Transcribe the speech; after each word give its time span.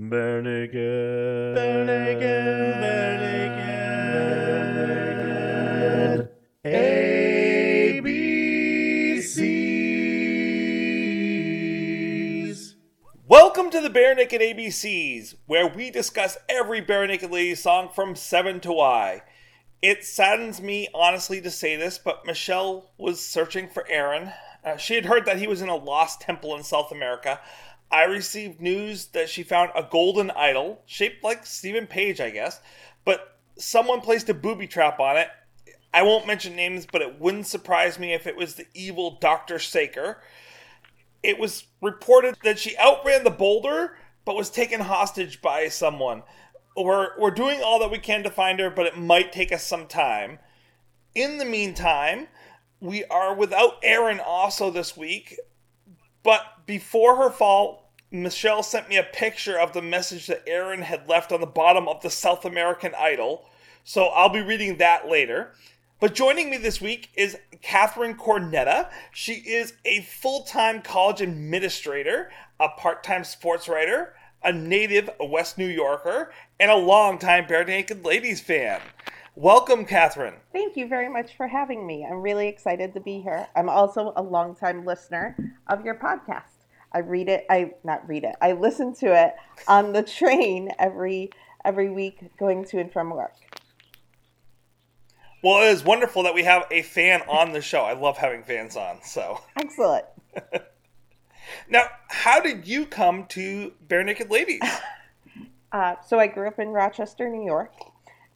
Naked. 0.00 1.56
Bare 1.56 1.84
naked. 1.84 2.28
ABCs. 6.64 8.04
Welcome 13.26 13.70
to 13.70 13.80
the 13.80 13.90
Bare 13.90 14.14
Naked 14.14 14.40
ABCs, 14.40 15.34
where 15.46 15.66
we 15.66 15.90
discuss 15.90 16.38
every 16.48 16.80
Bare 16.80 17.08
Naked 17.08 17.32
Ladies 17.32 17.60
song 17.60 17.88
from 17.92 18.14
7 18.14 18.60
to 18.60 18.70
Y. 18.72 19.20
It 19.82 20.04
saddens 20.04 20.60
me, 20.60 20.86
honestly, 20.94 21.40
to 21.40 21.50
say 21.50 21.74
this, 21.74 21.98
but 21.98 22.24
Michelle 22.24 22.92
was 22.98 23.20
searching 23.20 23.68
for 23.68 23.84
Aaron. 23.88 24.30
Uh, 24.64 24.76
she 24.76 24.94
had 24.94 25.06
heard 25.06 25.26
that 25.26 25.38
he 25.38 25.48
was 25.48 25.60
in 25.62 25.68
a 25.68 25.74
lost 25.76 26.20
temple 26.20 26.54
in 26.56 26.62
South 26.62 26.92
America. 26.92 27.40
I 27.90 28.04
received 28.04 28.60
news 28.60 29.06
that 29.08 29.28
she 29.28 29.42
found 29.42 29.70
a 29.74 29.82
golden 29.82 30.30
idol, 30.32 30.82
shaped 30.86 31.24
like 31.24 31.46
Steven 31.46 31.86
Page, 31.86 32.20
I 32.20 32.30
guess, 32.30 32.60
but 33.04 33.38
someone 33.56 34.00
placed 34.00 34.28
a 34.28 34.34
booby 34.34 34.66
trap 34.66 35.00
on 35.00 35.16
it. 35.16 35.28
I 35.92 36.02
won't 36.02 36.26
mention 36.26 36.54
names, 36.54 36.86
but 36.90 37.00
it 37.00 37.18
wouldn't 37.18 37.46
surprise 37.46 37.98
me 37.98 38.12
if 38.12 38.26
it 38.26 38.36
was 38.36 38.54
the 38.54 38.66
evil 38.74 39.18
Dr. 39.20 39.58
Saker. 39.58 40.20
It 41.22 41.38
was 41.38 41.64
reported 41.80 42.36
that 42.44 42.58
she 42.58 42.76
outran 42.76 43.24
the 43.24 43.30
boulder, 43.30 43.96
but 44.24 44.36
was 44.36 44.50
taken 44.50 44.80
hostage 44.80 45.40
by 45.40 45.68
someone. 45.68 46.22
We're, 46.76 47.18
we're 47.18 47.30
doing 47.30 47.62
all 47.62 47.78
that 47.80 47.90
we 47.90 47.98
can 47.98 48.22
to 48.22 48.30
find 48.30 48.60
her, 48.60 48.70
but 48.70 48.86
it 48.86 48.98
might 48.98 49.32
take 49.32 49.50
us 49.50 49.64
some 49.64 49.86
time. 49.86 50.38
In 51.14 51.38
the 51.38 51.44
meantime, 51.44 52.28
we 52.80 53.04
are 53.06 53.34
without 53.34 53.78
Aaron 53.82 54.20
also 54.20 54.70
this 54.70 54.96
week. 54.96 55.38
But 56.28 56.66
before 56.66 57.16
her 57.16 57.30
fall, 57.30 57.90
Michelle 58.10 58.62
sent 58.62 58.90
me 58.90 58.98
a 58.98 59.02
picture 59.02 59.58
of 59.58 59.72
the 59.72 59.80
message 59.80 60.26
that 60.26 60.46
Aaron 60.46 60.82
had 60.82 61.08
left 61.08 61.32
on 61.32 61.40
the 61.40 61.46
bottom 61.46 61.88
of 61.88 62.02
the 62.02 62.10
South 62.10 62.44
American 62.44 62.92
Idol. 62.98 63.46
So 63.82 64.08
I'll 64.08 64.28
be 64.28 64.42
reading 64.42 64.76
that 64.76 65.08
later. 65.08 65.54
But 66.00 66.14
joining 66.14 66.50
me 66.50 66.58
this 66.58 66.82
week 66.82 67.08
is 67.16 67.38
Katherine 67.62 68.14
Cornetta. 68.14 68.90
She 69.10 69.36
is 69.36 69.72
a 69.86 70.02
full 70.02 70.42
time 70.42 70.82
college 70.82 71.22
administrator, 71.22 72.30
a 72.60 72.68
part 72.68 73.02
time 73.02 73.24
sports 73.24 73.66
writer, 73.66 74.12
a 74.44 74.52
native 74.52 75.08
West 75.18 75.56
New 75.56 75.66
Yorker, 75.66 76.30
and 76.60 76.70
a 76.70 76.76
longtime 76.76 77.46
Bare 77.46 77.64
Naked 77.64 78.04
Ladies 78.04 78.42
fan. 78.42 78.82
Welcome, 79.40 79.84
Katherine. 79.84 80.34
Thank 80.52 80.76
you 80.76 80.88
very 80.88 81.08
much 81.08 81.36
for 81.36 81.46
having 81.46 81.86
me. 81.86 82.04
I'm 82.04 82.22
really 82.22 82.48
excited 82.48 82.92
to 82.94 82.98
be 82.98 83.20
here. 83.20 83.46
I'm 83.54 83.68
also 83.68 84.12
a 84.16 84.20
longtime 84.20 84.84
listener 84.84 85.36
of 85.68 85.84
your 85.84 85.94
podcast. 85.94 86.66
I 86.92 86.98
read 86.98 87.28
it, 87.28 87.46
I 87.48 87.74
not 87.84 88.08
read 88.08 88.24
it. 88.24 88.34
I 88.42 88.50
listen 88.54 88.92
to 88.96 89.14
it 89.14 89.36
on 89.68 89.92
the 89.92 90.02
train 90.02 90.72
every 90.80 91.30
every 91.64 91.88
week 91.88 92.36
going 92.36 92.64
to 92.64 92.80
and 92.80 92.92
from 92.92 93.10
work. 93.10 93.36
Well, 95.44 95.62
it 95.62 95.68
is 95.70 95.84
wonderful 95.84 96.24
that 96.24 96.34
we 96.34 96.42
have 96.42 96.64
a 96.72 96.82
fan 96.82 97.22
on 97.28 97.52
the 97.52 97.62
show. 97.62 97.82
I 97.82 97.92
love 97.92 98.18
having 98.18 98.42
fans 98.42 98.76
on. 98.76 98.98
So, 99.04 99.40
Excellent. 99.54 100.06
now, 101.70 101.84
how 102.08 102.40
did 102.40 102.66
you 102.66 102.86
come 102.86 103.26
to 103.26 103.74
Bare 103.86 104.02
Naked 104.02 104.32
Ladies? 104.32 104.62
Uh, 105.70 105.96
so 106.06 106.18
I 106.18 106.26
grew 106.26 106.48
up 106.48 106.58
in 106.58 106.68
Rochester, 106.68 107.28
New 107.28 107.44
York, 107.44 107.72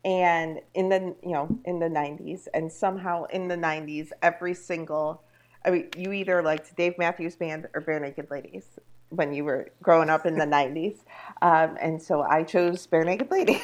and 0.04 0.60
in 0.74 0.88
the 0.88 1.14
you 1.22 1.32
know 1.32 1.48
in 1.64 1.78
the 1.78 1.88
90s, 1.88 2.48
and 2.54 2.72
somehow 2.72 3.24
in 3.24 3.48
the 3.48 3.56
90s, 3.56 4.10
every 4.22 4.54
single 4.54 5.22
I 5.64 5.70
mean, 5.70 5.88
you 5.96 6.12
either 6.12 6.42
liked 6.42 6.74
Dave 6.76 6.98
Matthews 6.98 7.36
Band 7.36 7.68
or 7.74 7.80
Bare 7.80 8.00
Naked 8.00 8.30
Ladies 8.30 8.64
when 9.10 9.32
you 9.32 9.44
were 9.44 9.70
growing 9.82 10.10
up 10.10 10.26
in 10.26 10.36
the 10.36 10.44
90s, 10.46 10.96
um, 11.40 11.76
and 11.80 12.02
so 12.02 12.22
I 12.22 12.42
chose 12.42 12.86
Bare 12.86 13.04
Naked 13.04 13.30
Ladies. 13.30 13.60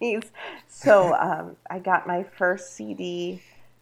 so 0.68 1.14
um, 1.14 1.56
I 1.70 1.78
got 1.78 2.06
my 2.06 2.22
first 2.22 2.74
CD 2.74 3.40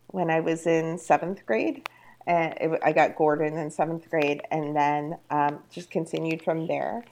when 0.09 0.31
I 0.31 0.41
was 0.41 0.67
in 0.67 0.98
seventh 0.98 1.45
grade. 1.47 1.89
And 2.24 2.55
it, 2.61 2.80
I 2.85 2.92
got 2.92 3.17
Gordon 3.17 3.59
in 3.59 3.69
seventh 3.69 4.09
grade, 4.09 4.42
and 4.53 4.77
then 4.77 5.17
um, 5.30 5.59
just 5.70 5.91
continued 5.91 6.42
from 6.42 6.69
there. 6.69 7.05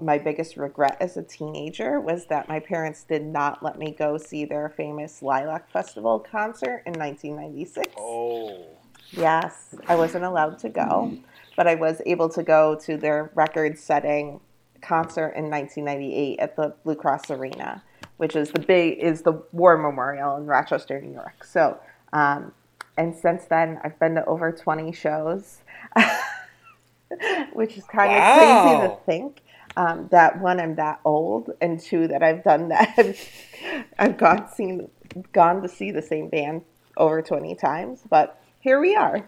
My 0.00 0.18
biggest 0.18 0.56
regret 0.56 0.96
as 1.00 1.16
a 1.16 1.22
teenager 1.22 2.00
was 2.00 2.26
that 2.26 2.48
my 2.48 2.58
parents 2.60 3.04
did 3.04 3.24
not 3.24 3.62
let 3.62 3.78
me 3.78 3.94
go 3.98 4.16
see 4.16 4.44
their 4.44 4.68
famous 4.70 5.22
Lilac 5.22 5.70
Festival 5.70 6.18
concert 6.18 6.82
in 6.86 6.94
1996. 6.94 7.94
Oh. 7.98 8.64
Yes, 9.12 9.74
I 9.88 9.96
wasn't 9.96 10.24
allowed 10.24 10.58
to 10.60 10.68
go, 10.68 11.12
but 11.56 11.66
I 11.66 11.74
was 11.74 12.00
able 12.06 12.28
to 12.30 12.42
go 12.42 12.76
to 12.76 12.96
their 12.96 13.30
record 13.34 13.76
setting 13.78 14.40
concert 14.80 15.30
in 15.36 15.50
1998 15.50 16.38
at 16.38 16.56
the 16.56 16.74
Blue 16.84 16.94
Cross 16.94 17.30
Arena, 17.30 17.82
which 18.18 18.36
is 18.36 18.50
the 18.52 18.60
big 18.60 18.98
is 18.98 19.22
the 19.22 19.32
war 19.52 19.76
memorial 19.76 20.36
in 20.36 20.46
Rochester, 20.46 21.00
New 21.00 21.12
York. 21.12 21.44
So, 21.44 21.78
um, 22.12 22.52
and 22.96 23.14
since 23.16 23.44
then 23.46 23.80
I've 23.82 23.98
been 23.98 24.14
to 24.14 24.24
over 24.26 24.52
20 24.52 24.92
shows, 24.92 25.58
which 27.52 27.76
is 27.76 27.84
kind 27.84 28.12
Wow. 28.12 28.28
of 28.30 28.38
crazy 28.38 28.88
to 28.88 28.96
think. 29.06 29.42
Um, 29.80 30.08
that 30.10 30.38
one, 30.42 30.60
I'm 30.60 30.74
that 30.74 31.00
old, 31.06 31.52
and 31.62 31.80
two, 31.80 32.06
that 32.08 32.22
I've 32.22 32.44
done 32.44 32.68
that. 32.68 33.16
I've 33.98 34.18
gone 34.18 34.46
seen 34.52 34.90
gone 35.32 35.62
to 35.62 35.68
see 35.68 35.90
the 35.90 36.02
same 36.02 36.28
band 36.28 36.62
over 36.98 37.22
20 37.22 37.54
times, 37.54 38.02
but 38.10 38.42
here 38.60 38.78
we 38.80 38.94
are. 38.94 39.26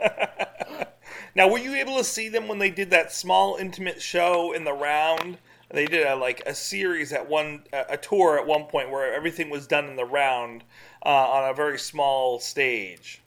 Now, 1.34 1.46
were 1.48 1.58
you 1.58 1.74
able 1.74 1.98
to 1.98 2.04
see 2.04 2.28
them 2.28 2.48
when 2.48 2.58
they 2.58 2.70
did 2.70 2.90
that 2.90 3.12
small 3.12 3.56
intimate 3.56 4.02
show 4.02 4.52
in 4.52 4.64
the 4.64 4.72
round? 4.72 5.38
They 5.70 5.86
did 5.86 6.04
a, 6.04 6.16
like 6.16 6.42
a 6.46 6.54
series 6.54 7.12
at 7.12 7.28
one 7.28 7.62
a 7.72 7.84
a 7.90 7.96
tour 7.96 8.38
at 8.38 8.46
one 8.46 8.64
point 8.64 8.90
where 8.90 9.14
everything 9.14 9.48
was 9.48 9.66
done 9.68 9.84
in 9.86 9.94
the 9.94 10.04
round 10.04 10.64
uh, 11.06 11.08
on 11.08 11.48
a 11.48 11.54
very 11.54 11.78
small 11.78 12.40
stage. 12.40 13.22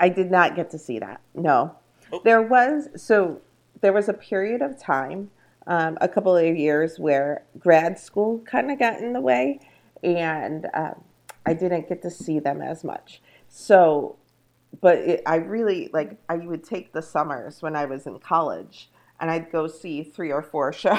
I 0.00 0.08
did 0.08 0.30
not 0.30 0.56
get 0.56 0.70
to 0.70 0.78
see 0.78 0.98
that. 0.98 1.20
No, 1.34 1.76
Oh. 2.12 2.20
there 2.24 2.42
was 2.42 2.88
so 2.96 3.40
there 3.84 3.92
was 3.92 4.08
a 4.08 4.14
period 4.14 4.62
of 4.62 4.80
time, 4.80 5.30
um, 5.66 5.98
a 6.00 6.08
couple 6.08 6.34
of 6.34 6.56
years 6.56 6.98
where 6.98 7.44
grad 7.58 7.98
school 7.98 8.38
kind 8.38 8.70
of 8.70 8.78
got 8.78 8.98
in 8.98 9.12
the 9.12 9.20
way, 9.20 9.60
and 10.02 10.66
um, 10.72 11.04
I 11.44 11.52
didn't 11.52 11.90
get 11.90 12.00
to 12.00 12.10
see 12.10 12.38
them 12.38 12.62
as 12.62 12.82
much. 12.82 13.20
So, 13.46 14.16
but 14.80 14.96
it, 14.96 15.22
I 15.26 15.36
really 15.36 15.90
like 15.92 16.16
I 16.30 16.36
would 16.36 16.64
take 16.64 16.94
the 16.94 17.02
summers 17.02 17.60
when 17.60 17.76
I 17.76 17.84
was 17.84 18.06
in 18.06 18.18
college, 18.20 18.88
and 19.20 19.30
I'd 19.30 19.52
go 19.52 19.66
see 19.66 20.02
three 20.02 20.32
or 20.32 20.40
four 20.40 20.72
shows 20.82 20.98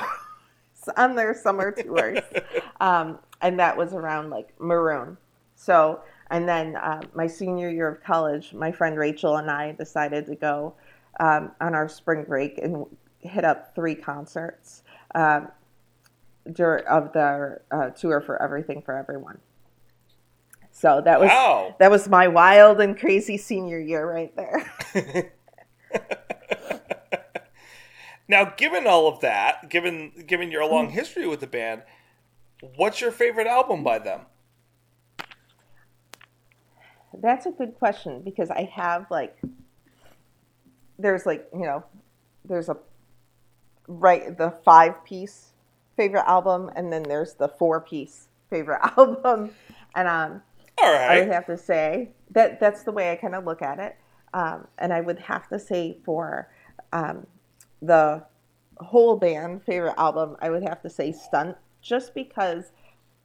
on 0.95 1.15
their 1.15 1.33
summer 1.33 1.71
tours, 1.71 2.19
um, 2.81 3.17
and 3.41 3.59
that 3.59 3.75
was 3.75 3.95
around 3.95 4.29
like 4.29 4.53
Maroon. 4.59 5.17
So, 5.55 6.01
and 6.29 6.47
then 6.47 6.75
uh, 6.75 7.01
my 7.15 7.25
senior 7.25 7.71
year 7.71 7.87
of 7.87 8.03
college, 8.03 8.53
my 8.53 8.71
friend 8.71 8.95
Rachel 8.95 9.37
and 9.37 9.49
I 9.49 9.71
decided 9.71 10.27
to 10.27 10.35
go 10.35 10.75
um, 11.19 11.51
on 11.61 11.73
our 11.75 11.87
spring 11.87 12.23
break 12.23 12.57
and 12.57 12.85
hit 13.19 13.43
up 13.45 13.73
three 13.75 13.95
concerts 13.95 14.83
um, 15.13 15.49
dur- 16.51 16.83
of 16.87 17.13
their 17.13 17.61
uh, 17.71 17.89
tour 17.89 18.21
for 18.21 18.41
Everything 18.41 18.81
for 18.81 18.95
Everyone. 18.95 19.39
So 20.71 21.01
that 21.01 21.19
was 21.19 21.29
Wow. 21.29 21.75
that 21.79 21.89
was 21.89 22.09
my 22.09 22.27
wild 22.27 22.81
and 22.81 22.99
crazy 22.99 23.37
senior 23.37 23.79
year 23.79 24.09
right 24.09 24.35
there. 24.35 25.31
Now, 28.27 28.45
given 28.57 28.87
all 28.87 29.07
of 29.07 29.19
that, 29.21 29.69
given 29.69 30.11
given 30.25 30.51
your 30.51 30.65
long 30.65 30.89
history 30.89 31.27
with 31.27 31.41
the 31.41 31.47
band, 31.47 31.83
what's 32.75 32.99
your 32.99 33.11
favorite 33.11 33.47
album 33.47 33.83
by 33.83 33.99
them? 33.99 34.21
That's 37.13 37.45
a 37.45 37.51
good 37.51 37.75
question 37.75 38.21
because 38.23 38.49
I 38.49 38.63
have 38.73 39.05
like 39.11 39.37
there's 40.97 41.25
like, 41.25 41.47
you 41.53 41.65
know, 41.65 41.83
there's 42.43 42.69
a 42.69 42.77
right 43.87 44.37
the 44.37 44.51
five 44.63 45.03
piece 45.05 45.53
favorite 45.95 46.27
album 46.27 46.71
and 46.75 46.91
then 46.91 47.03
there's 47.03 47.35
the 47.35 47.47
four 47.47 47.79
piece 47.81 48.27
favorite 48.49 48.81
album. 48.97 49.51
And 49.95 50.07
um 50.07 50.41
I 50.81 51.19
would 51.19 51.31
have 51.31 51.45
to 51.47 51.57
say 51.57 52.09
that 52.31 52.59
that's 52.59 52.83
the 52.83 52.91
way 52.91 53.11
I 53.11 53.15
kind 53.15 53.35
of 53.35 53.45
look 53.45 53.61
at 53.61 53.79
it. 53.79 53.95
Um, 54.33 54.67
and 54.77 54.91
I 54.93 55.01
would 55.01 55.19
have 55.19 55.47
to 55.49 55.59
say 55.59 55.97
for 56.03 56.51
um, 56.91 57.25
the 57.81 58.23
whole 58.77 59.15
band 59.15 59.63
favorite 59.63 59.95
album, 59.97 60.35
I 60.41 60.49
would 60.49 60.63
have 60.63 60.81
to 60.81 60.89
say 60.89 61.11
Stunt, 61.11 61.55
just 61.81 62.13
because 62.13 62.71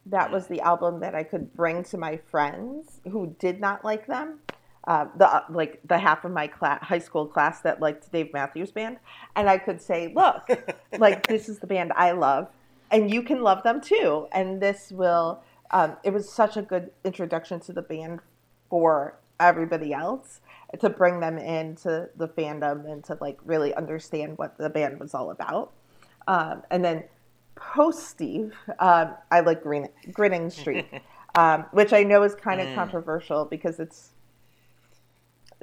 that 0.07 0.31
was 0.31 0.47
the 0.47 0.61
album 0.61 1.01
that 1.01 1.15
I 1.15 1.25
could 1.25 1.53
bring 1.55 1.83
to 1.85 1.99
my 1.99 2.17
friends 2.31 3.01
who 3.11 3.35
did 3.39 3.61
not 3.61 3.85
like 3.85 4.07
them. 4.07 4.39
Uh, 4.85 5.07
the 5.17 5.43
like 5.51 5.79
the 5.87 5.99
half 5.99 6.25
of 6.25 6.33
my 6.33 6.47
class, 6.47 6.83
high 6.83 6.99
school 6.99 7.27
class 7.27 7.61
that 7.61 7.81
liked 7.81 8.11
Dave 8.11 8.33
Matthews 8.33 8.71
Band, 8.71 8.97
and 9.37 9.49
I 9.49 9.59
could 9.59 9.81
say, 9.81 10.11
"Look, 10.15 10.49
like 10.99 11.27
this 11.27 11.49
is 11.51 11.59
the 11.59 11.67
band 11.67 11.93
I 11.97 12.13
love, 12.13 12.49
and 12.91 13.13
you 13.13 13.23
can 13.23 13.43
love 13.43 13.63
them 13.63 13.81
too." 13.81 14.27
And 14.33 14.61
this 14.61 14.91
will. 14.91 15.43
Um, 15.73 15.97
it 16.03 16.13
was 16.13 16.29
such 16.29 16.57
a 16.57 16.63
good 16.63 16.91
introduction 17.05 17.61
to 17.61 17.73
the 17.73 17.83
band 17.83 18.21
for 18.69 19.17
everybody 19.39 19.93
else, 19.93 20.41
to 20.81 20.91
bring 20.91 21.21
them 21.21 21.39
into 21.39 22.09
the 22.17 22.27
fandom 22.29 22.91
and 22.91 23.05
to 23.05 23.17
like 23.21 23.39
really 23.45 23.75
understand 23.75 24.37
what 24.39 24.59
the 24.59 24.69
band 24.71 24.99
was 24.99 25.15
all 25.15 25.31
about. 25.31 25.73
Um, 26.27 26.63
and 26.71 26.85
then 26.85 27.05
post 27.55 28.09
Steve, 28.09 28.55
um, 28.79 29.15
I 29.31 29.41
like 29.41 29.63
Grin- 29.63 29.91
Grinning 30.13 30.51
Streak, 30.51 31.03
um, 31.35 31.67
which 31.73 31.93
I 31.93 32.03
know 32.03 32.23
is 32.23 32.35
kind 32.35 32.61
of 32.61 32.69
Mm. 32.69 32.75
controversial 32.75 33.45
because 33.45 33.79
it's 33.79 34.11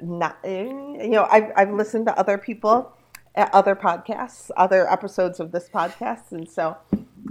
not, 0.00 0.38
eh, 0.44 0.64
you 0.64 1.08
know, 1.08 1.26
I've, 1.30 1.52
I've 1.56 1.72
listened 1.72 2.06
to 2.06 2.18
other 2.18 2.38
people 2.38 2.92
at 3.34 3.52
other 3.54 3.76
podcasts, 3.76 4.50
other 4.56 4.90
episodes 4.90 5.40
of 5.40 5.52
this 5.52 5.68
podcast, 5.68 6.32
and 6.32 6.48
so. 6.48 6.76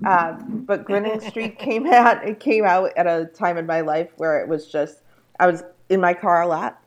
Um, 0.06 0.64
but 0.66 0.86
Grinning 0.86 1.20
Streak 1.30 1.60
came 1.60 1.86
out. 1.88 2.26
It 2.28 2.40
came 2.40 2.66
out 2.66 2.92
at 2.96 3.08
a 3.08 3.26
time 3.26 3.58
in 3.58 3.66
my 3.66 3.82
life 3.82 4.10
where 4.18 4.40
it 4.40 4.48
was 4.48 4.68
just 4.68 5.02
I 5.40 5.48
was 5.48 5.64
in 5.90 6.00
my 6.02 6.14
car 6.14 6.42
a 6.42 6.48
lot, 6.48 6.82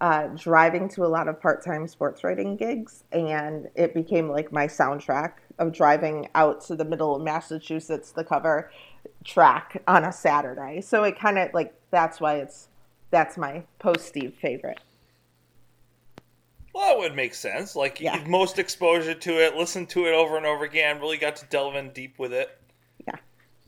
uh, 0.00 0.28
driving 0.28 0.88
to 0.90 1.04
a 1.04 1.08
lot 1.08 1.28
of 1.28 1.40
part-time 1.40 1.86
sports 1.88 2.24
writing 2.24 2.56
gigs, 2.56 3.04
and 3.12 3.68
it 3.74 3.94
became 3.94 4.28
like 4.28 4.52
my 4.52 4.66
soundtrack 4.66 5.34
of 5.58 5.72
driving 5.72 6.28
out 6.34 6.60
to 6.62 6.76
the 6.76 6.84
middle 6.84 7.16
of 7.16 7.22
Massachusetts, 7.22 8.12
to 8.12 8.22
cover 8.22 8.70
track 9.24 9.82
on 9.88 10.04
a 10.04 10.12
Saturday. 10.12 10.80
So 10.80 11.04
it 11.04 11.18
kind 11.18 11.38
of 11.38 11.52
like 11.54 11.74
that's 11.90 12.20
why 12.20 12.36
it's 12.36 12.68
that's 13.10 13.36
my 13.36 13.64
post 13.78 14.06
Steve 14.06 14.34
favorite. 14.40 14.80
Well, 16.74 16.86
that 16.88 16.98
would 16.98 17.16
make 17.16 17.34
sense. 17.34 17.74
Like 17.74 18.00
Yeah. 18.00 18.22
most 18.26 18.58
exposure 18.58 19.14
to 19.14 19.30
it, 19.44 19.56
listened 19.56 19.88
to 19.90 20.06
it 20.06 20.12
over 20.14 20.36
and 20.36 20.46
over 20.46 20.64
again, 20.64 21.00
really 21.00 21.16
got 21.18 21.36
to 21.36 21.46
delve 21.46 21.74
in 21.76 21.90
deep 21.90 22.18
with 22.18 22.32
it. 22.32 22.50
Yeah. 23.06 23.16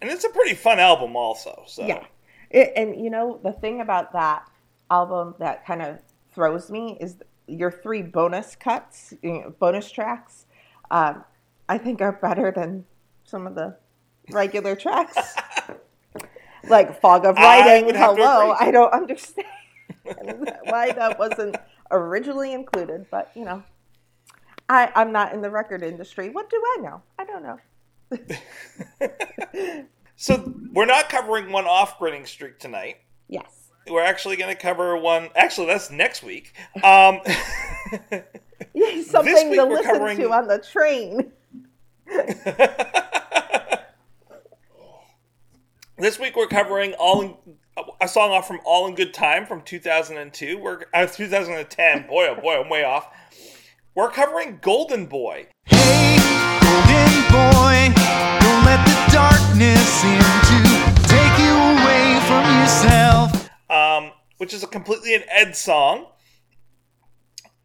And 0.01 0.11
it's 0.11 0.25
a 0.25 0.29
pretty 0.31 0.55
fun 0.55 0.79
album, 0.79 1.17
also. 1.17 1.65
So 1.67 1.87
Yeah. 1.87 2.05
It, 2.51 2.73
and 2.77 3.03
you 3.03 3.11
know, 3.11 3.39
the 3.43 3.53
thing 3.53 3.81
about 3.81 4.13
that 4.13 4.49
album 4.91 5.35
that 5.39 5.65
kind 5.67 5.83
of 5.83 5.99
throws 6.33 6.71
me 6.71 6.97
is 7.01 7.17
your 7.47 7.71
three 7.71 8.03
bonus 8.03 8.55
cuts, 8.57 9.15
you 9.23 9.33
know, 9.33 9.55
bonus 9.59 9.91
tracks, 9.91 10.47
um, 10.91 11.25
I 11.69 11.79
think 11.79 12.01
are 12.01 12.13
better 12.13 12.51
than 12.51 12.85
some 13.25 13.47
of 13.47 13.55
the 13.55 13.77
regular 14.31 14.75
tracks. 14.77 15.17
like 16.69 17.01
Fog 17.01 17.25
of 17.25 17.37
Writing, 17.37 17.95
Hello. 17.95 18.55
I 18.59 18.71
don't 18.71 18.93
understand 18.93 19.47
why 20.65 20.93
that 20.93 21.19
wasn't 21.19 21.57
originally 21.91 22.53
included, 22.53 23.07
but 23.11 23.31
you 23.35 23.45
know. 23.45 23.63
I, 24.69 24.93
I'm 24.95 25.11
not 25.11 25.33
in 25.35 25.43
the 25.43 25.51
record 25.51 25.83
industry. 25.83 26.31
What 26.31 26.49
do 26.49 26.63
I 26.79 26.81
know? 26.81 27.03
I 27.19 27.25
don't 27.25 27.43
know. 27.43 27.59
So 30.21 30.53
we're 30.75 30.85
not 30.85 31.09
covering 31.09 31.51
one 31.51 31.65
off 31.65 31.99
grinning 31.99 32.27
streak 32.27 32.59
tonight. 32.59 32.99
Yes. 33.29 33.71
We're 33.89 34.05
actually 34.05 34.37
going 34.37 34.55
to 34.55 34.61
cover 34.61 34.95
one. 34.99 35.31
Actually, 35.35 35.69
that's 35.69 35.91
next 35.91 36.23
week. 36.23 36.53
Um, 36.85 37.21
something 39.07 39.55
to 39.55 39.65
listen 39.65 39.83
covering- 39.83 40.19
to 40.19 40.31
on 40.31 40.47
the 40.47 40.59
train. 40.59 41.33
this 45.97 46.19
week 46.19 46.37
we're 46.37 46.49
covering 46.49 46.93
all 46.99 47.43
a 48.01 48.09
song 48.09 48.31
off 48.31 48.47
from 48.47 48.61
All 48.65 48.87
in 48.87 48.95
Good 48.95 49.15
Time 49.15 49.47
from 49.47 49.63
2002. 49.63 50.59
We're 50.59 50.85
uh, 50.93 51.07
2010. 51.07 52.07
Boy, 52.07 52.29
oh 52.29 52.41
boy, 52.41 52.61
I'm 52.61 52.69
way 52.69 52.85
off. 52.85 53.09
We're 53.95 54.11
covering 54.11 54.59
Golden 54.63 55.07
Boy. 55.07 55.49
Hey, 55.65 56.17
golden 56.61 57.23
boy, 57.31 57.93
don't 58.41 58.65
let 58.65 58.85
the 58.87 59.13
darkness 59.13 60.05
in 60.05 60.21
to 60.21 61.09
take 61.09 61.39
you 61.39 61.55
away 61.55 62.21
from 62.27 62.45
yourself. 62.61 63.51
um, 63.71 64.13
which 64.39 64.55
is 64.55 64.63
a 64.63 64.67
completely 64.67 65.15
an 65.15 65.23
Ed 65.29 65.57
song. 65.57 66.07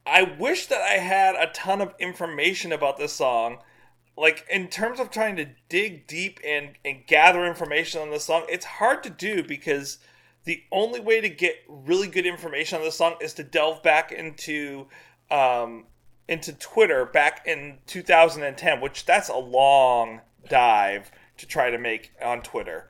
I 0.05 0.23
wish 0.39 0.67
that 0.67 0.81
I 0.81 0.97
had 0.99 1.35
a 1.35 1.51
ton 1.51 1.81
of 1.81 1.93
information 1.99 2.71
about 2.71 2.97
this 2.97 3.13
song. 3.13 3.59
Like, 4.17 4.45
in 4.50 4.69
terms 4.69 5.00
of 5.00 5.12
trying 5.12 5.35
to 5.38 5.47
dig 5.67 6.07
deep 6.07 6.39
and, 6.45 6.71
and 6.85 7.06
gather 7.06 7.45
information 7.45 8.01
on 8.01 8.12
the 8.12 8.19
song, 8.19 8.45
it's 8.47 8.65
hard 8.65 9.03
to 9.03 9.09
do 9.09 9.44
because 9.44 9.97
the 10.45 10.63
only 10.71 11.00
way 11.00 11.19
to 11.19 11.27
get 11.27 11.56
really 11.67 12.07
good 12.07 12.25
information 12.25 12.79
on 12.79 12.85
the 12.85 12.91
song 12.91 13.15
is 13.19 13.33
to 13.33 13.44
delve 13.44 13.83
back 13.83 14.12
into 14.12 14.88
um, 15.29 15.85
into 16.27 16.53
Twitter 16.53 17.06
back 17.06 17.45
in 17.45 17.77
2010, 17.88 18.81
which 18.81 19.06
that's 19.06 19.29
a 19.29 19.38
long 19.38 20.21
dive 20.50 21.12
to 21.38 21.45
try 21.45 21.69
to 21.69 21.77
make 21.77 22.12
on 22.23 22.41
Twitter. 22.41 22.89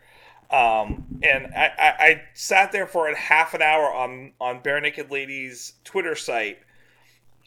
Um, 0.51 1.06
and 1.24 1.48
I, 1.56 1.72
I, 1.77 1.88
I 2.00 2.22
sat 2.33 2.72
there 2.72 2.86
for 2.86 3.07
a 3.07 3.18
half 3.18 3.54
an 3.54 3.62
hour 3.62 3.92
on 3.92 4.33
on 4.39 4.60
Bare 4.62 4.80
Naked 4.80 5.10
Ladies 5.10 5.74
Twitter 5.83 6.16
site, 6.16 6.60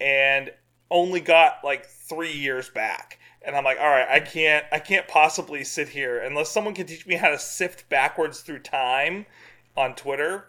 and 0.01 0.51
only 0.91 1.21
got 1.21 1.59
like 1.63 1.87
three 1.87 2.33
years 2.33 2.69
back. 2.69 3.19
And 3.49 3.57
I'm 3.57 3.65
like, 3.65 3.79
all 3.81 3.89
right, 3.89 4.07
I 4.07 4.21
can't 4.21 4.67
I 4.71 4.79
can't 4.79 5.09
possibly 5.09 5.65
sit 5.65 5.89
here 5.89 6.19
unless 6.19 6.51
someone 6.51 6.75
can 6.75 6.85
teach 6.87 7.07
me 7.07 7.15
how 7.15 7.31
to 7.31 7.39
sift 7.39 7.89
backwards 7.89 8.41
through 8.41 8.59
time 8.59 9.25
on 9.75 9.95
Twitter. 9.95 10.45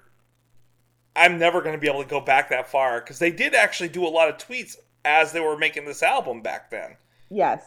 I'm 1.16 1.40
never 1.40 1.62
going 1.62 1.74
to 1.74 1.80
be 1.80 1.88
able 1.88 2.04
to 2.04 2.10
go 2.10 2.20
back 2.20 2.50
that 2.50 2.70
far 2.70 3.00
because 3.00 3.18
they 3.18 3.32
did 3.32 3.56
actually 3.56 3.88
do 3.88 4.06
a 4.06 4.10
lot 4.10 4.28
of 4.28 4.38
tweets 4.38 4.76
as 5.06 5.32
they 5.32 5.40
were 5.40 5.58
making 5.58 5.86
this 5.86 6.04
album 6.04 6.42
back 6.42 6.72
then. 6.72 6.98
Yes. 7.30 7.64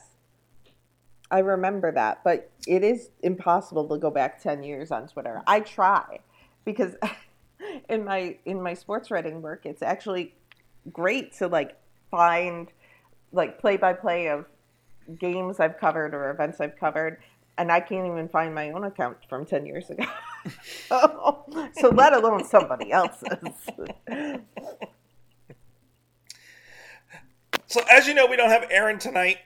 I 1.31 1.39
remember 1.39 1.91
that, 1.93 2.23
but 2.25 2.51
it 2.69 2.85
is 2.85 3.09
impossible 3.23 3.89
to 3.89 3.97
go 3.97 4.11
back 4.11 4.43
10 4.43 4.63
years 4.63 4.91
on 4.91 5.09
Twitter. 5.09 5.41
I 5.47 5.61
try 5.61 6.19
because 6.67 6.95
in 7.89 8.05
my 8.05 8.37
in 8.45 8.61
my 8.61 8.75
sports 8.75 9.11
writing 9.11 9.41
work, 9.41 9.65
it's 9.65 9.81
actually 9.81 10.35
great 10.93 11.33
to 11.39 11.49
like 11.49 11.75
find 12.11 12.71
like 13.33 13.59
play 13.59 13.79
by 13.79 13.95
play 13.95 14.29
of 14.29 14.45
games 15.19 15.61
I've 15.61 15.79
covered 15.79 16.15
or 16.15 16.31
events 16.31 16.61
I've 16.61 16.77
covered 16.77 17.19
and 17.59 17.71
I 17.71 17.81
can't 17.81 18.07
even 18.07 18.29
find 18.29 18.55
my 18.55 18.71
own 18.71 18.85
account 18.85 19.19
from 19.29 19.45
10 19.45 19.67
years 19.67 19.91
ago. 19.91 20.05
so 21.75 21.89
let 21.91 22.13
alone 22.13 22.45
somebody 22.45 22.91
else's. 22.91 23.29
So 27.67 27.81
as 27.91 28.07
you 28.07 28.13
know, 28.13 28.27
we 28.27 28.37
don't 28.37 28.51
have 28.51 28.67
Aaron 28.71 28.99
tonight. 28.99 29.39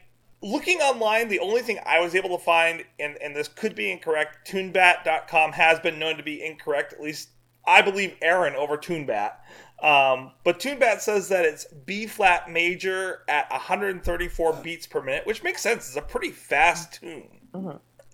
Looking 0.42 0.78
online, 0.78 1.28
the 1.28 1.38
only 1.38 1.62
thing 1.62 1.78
I 1.86 2.00
was 2.00 2.14
able 2.14 2.36
to 2.36 2.44
find, 2.44 2.84
and, 2.98 3.16
and 3.22 3.36
this 3.36 3.48
could 3.48 3.74
be 3.74 3.90
incorrect, 3.90 4.50
tunebat.com 4.50 5.52
has 5.52 5.78
been 5.80 5.98
known 5.98 6.16
to 6.16 6.22
be 6.22 6.44
incorrect. 6.44 6.92
At 6.92 7.00
least 7.00 7.30
I 7.66 7.82
believe 7.82 8.16
Aaron 8.20 8.54
over 8.54 8.76
Tunebat. 8.76 9.40
Um, 9.82 10.32
but 10.42 10.58
Tunebat 10.58 11.00
says 11.00 11.28
that 11.28 11.44
it's 11.44 11.66
B 11.84 12.06
flat 12.06 12.50
major 12.50 13.22
at 13.28 13.50
134 13.50 14.54
beats 14.54 14.86
per 14.86 15.02
minute, 15.02 15.26
which 15.26 15.42
makes 15.42 15.60
sense. 15.62 15.88
It's 15.88 15.96
a 15.96 16.02
pretty 16.02 16.30
fast 16.30 16.94
tune. 16.94 17.28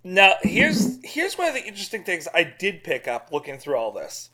Now, 0.05 0.35
here's 0.43 0.99
here's 1.05 1.39
one 1.39 1.49
of 1.49 1.55
the 1.55 1.65
interesting 1.65 2.03
things 2.03 2.27
I 2.35 2.43
did 2.43 2.83
pick 2.83 3.07
up 3.07 3.31
looking 3.33 3.59
through 3.59 3.77
all 3.77 3.93
this. 3.93 4.31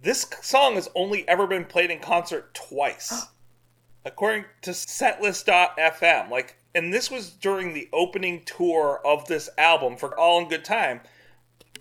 This 0.00 0.26
song 0.42 0.74
has 0.74 0.88
only 0.94 1.26
ever 1.26 1.46
been 1.46 1.64
played 1.64 1.90
in 1.90 1.98
concert 1.98 2.54
twice 2.54 3.26
according 4.04 4.44
to 4.62 4.70
setlist.fm 4.70 6.30
like 6.30 6.56
and 6.74 6.92
this 6.92 7.10
was 7.10 7.30
during 7.30 7.72
the 7.72 7.88
opening 7.92 8.44
tour 8.44 9.00
of 9.04 9.26
this 9.26 9.48
album 9.56 9.96
for 9.96 10.18
all 10.18 10.40
in 10.40 10.48
good 10.48 10.64
time 10.64 11.00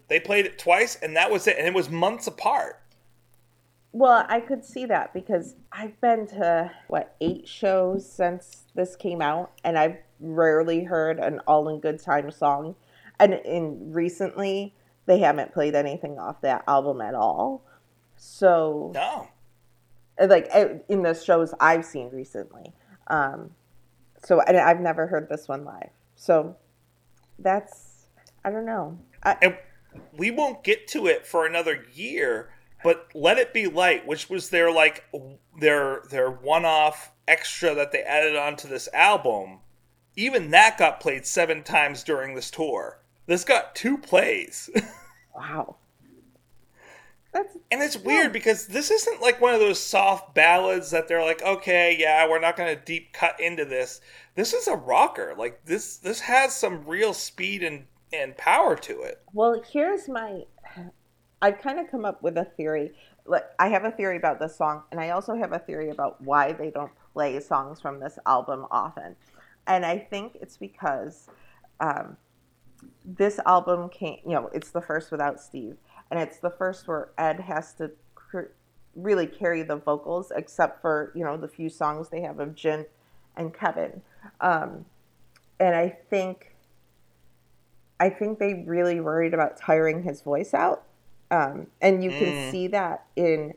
they 0.08 0.22
played 0.22 0.46
it 0.46 0.58
twice 0.58 0.96
and 0.96 1.18
that 1.18 1.30
was 1.30 1.48
it 1.48 1.58
and 1.58 1.68
it 1.68 1.74
was 1.74 1.90
months 1.90 2.26
apart 2.26 2.83
Well, 3.94 4.26
I 4.28 4.40
could 4.40 4.66
see 4.66 4.86
that 4.88 5.14
because 5.14 5.56
I've 5.72 6.00
been 6.02 6.28
to 6.28 6.72
what 6.88 7.16
eight 7.22 7.48
shows 7.48 8.10
since 8.10 8.64
this 8.76 8.96
came 8.96 9.22
out, 9.22 9.52
and 9.64 9.78
I've 9.78 9.98
rarely 10.20 10.84
heard 10.84 11.20
an 11.20 11.40
"All 11.48 11.70
in 11.70 11.80
Good 11.80 12.00
Time" 12.00 12.32
song. 12.32 12.76
And 13.20 13.36
in 13.36 13.94
recently, 13.94 14.74
they 15.06 15.20
haven't 15.20 15.54
played 15.54 15.76
anything 15.76 16.18
off 16.18 16.42
that 16.42 16.64
album 16.68 17.00
at 17.02 17.14
all. 17.14 17.64
So, 18.18 18.92
no 18.94 19.28
like 20.20 20.48
eh, 20.52 20.76
in 20.90 21.04
the 21.04 21.14
shows 21.14 21.54
I've 21.60 21.86
seen 21.86 22.10
recently, 22.12 22.74
um, 23.08 23.52
so 24.24 24.42
and 24.42 24.58
I've 24.58 24.80
never 24.80 25.08
heard 25.08 25.30
this 25.30 25.48
one 25.48 25.66
live. 25.66 25.90
So 26.16 26.56
that's 27.40 28.08
I 28.44 28.52
don't 28.52 28.66
know. 28.66 28.98
I, 29.24 29.38
and 29.42 29.58
we 30.18 30.32
won't 30.32 30.64
get 30.64 30.88
to 30.90 31.08
it 31.08 31.26
for 31.26 31.46
another 31.46 31.86
year 31.94 32.50
but 32.84 33.08
let 33.14 33.38
it 33.38 33.54
be 33.54 33.68
light 33.68 34.06
which 34.06 34.30
was 34.30 34.50
their 34.50 34.72
like 34.72 35.04
their 35.60 36.04
their 36.10 36.30
one-off 36.30 37.12
extra 37.28 37.74
that 37.74 37.92
they 37.92 38.02
added 38.02 38.36
onto 38.36 38.68
this 38.68 38.90
album 38.94 39.60
even 40.16 40.52
that 40.52 40.78
got 40.78 41.00
played 41.00 41.26
seven 41.26 41.64
times 41.64 42.04
during 42.04 42.36
this 42.36 42.52
tour 42.52 43.00
this 43.26 43.44
got 43.44 43.76
two 43.76 43.98
plays 43.98 44.70
wow. 45.36 45.78
That's 47.34 47.58
And 47.72 47.82
it's 47.82 47.98
weird 47.98 48.32
because 48.32 48.68
this 48.68 48.92
isn't 48.92 49.22
like 49.22 49.42
one 49.42 49.56
of 49.56 49.60
those 49.60 49.80
soft 49.80 50.36
ballads 50.36 50.92
that 50.92 51.08
they're 51.08 51.24
like, 51.24 51.42
okay, 51.42 51.96
yeah, 51.98 52.30
we're 52.30 52.40
not 52.40 52.56
going 52.56 52.76
to 52.76 52.86
deep 52.86 53.12
cut 53.12 53.40
into 53.40 53.66
this. 53.66 54.02
This 54.36 54.54
is 54.54 54.68
a 54.68 54.76
rocker. 54.76 55.34
Like 55.36 55.66
this, 55.66 55.98
this 55.98 56.20
has 56.22 56.56
some 56.56 56.86
real 56.86 57.14
speed 57.14 57.64
and 57.64 57.86
and 58.12 58.38
power 58.38 58.76
to 58.76 59.02
it. 59.02 59.24
Well, 59.34 59.64
here's 59.68 60.08
my. 60.08 60.44
I've 61.44 61.60
kind 61.60 61.78
of 61.78 61.92
come 61.92 62.06
up 62.06 62.24
with 62.24 62.38
a 62.38 62.46
theory. 62.46 62.94
I 63.60 63.68
have 63.68 63.84
a 63.84 63.92
theory 63.92 64.16
about 64.16 64.40
this 64.40 64.56
song, 64.56 64.84
and 64.92 65.00
I 65.00 65.10
also 65.10 65.36
have 65.36 65.52
a 65.52 65.60
theory 65.60 65.90
about 65.90 66.22
why 66.22 66.54
they 66.54 66.72
don't 66.72 66.92
play 67.12 67.38
songs 67.42 67.82
from 67.82 68.00
this 68.00 68.18
album 68.26 68.66
often. 68.72 69.18
And 69.68 69.86
I 69.86 69.98
think 69.98 70.38
it's 70.40 70.56
because 70.56 71.28
um, 71.82 72.16
this 73.04 73.40
album 73.46 73.90
came, 73.90 74.20
you 74.26 74.32
know, 74.32 74.50
it's 74.54 74.72
the 74.72 74.80
first 74.80 75.12
without 75.12 75.42
Steve, 75.42 75.76
and 76.10 76.18
it's 76.18 76.38
the 76.38 76.50
first 76.50 76.88
where 76.88 77.10
Ed 77.18 77.42
has 77.42 77.74
to 77.74 77.92
cr- 78.16 78.54
really 78.96 79.28
carry 79.28 79.64
the 79.64 79.76
vocals, 79.76 80.32
except 80.34 80.82
for 80.82 81.12
you 81.14 81.26
know 81.26 81.36
the 81.36 81.50
few 81.50 81.70
songs 81.70 82.08
they 82.08 82.22
have 82.22 82.40
of 82.40 82.56
Jim 82.56 82.86
and 83.36 83.54
Kevin. 83.54 84.02
Um, 84.40 84.86
and 85.60 85.76
I 85.76 85.90
think, 86.10 86.56
I 88.00 88.10
think 88.10 88.40
they 88.40 88.64
really 88.66 89.02
worried 89.02 89.34
about 89.34 89.58
tiring 89.58 90.04
his 90.04 90.22
voice 90.22 90.54
out, 90.54 90.84
um, 91.34 91.68
and 91.82 92.04
you 92.04 92.12
can 92.12 92.32
Mm. 92.34 92.52
see 92.52 92.68
that 92.68 93.06
in 93.16 93.54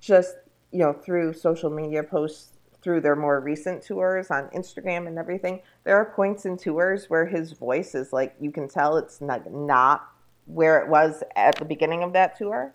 just 0.00 0.36
you 0.72 0.80
know 0.80 0.92
through 0.92 1.32
social 1.32 1.70
media 1.70 2.02
posts 2.02 2.52
through 2.82 3.00
their 3.00 3.16
more 3.16 3.40
recent 3.40 3.82
tours 3.82 4.30
on 4.30 4.48
Instagram 4.50 5.08
and 5.08 5.18
everything, 5.18 5.60
there 5.84 5.96
are 5.96 6.04
points 6.04 6.44
in 6.44 6.56
tours 6.56 7.10
where 7.10 7.26
his 7.26 7.52
voice 7.52 7.94
is 7.94 8.12
like 8.12 8.34
you 8.40 8.50
can 8.52 8.68
tell 8.68 8.96
it's 8.96 9.20
not 9.20 9.50
not 9.50 10.08
where 10.46 10.78
it 10.78 10.88
was 10.88 11.24
at 11.34 11.56
the 11.56 11.64
beginning 11.64 12.02
of 12.04 12.12
that 12.12 12.36
tour. 12.38 12.72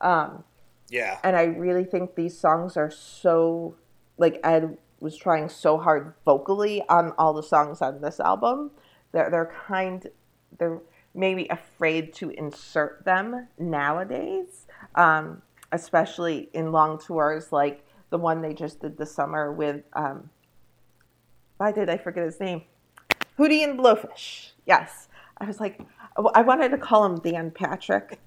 Um, 0.00 0.42
Yeah. 0.88 1.18
and 1.22 1.36
I 1.36 1.44
really 1.44 1.84
think 1.84 2.14
these 2.16 2.36
songs 2.36 2.76
are 2.76 2.90
so 2.90 3.76
like 4.18 4.40
Ed 4.42 4.78
was 5.00 5.16
trying 5.16 5.48
so 5.48 5.78
hard 5.78 6.14
vocally 6.24 6.82
on 6.88 7.12
all 7.18 7.32
the 7.32 7.42
songs 7.42 7.80
on 7.82 8.00
this 8.00 8.18
album. 8.20 8.70
They're 9.12 9.30
they're 9.30 9.52
kind 9.68 10.06
they're 10.58 10.80
maybe 11.14 11.46
afraid 11.48 12.14
to 12.14 12.30
insert 12.30 13.04
them 13.04 13.48
nowadays, 13.58 14.66
um, 14.94 15.42
especially 15.72 16.48
in 16.52 16.72
long 16.72 16.98
tours 16.98 17.52
like 17.52 17.84
the 18.10 18.18
one 18.18 18.42
they 18.42 18.54
just 18.54 18.80
did 18.80 18.96
this 18.96 19.14
summer 19.14 19.52
with 19.52 19.82
um, 19.94 20.30
why 21.56 21.72
did 21.72 21.88
I 21.88 21.96
forget 21.96 22.24
his 22.24 22.40
name? 22.40 22.62
Hootie 23.38 23.64
and 23.64 23.78
Blowfish. 23.78 24.50
Yes, 24.66 25.08
I 25.38 25.46
was 25.46 25.60
like 25.60 25.80
I 26.34 26.42
wanted 26.42 26.70
to 26.70 26.78
call 26.78 27.04
him 27.04 27.18
Dan 27.20 27.50
Patrick 27.50 28.18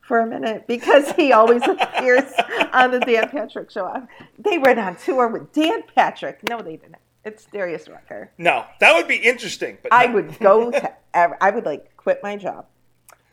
for 0.00 0.20
a 0.20 0.26
minute 0.26 0.66
because 0.66 1.12
he 1.12 1.32
always 1.32 1.62
appears 1.66 2.30
on 2.72 2.90
the 2.90 3.00
Dan 3.00 3.28
Patrick 3.28 3.70
show. 3.70 4.06
They 4.38 4.58
went 4.58 4.78
on 4.78 4.96
tour 4.96 5.28
with 5.28 5.52
Dan 5.52 5.82
Patrick. 5.94 6.40
No, 6.48 6.60
they 6.60 6.76
didn't. 6.76 6.96
It's 7.24 7.44
Darius 7.46 7.88
Rucker. 7.88 8.32
No, 8.36 8.66
that 8.80 8.94
would 8.94 9.06
be 9.06 9.16
interesting. 9.16 9.78
But 9.82 9.92
I 9.92 10.06
no. 10.06 10.12
would 10.14 10.38
go 10.38 10.70
to. 10.70 10.92
I 11.14 11.50
would 11.50 11.64
like 11.64 11.91
quit 12.02 12.20
my 12.22 12.36
job 12.36 12.66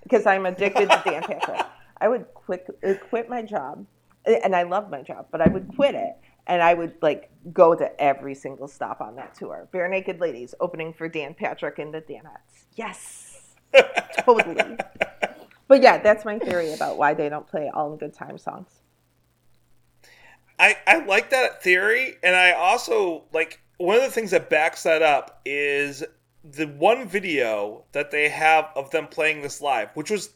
because 0.04 0.26
I'm 0.26 0.46
addicted 0.46 0.90
to 0.90 1.02
Dan 1.06 1.24
Patrick. 1.24 1.62
I 2.02 2.08
would 2.08 2.26
quit 2.34 2.68
uh, 2.86 2.94
quit 3.10 3.30
my 3.30 3.42
job, 3.42 3.86
and 4.26 4.56
I 4.56 4.64
love 4.64 4.90
my 4.90 5.02
job, 5.02 5.28
but 5.32 5.42
I 5.42 5.48
would 5.48 5.68
quit 5.76 5.96
it. 5.96 6.16
And 6.48 6.64
I 6.64 6.74
would 6.74 6.96
like 7.02 7.30
go 7.54 7.76
to 7.76 8.02
every 8.02 8.34
single 8.34 8.68
stop 8.68 9.02
on 9.02 9.16
that 9.18 9.36
tour. 9.36 9.68
Bare 9.72 9.88
Naked 9.88 10.20
Ladies 10.20 10.56
opening 10.60 10.94
for 10.94 11.08
Dan 11.08 11.36
Patrick 11.36 11.78
and 11.78 11.94
the 11.94 12.02
Danettes. 12.02 12.66
Yes, 12.76 13.56
totally. 14.26 14.78
But 15.68 15.84
yeah, 15.84 16.00
that's 16.00 16.26
my 16.26 16.40
theory 16.40 16.74
about 16.74 16.98
why 16.98 17.14
they 17.14 17.30
don't 17.30 17.46
play 17.46 17.70
all 17.72 17.94
in 17.94 18.00
good 18.00 18.14
time 18.14 18.40
songs. 18.40 18.82
I, 20.58 20.76
I 20.88 21.06
like 21.06 21.30
that 21.30 21.62
theory, 21.62 22.16
and 22.24 22.36
I 22.36 22.52
also 22.52 23.26
like 23.32 23.62
one 23.78 23.96
of 23.96 24.02
the 24.02 24.10
things 24.10 24.32
that 24.32 24.50
backs 24.50 24.84
that 24.84 25.02
up 25.02 25.42
is 25.46 26.04
the 26.52 26.66
one 26.68 27.08
video 27.08 27.84
that 27.92 28.12
they 28.12 28.30
have 28.30 28.70
of 28.76 28.92
them 28.92 29.08
playing 29.08 29.42
this 29.42 29.62
live, 29.62 29.90
which 29.94 30.10
was 30.12 30.32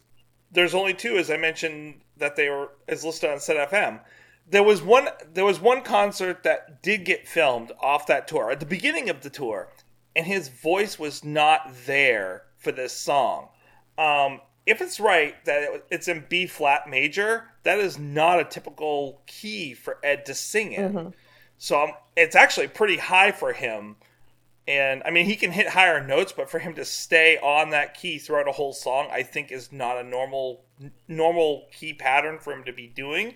there's 0.52 0.76
only 0.76 0.94
two, 0.94 1.18
as 1.18 1.32
I 1.32 1.38
mentioned, 1.38 2.02
that 2.18 2.36
they 2.36 2.50
were 2.50 2.70
is 2.88 3.04
listed 3.04 3.30
on 3.30 3.40
Set 3.40 3.70
FM. 3.72 4.02
There 4.50 4.64
was 4.64 4.82
one 4.82 5.08
there 5.32 5.46
was 5.46 5.60
one 5.60 5.82
concert 5.82 6.44
that 6.44 6.82
did 6.84 7.06
get 7.06 7.28
filmed 7.28 7.72
off 7.82 8.08
that 8.08 8.28
tour 8.28 8.52
at 8.52 8.60
the 8.60 8.66
beginning 8.66 9.10
of 9.10 9.22
the 9.22 9.30
tour, 9.30 9.70
and 10.16 10.26
his 10.26 10.50
voice 10.50 11.00
was 11.00 11.24
not 11.24 11.72
there 11.86 12.44
for 12.58 12.72
this 12.72 12.94
song. 12.94 13.50
Um, 13.98 14.42
if 14.66 14.82
it's 14.82 15.00
right 15.00 15.44
that 15.46 15.62
it- 15.64 15.86
it's 15.90 16.08
in 16.08 16.26
B 16.30 16.46
flat 16.48 16.88
major, 16.90 17.46
that 17.64 17.80
is 17.80 17.98
not 17.98 18.40
a 18.40 18.46
typical 18.46 19.22
key 19.28 19.74
for 19.74 19.98
Ed 20.04 20.26
to 20.28 20.34
sing 20.34 20.72
in. 20.74 20.94
So 21.58 21.82
um, 21.82 21.92
it's 22.16 22.36
actually 22.36 22.68
pretty 22.68 22.98
high 22.98 23.32
for 23.32 23.54
him. 23.54 23.96
And 24.68 25.02
I 25.06 25.12
mean, 25.12 25.26
he 25.26 25.36
can 25.36 25.52
hit 25.52 25.68
higher 25.70 26.06
notes, 26.06 26.32
but 26.32 26.50
for 26.50 26.60
him 26.60 26.74
to 26.76 26.86
stay 26.86 27.38
on 27.38 27.72
that 27.72 27.96
key 27.96 28.18
throughout 28.18 28.48
a 28.48 28.54
whole 28.54 28.74
song, 28.74 29.10
I 29.12 29.24
think 29.24 29.52
is 29.52 29.72
not 29.72 29.98
a 29.98 30.04
normal 30.04 30.64
normal 31.08 31.68
key 31.72 31.94
pattern 31.94 32.40
for 32.40 32.54
him 32.54 32.64
to 32.64 32.74
be 32.74 32.88
doing. 32.88 33.36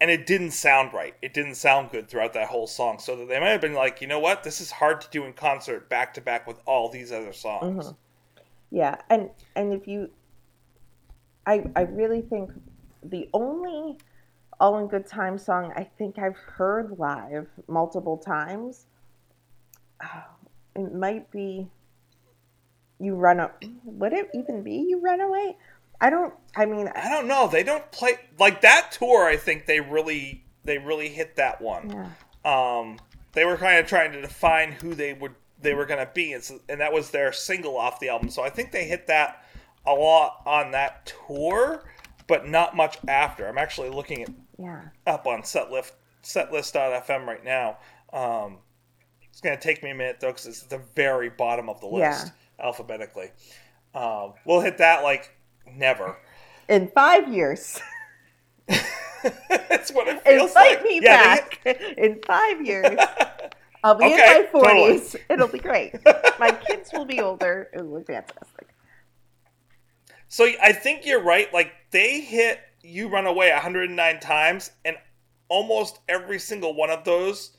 And 0.00 0.10
it 0.10 0.26
didn't 0.26 0.52
sound 0.52 0.92
right. 0.92 1.14
It 1.20 1.34
didn't 1.34 1.56
sound 1.56 1.90
good 1.90 2.08
throughout 2.08 2.32
that 2.32 2.48
whole 2.48 2.66
song. 2.66 2.98
So 2.98 3.16
that 3.16 3.28
they 3.28 3.38
might 3.38 3.50
have 3.50 3.60
been 3.60 3.74
like, 3.74 4.00
you 4.00 4.06
know 4.06 4.18
what, 4.18 4.42
this 4.42 4.60
is 4.60 4.70
hard 4.70 5.00
to 5.02 5.10
do 5.10 5.24
in 5.24 5.34
concert 5.34 5.88
back 5.88 6.14
to 6.14 6.20
back 6.20 6.46
with 6.46 6.58
all 6.66 6.88
these 6.88 7.12
other 7.12 7.32
songs. 7.32 7.86
Mm-hmm. 7.86 7.94
Yeah, 8.70 8.96
and 9.08 9.30
and 9.54 9.72
if 9.72 9.86
you, 9.86 10.10
I 11.46 11.64
I 11.76 11.82
really 11.82 12.22
think 12.22 12.50
the 13.02 13.28
only 13.32 13.98
all 14.58 14.78
in 14.78 14.88
good 14.88 15.06
time 15.06 15.38
song 15.38 15.72
I 15.76 15.84
think 15.84 16.18
I've 16.18 16.36
heard 16.36 16.98
live 16.98 17.48
multiple 17.68 18.16
times. 18.16 18.86
It 20.76 20.94
might 20.94 21.30
be. 21.30 21.68
You 22.98 23.14
run 23.14 23.40
up. 23.40 23.62
Would 23.84 24.12
it 24.12 24.28
even 24.34 24.62
be 24.62 24.74
you 24.88 25.00
run 25.00 25.20
away? 25.20 25.56
I 26.00 26.10
don't. 26.10 26.34
I 26.56 26.66
mean, 26.66 26.88
I 26.94 27.08
don't 27.08 27.26
know. 27.26 27.48
They 27.48 27.62
don't 27.62 27.90
play 27.92 28.12
like 28.38 28.60
that 28.62 28.92
tour. 28.92 29.24
I 29.26 29.36
think 29.36 29.66
they 29.66 29.80
really 29.80 30.44
they 30.64 30.78
really 30.78 31.08
hit 31.08 31.36
that 31.36 31.60
one. 31.62 31.90
yeah. 32.44 32.78
um, 32.78 32.98
they 33.32 33.44
were 33.44 33.56
kind 33.56 33.78
of 33.78 33.86
trying 33.86 34.12
to 34.12 34.20
define 34.20 34.72
who 34.72 34.94
they 34.94 35.14
would 35.14 35.34
they 35.62 35.74
were 35.74 35.84
going 35.86 36.00
to 36.04 36.10
be, 36.14 36.32
and, 36.32 36.42
so, 36.42 36.58
and 36.70 36.80
that 36.80 36.90
was 36.92 37.10
their 37.10 37.32
single 37.32 37.76
off 37.76 38.00
the 38.00 38.08
album. 38.08 38.30
So 38.30 38.42
I 38.42 38.48
think 38.50 38.72
they 38.72 38.84
hit 38.86 39.06
that 39.08 39.44
a 39.86 39.92
lot 39.92 40.40
on 40.46 40.70
that 40.72 41.12
tour, 41.26 41.84
but 42.26 42.48
not 42.48 42.74
much 42.76 42.96
after. 43.08 43.46
I'm 43.46 43.58
actually 43.58 43.90
looking 43.90 44.20
it 44.20 44.30
Yeah. 44.58 44.80
up 45.06 45.26
on 45.26 45.42
setlist 45.42 45.92
setlist.fm 46.22 47.26
right 47.26 47.44
now. 47.44 47.78
Um, 48.12 48.58
it's 49.30 49.40
going 49.40 49.56
to 49.56 49.62
take 49.62 49.82
me 49.82 49.90
a 49.90 49.94
minute 49.94 50.18
though 50.20 50.28
because 50.28 50.46
it's 50.46 50.62
at 50.64 50.70
the 50.70 50.80
very 50.94 51.30
bottom 51.30 51.68
of 51.68 51.80
the 51.80 51.86
list 51.86 52.32
alphabetically. 52.60 53.30
Um, 53.94 54.34
we'll 54.44 54.60
hit 54.60 54.78
that 54.78 55.02
like 55.02 55.34
never. 55.74 56.16
In 56.68 56.88
five 56.88 57.32
years, 57.32 57.80
That's 58.68 59.92
what 59.92 60.08
it 60.08 60.22
feels 60.22 60.50
invite 60.50 60.76
like. 60.78 60.82
me 60.84 61.00
Yeah, 61.02 61.36
they 61.64 61.70
hit- 61.72 61.78
back. 61.80 61.98
In 61.98 62.20
five 62.26 62.64
years, 62.64 62.98
I'll 63.84 63.94
be 63.94 64.04
Okay, 64.04 64.14
in 64.14 64.18
my 64.18 64.42
totally. 64.52 64.98
forties. 64.98 65.16
It'll 65.28 65.48
be 65.48 65.58
great. 65.58 65.94
My 66.38 66.50
kids 66.52 66.90
will 66.92 67.04
be 67.04 67.20
older. 67.20 67.68
It'll 67.74 67.98
be 67.98 68.04
fantastic. 68.04 68.68
So 70.28 70.48
I 70.62 70.72
think 70.72 71.04
you're 71.06 71.22
right. 71.22 71.52
Like 71.52 71.72
they 71.90 72.20
hit 72.20 72.60
"You 72.82 73.08
Run 73.08 73.26
Away" 73.26 73.50
109 73.50 74.20
times, 74.20 74.70
and 74.84 74.96
almost 75.48 75.98
every 76.08 76.38
single 76.38 76.74
one 76.74 76.90
of 76.90 77.04
those 77.04 77.56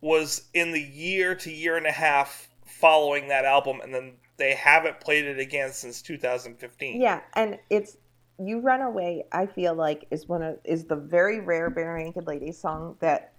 was 0.00 0.48
in 0.54 0.72
the 0.72 0.80
year 0.82 1.34
to 1.34 1.50
year 1.52 1.76
and 1.76 1.86
a 1.86 1.92
half 1.92 2.48
following 2.64 3.28
that 3.28 3.44
album, 3.44 3.80
and 3.82 3.94
then 3.94 4.14
they 4.36 4.54
haven't 4.54 5.00
played 5.00 5.24
it 5.26 5.38
again 5.38 5.72
since 5.72 6.00
2015. 6.02 7.00
Yeah, 7.00 7.20
and 7.34 7.58
it's 7.68 7.96
"You 8.38 8.60
Run 8.60 8.80
Away." 8.80 9.24
I 9.32 9.46
feel 9.46 9.74
like 9.74 10.06
is 10.10 10.26
one 10.28 10.42
of 10.42 10.58
is 10.64 10.84
the 10.86 10.96
very 10.96 11.40
rare 11.40 11.68
Bare 11.70 11.98
Naked 11.98 12.26
Ladies 12.26 12.58
song 12.58 12.96
that 13.00 13.34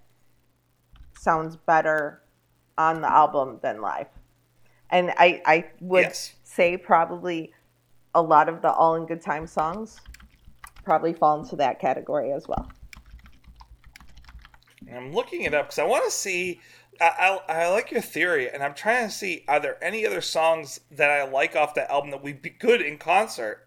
sounds 1.18 1.56
better 1.56 2.22
on 2.78 3.00
the 3.00 3.10
album 3.10 3.58
than 3.62 3.80
live. 3.80 4.06
And 4.90 5.12
I 5.16 5.42
I 5.44 5.70
would 5.80 6.02
Yes. 6.02 6.34
say 6.44 6.76
probably 6.76 7.52
a 8.14 8.22
lot 8.22 8.48
of 8.48 8.62
the 8.62 8.70
All 8.72 8.94
in 8.94 9.06
Good 9.06 9.22
Time 9.22 9.46
songs 9.46 10.00
probably 10.84 11.12
fall 11.12 11.40
into 11.40 11.56
that 11.56 11.80
category 11.80 12.32
as 12.32 12.46
well. 12.46 12.68
And 14.88 14.96
I'm 14.96 15.12
looking 15.12 15.42
it 15.42 15.54
up 15.54 15.66
because 15.66 15.78
I 15.78 15.84
want 15.84 16.04
to 16.04 16.10
see. 16.10 16.60
I, 17.00 17.38
I, 17.48 17.64
I 17.64 17.68
like 17.70 17.90
your 17.90 18.02
theory, 18.02 18.50
and 18.50 18.62
I'm 18.62 18.74
trying 18.74 19.08
to 19.08 19.14
see 19.14 19.44
are 19.48 19.60
there 19.60 19.82
any 19.82 20.06
other 20.06 20.20
songs 20.20 20.80
that 20.90 21.10
I 21.10 21.24
like 21.24 21.56
off 21.56 21.74
that 21.74 21.90
album 21.90 22.10
that 22.10 22.22
would 22.22 22.42
be 22.42 22.50
good 22.50 22.82
in 22.82 22.98
concert. 22.98 23.66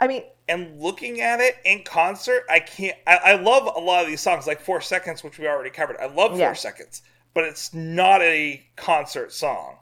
I 0.00 0.08
mean, 0.08 0.24
and 0.48 0.80
looking 0.80 1.20
at 1.20 1.40
it 1.40 1.56
in 1.64 1.82
concert, 1.84 2.44
I 2.50 2.60
can't. 2.60 2.96
I, 3.06 3.16
I 3.16 3.34
love 3.36 3.64
a 3.74 3.80
lot 3.80 4.02
of 4.02 4.08
these 4.08 4.20
songs, 4.20 4.46
like 4.46 4.60
Four 4.60 4.80
Seconds, 4.80 5.22
which 5.22 5.38
we 5.38 5.46
already 5.46 5.70
covered. 5.70 5.96
I 5.98 6.06
love 6.06 6.32
Four 6.32 6.38
Yeah. 6.38 6.52
Seconds, 6.54 7.02
but 7.32 7.44
it's 7.44 7.72
not 7.72 8.22
a 8.22 8.64
concert 8.76 9.32
song. 9.32 9.76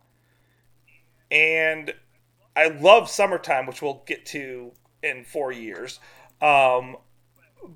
And 1.30 1.94
I 2.54 2.68
love 2.68 3.08
Summertime, 3.08 3.66
which 3.66 3.80
we'll 3.80 4.02
get 4.06 4.26
to 4.26 4.72
in 5.02 5.24
four 5.24 5.50
years. 5.50 5.98
Um, 6.40 6.96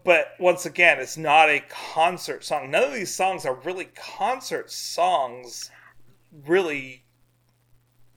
but 0.04 0.28
once 0.38 0.66
again, 0.66 0.98
it's 1.00 1.16
not 1.16 1.48
a 1.48 1.60
concert 1.94 2.44
song. 2.44 2.70
None 2.70 2.84
of 2.84 2.92
these 2.94 3.14
songs 3.14 3.46
are 3.46 3.54
really 3.54 3.86
concert 3.94 4.70
songs. 4.70 5.70
Really, 6.46 7.04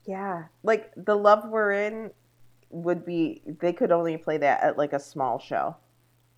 yeah, 0.04 0.44
like 0.62 0.92
the 0.96 1.14
love 1.16 1.48
we're 1.48 1.72
in 1.72 2.10
would 2.70 3.04
be 3.04 3.42
they 3.46 3.72
could 3.72 3.92
only 3.92 4.16
play 4.16 4.38
that 4.38 4.62
at 4.62 4.76
like 4.78 4.92
a 4.92 5.00
small 5.00 5.38
show. 5.38 5.76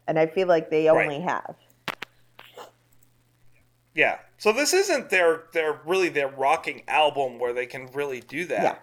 And 0.07 0.19
I 0.19 0.27
feel 0.27 0.49
like 0.49 0.71
they 0.71 0.89
Right. 0.89 1.05
only 1.05 1.21
have. 1.21 1.57
Yeah. 3.95 4.19
So 4.39 4.53
this 4.53 4.73
isn't 4.73 5.11
their 5.11 5.45
their 5.53 5.81
really 5.85 6.09
their 6.09 6.29
rocking 6.29 6.83
album 6.89 7.39
where 7.39 7.53
they 7.53 7.67
can 7.67 7.87
really 7.93 8.21
do 8.21 8.45
that. 8.47 8.63
Yeah. 8.63 8.77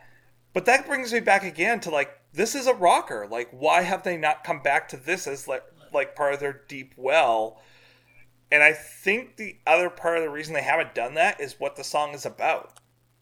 But 0.54 0.66
that 0.66 0.86
brings 0.88 1.14
me 1.14 1.20
back 1.20 1.44
again 1.44 1.80
to 1.82 1.90
like 1.90 2.12
this 2.34 2.56
is 2.56 2.68
a 2.68 2.74
rocker. 2.74 3.28
Like 3.30 3.50
why 3.52 3.82
have 3.82 4.04
they 4.04 4.18
not 4.18 4.44
come 4.44 4.62
back 4.62 4.88
to 4.90 4.98
this 4.98 5.28
as 5.28 5.48
like 5.48 5.64
like 5.94 6.16
part 6.16 6.34
of 6.34 6.40
their 6.40 6.62
deep 6.68 6.94
well? 6.98 7.62
And 8.52 8.64
I 8.64 8.74
think 8.74 9.36
the 9.38 9.58
other 9.68 9.90
part 9.90 10.18
of 10.18 10.24
the 10.24 10.30
reason 10.30 10.54
they 10.54 10.64
haven't 10.64 10.96
done 10.96 11.14
that 11.16 11.40
is 11.40 11.60
what 11.60 11.76
the 11.76 11.84
song 11.84 12.14
is 12.14 12.26
about, 12.26 12.80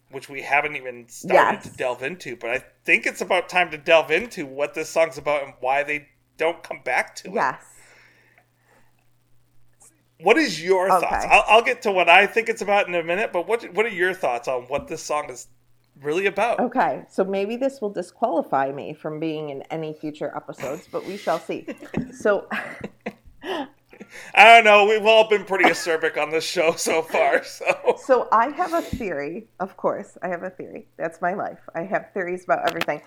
which 0.09 0.29
we 0.29 0.41
haven't 0.41 0.75
even 0.77 1.07
started 1.09 1.61
Yes. 1.63 1.63
to 1.63 1.77
delve 1.77 2.01
into. 2.03 2.35
But 2.37 2.51
I 2.51 2.63
think 2.85 3.05
it's 3.05 3.21
about 3.21 3.49
time 3.49 3.69
to 3.71 3.77
delve 3.77 4.11
into 4.11 4.45
what 4.45 4.73
this 4.73 4.89
song's 4.89 5.17
about 5.17 5.43
and 5.43 5.53
why 5.59 5.83
they 5.83 6.07
don't 6.37 6.63
come 6.63 6.81
back 6.83 7.15
to 7.17 7.29
it. 7.29 7.33
Yes. 7.35 7.63
What 10.19 10.37
is 10.37 10.63
your 10.63 10.91
Okay. 10.91 10.99
thoughts? 11.01 11.25
I'll, 11.29 11.43
I'll 11.47 11.61
get 11.61 11.81
to 11.83 11.91
what 11.91 12.09
I 12.09 12.25
think 12.25 12.49
it's 12.49 12.61
about 12.61 12.87
in 12.87 12.95
a 12.95 13.03
minute, 13.03 13.31
but 13.31 13.47
what 13.47 13.63
what 13.73 13.85
are 13.85 13.89
your 13.89 14.13
thoughts 14.13 14.47
on 14.47 14.63
what 14.63 14.87
this 14.87 15.03
song 15.03 15.29
is 15.29 15.47
really 16.01 16.25
about? 16.25 16.59
Okay, 16.59 17.03
so 17.09 17.23
maybe 17.23 17.55
this 17.55 17.81
will 17.81 17.89
disqualify 17.89 18.71
me 18.71 18.93
from 18.93 19.19
being 19.19 19.49
in 19.49 19.61
any 19.63 19.93
future 19.93 20.35
episodes, 20.35 20.87
but 20.91 21.05
we 21.05 21.17
shall 21.17 21.39
see. 21.39 21.67
So, 22.11 22.47
I 23.43 23.65
don't 24.35 24.63
know. 24.63 24.85
We've 24.85 25.05
all 25.05 25.27
been 25.27 25.43
pretty 25.43 25.65
acerbic 25.65 26.21
on 26.21 26.29
this 26.29 26.43
show 26.43 26.73
so 26.73 27.01
far, 27.01 27.43
so 27.43 27.97
so 28.03 28.27
I 28.31 28.49
have 28.49 28.73
a 28.73 28.81
theory. 28.81 29.47
Of 29.59 29.77
course, 29.77 30.17
I 30.21 30.27
have 30.27 30.43
a 30.43 30.49
theory. 30.49 30.87
That's 30.97 31.21
my 31.21 31.33
life. 31.33 31.59
I 31.75 31.83
have 31.83 32.11
theories 32.13 32.43
about 32.43 32.67
everything. 32.67 33.01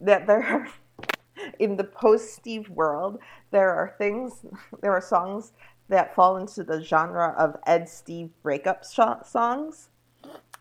That 0.00 0.26
there 0.26 0.42
are 0.42 0.68
in 1.58 1.76
the 1.76 1.84
post 1.84 2.34
Steve 2.34 2.68
world, 2.70 3.18
there 3.50 3.70
are 3.70 3.94
things, 3.98 4.44
there 4.80 4.92
are 4.92 5.00
songs 5.00 5.52
that 5.88 6.14
fall 6.14 6.36
into 6.36 6.64
the 6.64 6.82
genre 6.82 7.34
of 7.38 7.56
Ed 7.66 7.88
Steve 7.88 8.30
breakup 8.42 8.84
sh- 8.84 9.26
songs. 9.26 9.88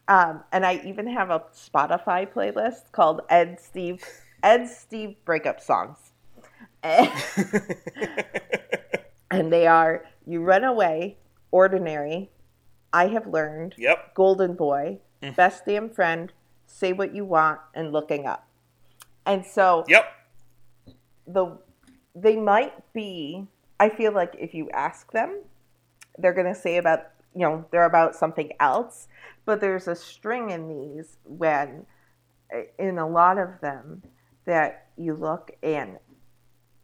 Um, 0.07 0.43
and 0.51 0.65
I 0.65 0.81
even 0.85 1.07
have 1.07 1.29
a 1.29 1.43
Spotify 1.53 2.27
playlist 2.31 2.91
called 2.91 3.21
Ed 3.29 3.59
Steve 3.59 4.03
Ed 4.43 4.67
Steve 4.67 5.15
breakup 5.25 5.61
songs. 5.61 6.11
and 6.83 7.11
they 9.53 9.67
are 9.67 10.05
You 10.25 10.41
Run 10.41 10.63
Away, 10.63 11.17
Ordinary, 11.51 12.31
I 12.91 13.07
Have 13.07 13.27
Learned, 13.27 13.75
yep. 13.77 14.13
Golden 14.15 14.55
Boy, 14.55 14.99
Best 15.35 15.65
Damn 15.65 15.89
Friend, 15.89 16.33
Say 16.65 16.91
What 16.91 17.13
You 17.13 17.23
Want, 17.25 17.59
and 17.75 17.91
Looking 17.91 18.25
Up. 18.25 18.47
And 19.25 19.45
so 19.45 19.85
Yep. 19.87 20.05
the 21.27 21.57
they 22.15 22.35
might 22.35 22.91
be 22.93 23.47
I 23.79 23.89
feel 23.89 24.11
like 24.11 24.35
if 24.37 24.53
you 24.53 24.69
ask 24.71 25.11
them, 25.11 25.41
they're 26.17 26.33
gonna 26.33 26.55
say 26.55 26.77
about 26.77 27.10
you 27.35 27.41
know, 27.41 27.65
they're 27.71 27.85
about 27.85 28.15
something 28.15 28.51
else. 28.59 29.07
But 29.45 29.61
there's 29.61 29.87
a 29.87 29.95
string 29.95 30.49
in 30.49 30.67
these 30.67 31.17
when 31.23 31.85
in 32.77 32.97
a 32.97 33.07
lot 33.07 33.37
of 33.37 33.59
them 33.61 34.03
that 34.45 34.87
you 34.97 35.13
look 35.13 35.51
and 35.63 35.97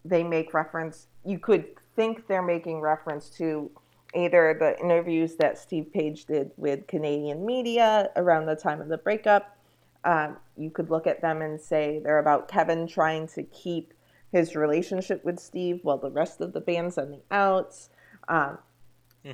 they 0.05 0.23
make 0.23 0.53
reference 0.53 1.07
you 1.25 1.37
could 1.37 1.65
think 1.95 2.25
they're 2.27 2.41
making 2.41 2.79
reference 2.79 3.29
to 3.29 3.69
either 4.15 4.55
the 4.57 4.79
interviews 4.79 5.35
that 5.35 5.57
Steve 5.57 5.91
Page 5.91 6.25
did 6.25 6.51
with 6.55 6.87
Canadian 6.87 7.45
media 7.45 8.09
around 8.15 8.45
the 8.45 8.55
time 8.55 8.79
of 8.79 8.87
the 8.87 8.97
breakup. 8.97 9.57
Um, 10.05 10.37
you 10.55 10.69
could 10.69 10.89
look 10.89 11.05
at 11.05 11.21
them 11.21 11.41
and 11.41 11.59
say 11.59 11.99
they're 12.01 12.19
about 12.19 12.47
Kevin 12.47 12.87
trying 12.87 13.27
to 13.29 13.43
keep 13.43 13.93
his 14.31 14.55
relationship 14.55 15.25
with 15.25 15.39
Steve 15.39 15.79
while 15.83 15.97
the 15.97 16.11
rest 16.11 16.39
of 16.39 16.53
the 16.53 16.61
band's 16.61 16.97
on 16.97 17.11
the 17.11 17.21
outs. 17.29 17.89
Um, 18.29 18.57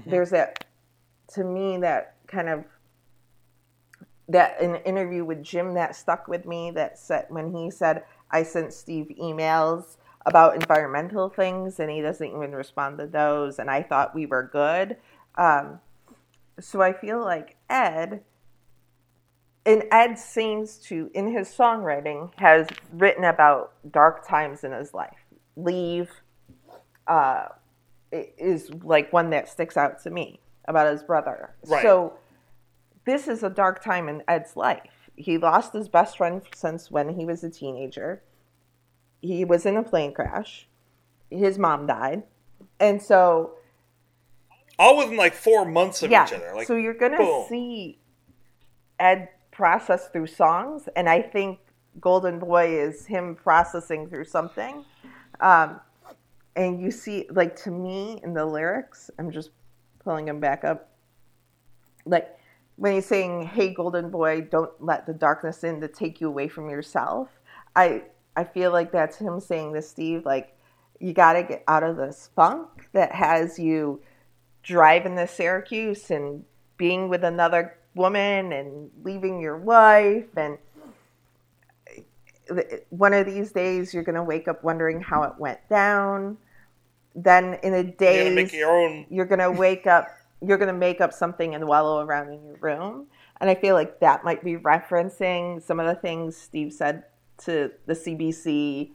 There's 0.10 0.32
that, 0.32 0.65
to 1.30 1.44
me, 1.44 1.77
that 1.77 2.15
kind 2.27 2.50
of 2.50 2.65
that 4.30 4.60
an 4.62 4.75
interview 4.77 5.25
with 5.25 5.44
Jim 5.44 5.74
that 5.74 5.96
stuck 5.96 6.27
with 6.27 6.46
me 6.46 6.72
that 6.72 6.98
said 6.98 7.25
when 7.30 7.53
he 7.53 7.70
said 7.70 8.03
I 8.32 8.44
sent 8.44 8.74
Steve 8.74 9.12
emails 9.22 9.97
about 10.26 10.56
environmental 10.56 11.30
things 11.30 11.80
and 11.80 11.91
he 11.91 12.02
doesn't 12.02 12.28
even 12.28 12.54
respond 12.54 12.97
to 13.00 13.08
those 13.08 13.60
and 13.60 13.69
I 13.69 13.84
thought 13.84 14.15
we 14.15 14.26
were 14.26 14.50
good. 14.52 14.97
Um, 15.36 15.80
so 16.60 16.82
I 16.82 16.93
feel 16.93 17.19
like 17.19 17.58
Ed 17.69 18.24
and 19.65 19.84
Ed 19.91 20.17
seems 20.17 20.78
to 20.78 21.10
in 21.13 21.32
his 21.32 21.50
songwriting 21.50 22.32
has 22.38 22.67
written 22.91 23.26
about 23.26 23.74
dark 23.91 24.28
times 24.28 24.63
in 24.63 24.71
his 24.71 24.93
life. 24.93 25.17
Leave 25.56 26.10
uh, 27.08 27.47
is 28.12 28.71
like 28.84 29.12
one 29.12 29.30
that 29.32 29.50
sticks 29.50 29.76
out 29.76 30.02
to 30.04 30.10
me 30.10 30.39
about 30.67 30.91
his 30.91 31.04
brother. 31.04 31.56
Right. 31.67 31.82
So 31.82 32.13
this 33.06 33.28
is 33.28 33.43
a 33.43 33.49
dark 33.49 33.84
time 33.84 34.08
in 34.08 34.23
Ed's 34.28 34.56
life. 34.56 35.10
He 35.15 35.38
lost 35.38 35.73
his 35.73 35.89
best 35.89 36.17
friend 36.17 36.41
since 36.56 36.89
when 36.89 37.10
he 37.10 37.26
was 37.26 37.43
a 37.43 37.49
teenager. 37.49 38.23
He 39.21 39.45
was 39.45 39.65
in 39.65 39.78
a 39.78 39.84
plane 39.84 40.13
crash. 40.13 40.67
His 41.30 41.58
mom 41.58 41.88
died. 41.88 42.23
And 42.80 43.02
so, 43.02 43.54
All 44.80 44.97
within 44.97 45.17
like 45.17 45.34
four 45.34 45.65
months 45.65 46.02
of 46.04 46.12
yeah. 46.12 46.26
each 46.26 46.34
other. 46.34 46.54
Like 46.56 46.67
so 46.67 46.76
you're 46.76 46.93
going 46.93 47.17
to 47.17 47.45
see 47.47 47.99
Ed 48.99 49.30
process 49.52 50.08
through 50.10 50.28
songs. 50.28 50.89
And 50.95 51.08
I 51.08 51.21
think 51.21 51.60
Golden 51.99 52.39
Boy 52.39 52.80
is 52.80 53.06
him 53.06 53.36
processing 53.36 54.10
through 54.10 54.26
something. 54.26 54.84
Um, 55.39 55.80
and 56.56 56.80
you 56.82 56.91
see, 56.91 57.28
like, 57.32 57.56
to 57.63 57.71
me 57.71 58.19
in 58.23 58.34
the 58.34 58.45
lyrics, 58.45 59.10
I'm 59.17 59.32
just 59.32 59.52
pulling 60.04 60.28
him 60.28 60.39
back 60.39 60.63
up. 60.63 60.89
Like, 62.06 62.38
when 62.76 62.94
he's 62.94 63.06
saying, 63.06 63.48
"Hey, 63.48 63.74
golden 63.74 64.10
boy, 64.10 64.42
don't 64.42 64.72
let 64.80 65.06
the 65.06 65.13
darkness 65.13 65.63
in 65.63 65.82
to 65.82 65.88
take 65.88 66.20
you 66.20 66.28
away 66.28 66.48
from 66.48 66.70
yourself," 66.70 67.30
I 67.76 68.04
I 68.36 68.44
feel 68.44 68.72
like 68.72 68.92
that's 68.92 69.18
him 69.18 69.39
saying 69.39 69.74
to 69.74 69.82
Steve, 69.82 70.26
like, 70.26 70.56
you 71.00 71.13
got 71.13 71.34
to 71.34 71.44
get 71.44 71.63
out 71.68 71.84
of 71.84 71.98
this 71.98 72.30
funk 72.36 72.89
that 72.94 73.12
has 73.13 73.60
you 73.60 74.02
driving 74.63 75.16
to 75.18 75.28
Syracuse 75.28 76.10
and 76.10 76.46
being 76.78 77.10
with 77.10 77.24
another 77.24 77.78
woman 77.96 78.52
and 78.52 78.89
leaving 79.04 79.39
your 79.39 79.58
wife 79.58 80.36
and 80.36 80.58
eh, 81.96 82.02
eh, 82.50 82.78
one 82.89 83.13
of 83.13 83.26
these 83.26 83.52
days 83.52 83.94
you're 83.94 84.04
going 84.04 84.16
to 84.16 84.24
wake 84.24 84.48
up 84.48 84.63
wondering 84.63 85.00
how 85.00 85.24
it 85.24 85.34
went 85.38 85.60
down 85.70 86.38
then 87.15 87.56
in 87.63 87.73
a 87.73 87.84
You're 87.84 87.93
day 87.97 88.23
gonna 88.23 88.36
make 88.36 88.54
your 88.54 88.71
own. 88.71 89.06
you're 89.10 89.26
gonna 89.26 89.52
wake 89.52 89.88
up 89.88 90.10
you're 90.41 90.58
gonna 90.58 90.73
make 90.73 90.99
up 91.02 91.13
something 91.13 91.56
and 91.56 91.67
wallow 91.67 91.99
around 92.04 92.30
in 92.32 92.43
your 92.45 92.58
room 92.58 93.08
and 93.39 93.49
i 93.49 93.56
feel 93.56 93.76
like 93.76 93.99
that 93.99 94.23
might 94.23 94.43
be 94.43 94.56
referencing 94.58 95.62
some 95.62 95.80
of 95.80 95.86
the 95.88 95.95
things 95.95 96.36
steve 96.36 96.73
said 96.73 97.04
to 97.38 97.71
the 97.86 97.93
cbc 97.93 98.91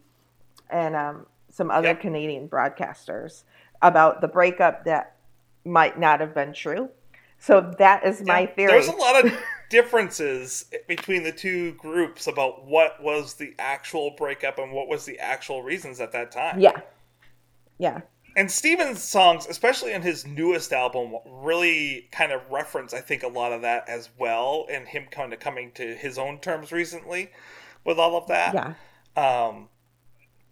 and 0.70 0.96
um, 0.96 1.26
some 1.50 1.70
other 1.70 1.94
Yep. 1.94 2.00
canadian 2.02 2.48
broadcasters 2.48 3.44
about 3.83 4.20
the 4.20 4.28
breakup 4.28 4.85
that 4.85 5.14
might 5.64 5.98
not 5.98 6.20
have 6.20 6.35
been 6.35 6.52
true 6.52 6.88
so 7.38 7.72
that 7.78 8.04
is 8.04 8.20
my 8.22 8.44
Yeah, 8.44 8.52
theory 8.54 8.72
There's 8.74 8.88
a 8.88 8.92
lot 8.92 9.24
of 9.24 9.33
differences 9.70 10.64
between 10.87 11.22
the 11.22 11.33
two 11.33 11.72
groups 11.72 12.26
about 12.26 12.66
what 12.66 13.02
was 13.02 13.35
the 13.35 13.54
actual 13.59 14.11
breakup 14.16 14.59
and 14.59 14.72
what 14.72 14.88
was 14.88 15.04
the 15.04 15.18
actual 15.18 15.62
reasons 15.62 16.00
at 16.00 16.12
that 16.12 16.33
time. 16.33 16.59
yeah 16.61 16.81
yeah. 17.78 18.00
And 18.36 18.50
Steven's 18.50 19.02
songs, 19.02 19.46
especially 19.48 19.92
in 19.92 20.02
his 20.02 20.24
newest 20.24 20.72
album, 20.72 21.14
really 21.26 22.08
kind 22.12 22.30
of 22.30 22.40
reference, 22.50 22.94
I 22.94 23.00
think, 23.00 23.24
a 23.24 23.28
lot 23.28 23.52
of 23.52 23.62
that 23.62 23.88
as 23.88 24.10
well, 24.16 24.66
and 24.70 24.86
him 24.86 25.06
kind 25.10 25.32
of 25.32 25.40
coming 25.40 25.72
to 25.72 25.96
his 25.96 26.18
own 26.18 26.38
terms 26.38 26.70
recently 26.70 27.30
with 27.84 27.98
all 27.98 28.16
of 28.16 28.28
that. 28.28 28.54
yeah. 28.54 28.74
Um, 29.16 29.68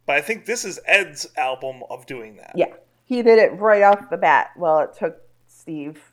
but 0.06 0.16
I 0.16 0.20
think 0.20 0.46
this 0.46 0.64
is 0.64 0.80
Ed's 0.86 1.26
album 1.36 1.82
of 1.90 2.06
doing 2.06 2.36
that. 2.36 2.52
yeah. 2.56 2.74
He 3.04 3.22
did 3.22 3.38
it 3.38 3.52
right 3.52 3.82
off 3.82 4.10
the 4.10 4.16
bat. 4.16 4.50
Well 4.56 4.80
it 4.80 4.92
took 4.98 5.18
steve 5.46 6.12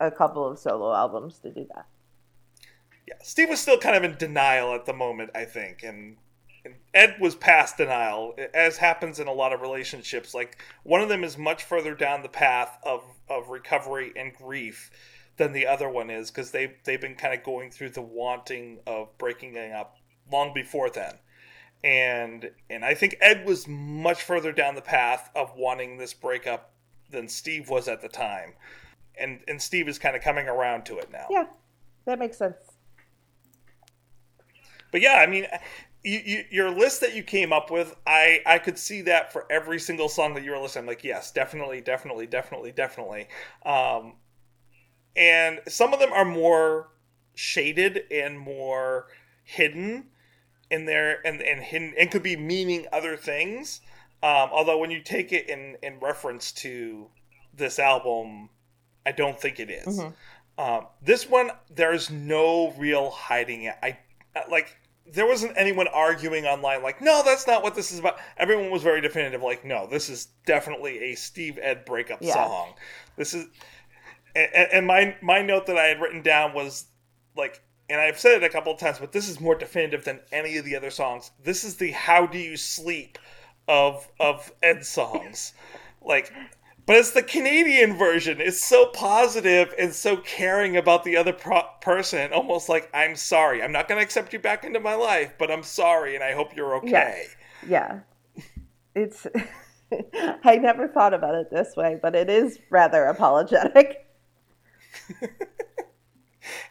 a 0.00 0.10
couple 0.10 0.46
of 0.46 0.58
solo 0.58 0.94
albums 0.94 1.38
to 1.40 1.50
do 1.50 1.66
that. 1.74 1.86
Yeah, 3.06 3.14
Steve 3.22 3.50
was 3.50 3.60
still 3.60 3.78
kind 3.78 3.96
of 3.96 4.04
in 4.04 4.16
denial 4.16 4.74
at 4.74 4.86
the 4.86 4.92
moment, 4.92 5.30
I 5.34 5.44
think, 5.44 5.82
and, 5.82 5.96
and 5.98 6.16
Ed 6.92 7.16
was 7.20 7.34
past 7.34 7.76
denial, 7.76 8.34
as 8.54 8.76
happens 8.78 9.18
in 9.18 9.28
a 9.28 9.32
lot 9.32 9.52
of 9.52 9.60
relationships. 9.60 10.34
Like 10.34 10.62
one 10.82 11.00
of 11.00 11.08
them 11.08 11.24
is 11.24 11.38
much 11.38 11.62
further 11.64 11.94
down 11.94 12.22
the 12.22 12.28
path 12.28 12.78
of 12.82 13.02
of 13.28 13.48
recovery 13.48 14.12
and 14.16 14.34
grief 14.34 14.90
than 15.36 15.52
the 15.52 15.66
other 15.66 15.88
one 15.88 16.10
is, 16.10 16.30
because 16.30 16.50
they 16.50 16.74
they've 16.84 17.00
been 17.00 17.14
kind 17.14 17.32
of 17.34 17.42
going 17.44 17.70
through 17.70 17.90
the 17.90 18.02
wanting 18.02 18.80
of 18.86 19.16
breaking 19.18 19.56
up 19.56 19.96
long 20.30 20.52
before 20.54 20.90
then. 20.90 21.14
And 21.82 22.50
and 22.68 22.84
I 22.84 22.94
think 22.94 23.16
Ed 23.20 23.46
was 23.46 23.66
much 23.66 24.22
further 24.22 24.52
down 24.52 24.74
the 24.74 24.82
path 24.82 25.30
of 25.34 25.52
wanting 25.56 25.96
this 25.98 26.12
breakup 26.12 26.72
than 27.10 27.28
Steve 27.28 27.68
was 27.70 27.88
at 27.88 28.02
the 28.02 28.08
time. 28.08 28.54
And 29.18 29.40
and 29.48 29.60
Steve 29.62 29.88
is 29.88 29.98
kind 29.98 30.14
of 30.16 30.22
coming 30.22 30.46
around 30.48 30.84
to 30.86 30.98
it 30.98 31.10
now. 31.10 31.26
yeah 31.30 31.46
that 32.04 32.18
makes 32.18 32.36
sense 32.38 32.56
But 34.92 35.00
yeah, 35.00 35.14
I 35.16 35.26
mean, 35.26 35.46
you, 36.02 36.20
you, 36.24 36.44
your 36.50 36.70
list 36.70 37.00
that 37.02 37.14
you 37.14 37.22
came 37.22 37.52
up 37.52 37.70
with, 37.70 37.94
I 38.06 38.40
I 38.46 38.58
could 38.58 38.78
see 38.78 39.02
that 39.02 39.32
for 39.32 39.46
every 39.50 39.78
single 39.78 40.08
song 40.08 40.34
that 40.34 40.44
you 40.44 40.52
were 40.52 40.58
listening. 40.58 40.84
I'm 40.84 40.88
like, 40.88 41.04
yes, 41.04 41.30
definitely, 41.30 41.80
definitely, 41.80 42.26
definitely, 42.26 42.72
definitely. 42.72 43.28
Um, 43.64 44.14
and 45.16 45.60
some 45.68 45.92
of 45.92 46.00
them 46.00 46.12
are 46.12 46.24
more 46.24 46.88
shaded 47.34 48.02
and 48.10 48.38
more 48.38 49.08
hidden 49.44 50.06
in 50.70 50.86
there, 50.86 51.20
and 51.26 51.42
and 51.42 51.60
hidden 51.60 51.94
and 51.98 52.10
could 52.10 52.22
be 52.22 52.36
meaning 52.36 52.86
other 52.92 53.16
things. 53.16 53.80
Um, 54.22 54.50
although 54.52 54.78
when 54.78 54.90
you 54.90 55.02
take 55.02 55.32
it 55.32 55.48
in 55.48 55.76
in 55.82 55.98
reference 56.00 56.52
to 56.52 57.08
this 57.54 57.78
album, 57.78 58.48
I 59.04 59.12
don't 59.12 59.38
think 59.38 59.60
it 59.60 59.70
is. 59.70 60.00
Um, 60.58 60.86
this 61.02 61.28
one, 61.28 61.50
there's 61.74 62.10
no 62.10 62.72
real 62.72 63.10
hiding 63.10 63.64
it. 63.64 63.76
I 63.82 63.98
like 64.50 64.76
there 65.12 65.26
wasn't 65.26 65.52
anyone 65.56 65.88
arguing 65.88 66.44
online 66.46 66.82
like, 66.82 67.00
no, 67.00 67.22
that's 67.24 67.46
not 67.46 67.62
what 67.62 67.74
this 67.74 67.90
is 67.92 67.98
about. 67.98 68.18
Everyone 68.36 68.70
was 68.70 68.82
very 68.82 69.00
definitive, 69.00 69.42
like, 69.42 69.64
no, 69.64 69.86
this 69.86 70.08
is 70.08 70.26
definitely 70.46 71.12
a 71.12 71.14
Steve 71.14 71.58
Ed 71.60 71.84
breakup 71.84 72.18
Yeah. 72.22 72.34
song. 72.34 72.74
This 73.16 73.34
is, 73.34 73.46
and, 74.34 74.68
and 74.72 74.86
my 74.86 75.16
my 75.20 75.42
note 75.42 75.66
that 75.66 75.76
I 75.76 75.86
had 75.86 76.00
written 76.00 76.22
down 76.22 76.54
was 76.54 76.86
like, 77.36 77.62
and 77.88 78.00
I've 78.00 78.18
said 78.20 78.42
it 78.42 78.44
a 78.44 78.48
couple 78.48 78.72
of 78.72 78.78
times, 78.78 78.98
but 78.98 79.12
this 79.12 79.28
is 79.28 79.40
more 79.40 79.56
definitive 79.56 80.04
than 80.04 80.20
any 80.30 80.56
of 80.56 80.64
the 80.64 80.76
other 80.76 80.90
songs. 80.90 81.32
This 81.42 81.64
is 81.64 81.76
the 81.76 81.90
"How 81.90 82.26
Do 82.26 82.38
You 82.38 82.56
Sleep" 82.56 83.18
of 83.66 84.08
of 84.20 84.52
Ed 84.62 84.84
songs, 84.84 85.52
like. 86.00 86.32
But 86.86 86.96
it's 86.96 87.12
the 87.12 87.22
Canadian 87.22 87.96
version. 87.96 88.40
It's 88.40 88.62
so 88.62 88.86
positive 88.86 89.72
and 89.78 89.94
so 89.94 90.16
caring 90.16 90.76
about 90.76 91.04
the 91.04 91.16
other 91.16 91.32
pro- 91.32 91.68
person. 91.80 92.32
Almost 92.32 92.68
like 92.68 92.90
I'm 92.92 93.16
sorry. 93.16 93.62
I'm 93.62 93.72
not 93.72 93.88
going 93.88 93.98
to 93.98 94.04
accept 94.04 94.32
you 94.32 94.38
back 94.38 94.64
into 94.64 94.80
my 94.80 94.94
life, 94.94 95.34
but 95.38 95.50
I'm 95.50 95.62
sorry, 95.62 96.14
and 96.14 96.24
I 96.24 96.32
hope 96.32 96.56
you're 96.56 96.74
okay. 96.76 97.26
Yeah. 97.66 98.00
It's 98.94 99.26
I 100.44 100.56
never 100.56 100.88
thought 100.88 101.14
about 101.14 101.34
it 101.34 101.50
this 101.50 101.76
way, 101.76 101.98
but 102.00 102.14
it 102.14 102.28
is 102.28 102.58
rather 102.70 103.04
apologetic. 103.04 104.06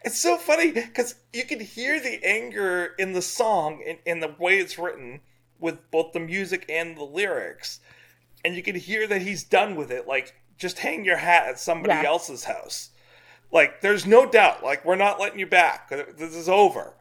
It's 0.04 0.19
so 0.19 0.38
funny 0.38 0.72
because 0.72 1.15
you 1.34 1.45
can 1.45 1.60
hear 1.60 2.00
the 2.00 2.24
anger 2.24 2.93
in 2.98 3.13
the 3.13 3.22
song 3.22 3.84
and 3.86 3.98
in, 4.06 4.19
the 4.19 4.36
way 4.39 4.60
it's 4.60 4.80
written 4.80 5.22
with 5.60 5.91
both 5.91 6.13
the 6.13 6.19
music 6.19 6.65
and 6.69 6.98
the 6.98 7.04
lyrics. 7.04 7.80
And 8.45 8.56
you 8.56 8.63
can 8.63 8.75
hear 8.75 9.06
that 9.08 9.21
he's 9.21 9.43
done 9.43 9.75
with 9.75 9.91
it. 9.91 10.08
Like, 10.08 10.34
just 10.58 10.80
hang 10.80 11.04
your 11.06 11.17
hat 11.17 11.47
at 11.47 11.60
somebody 11.60 11.93
Yeah. 11.93 12.04
else's 12.08 12.45
house. 12.45 12.89
Like, 13.52 13.82
there's 13.82 14.06
no 14.06 14.25
doubt. 14.25 14.63
Like, 14.63 14.86
we're 14.86 14.95
not 14.95 15.19
letting 15.19 15.39
you 15.39 15.47
back. 15.47 15.89
This 15.89 16.36
is 16.36 16.47
over. 16.47 16.93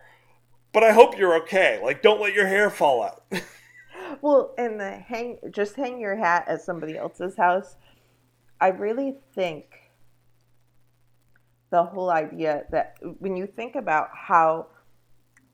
But 0.72 0.82
I 0.82 0.92
hope 0.92 1.18
you're 1.18 1.36
okay. 1.42 1.80
Like, 1.82 2.02
don't 2.02 2.20
let 2.20 2.34
your 2.34 2.46
hair 2.46 2.70
fall 2.70 3.02
out. 3.02 3.24
Well, 4.22 4.54
and 4.56 4.80
the 4.80 4.90
hang 4.92 5.38
just 5.50 5.76
hang 5.76 6.00
your 6.00 6.16
hat 6.16 6.46
at 6.48 6.62
somebody 6.62 6.96
else's 6.96 7.36
house. 7.36 7.76
I 8.58 8.68
really 8.68 9.16
think 9.34 9.66
the 11.70 11.84
whole 11.84 12.08
idea 12.10 12.64
that 12.70 12.96
when 13.18 13.36
you 13.36 13.46
think 13.46 13.76
about 13.76 14.08
how 14.14 14.68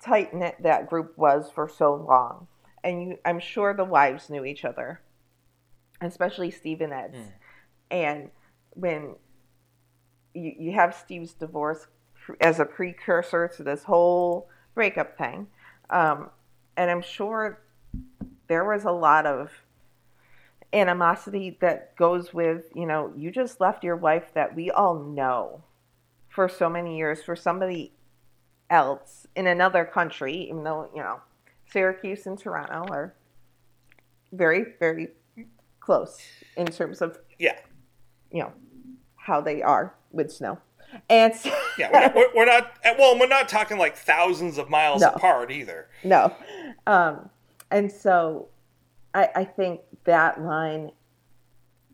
tight 0.00 0.32
knit 0.34 0.54
that 0.62 0.88
group 0.88 1.18
was 1.18 1.50
for 1.52 1.68
so 1.68 1.94
long, 1.94 2.46
and 2.84 3.02
you, 3.02 3.18
I'm 3.24 3.40
sure 3.40 3.74
the 3.74 3.84
wives 3.84 4.30
knew 4.30 4.44
each 4.44 4.64
other, 4.64 5.00
especially 6.00 6.50
Steve 6.50 6.80
and 6.80 6.92
Ed's, 6.92 7.18
and 7.90 8.30
when 8.70 9.16
you, 10.34 10.54
you 10.58 10.72
have 10.72 10.94
Steve's 10.94 11.34
divorce 11.34 11.86
as 12.40 12.60
a 12.60 12.64
precursor 12.64 13.48
to 13.56 13.62
this 13.62 13.84
whole 13.84 14.48
breakup 14.74 15.16
thing, 15.16 15.46
um, 15.90 16.30
and 16.76 16.90
I'm 16.90 17.02
sure 17.02 17.60
there 18.48 18.64
was 18.64 18.84
a 18.84 18.90
lot 18.90 19.26
of 19.26 19.50
animosity 20.72 21.56
that 21.60 21.96
goes 21.96 22.34
with, 22.34 22.64
you 22.74 22.84
know, 22.84 23.12
you 23.16 23.30
just 23.30 23.60
left 23.60 23.84
your 23.84 23.96
wife 23.96 24.32
that 24.34 24.54
we 24.54 24.70
all 24.70 24.98
know 24.98 25.62
for 26.28 26.48
so 26.48 26.68
many 26.68 26.98
years 26.98 27.22
for 27.22 27.36
somebody 27.36 27.92
else 28.68 29.26
in 29.36 29.46
another 29.46 29.84
country, 29.84 30.34
even 30.34 30.64
though, 30.64 30.90
you 30.94 31.00
know, 31.00 31.20
Syracuse 31.70 32.26
and 32.26 32.38
Toronto 32.38 32.92
are 32.92 33.14
very, 34.32 34.74
very 34.80 35.08
close 35.84 36.18
in 36.56 36.66
terms 36.66 37.02
of, 37.02 37.18
yeah. 37.38 37.58
you 38.30 38.40
know, 38.42 38.52
how 39.16 39.40
they 39.40 39.62
are 39.62 39.94
with 40.12 40.32
snow. 40.32 40.58
And 41.10 41.34
so, 41.34 41.50
Yeah. 41.78 41.90
We're 41.92 42.00
not, 42.00 42.34
we're, 42.34 42.44
not, 42.46 42.78
well, 42.98 43.18
we're 43.18 43.26
not 43.26 43.48
talking 43.48 43.78
like 43.78 43.96
thousands 43.96 44.58
of 44.58 44.70
miles 44.70 45.02
No. 45.02 45.08
apart 45.08 45.50
either. 45.50 45.88
no. 46.02 46.34
Um, 46.86 47.28
and 47.70 47.90
so 47.90 48.48
I, 49.14 49.28
I 49.34 49.44
think 49.44 49.80
that 50.04 50.40
line 50.40 50.92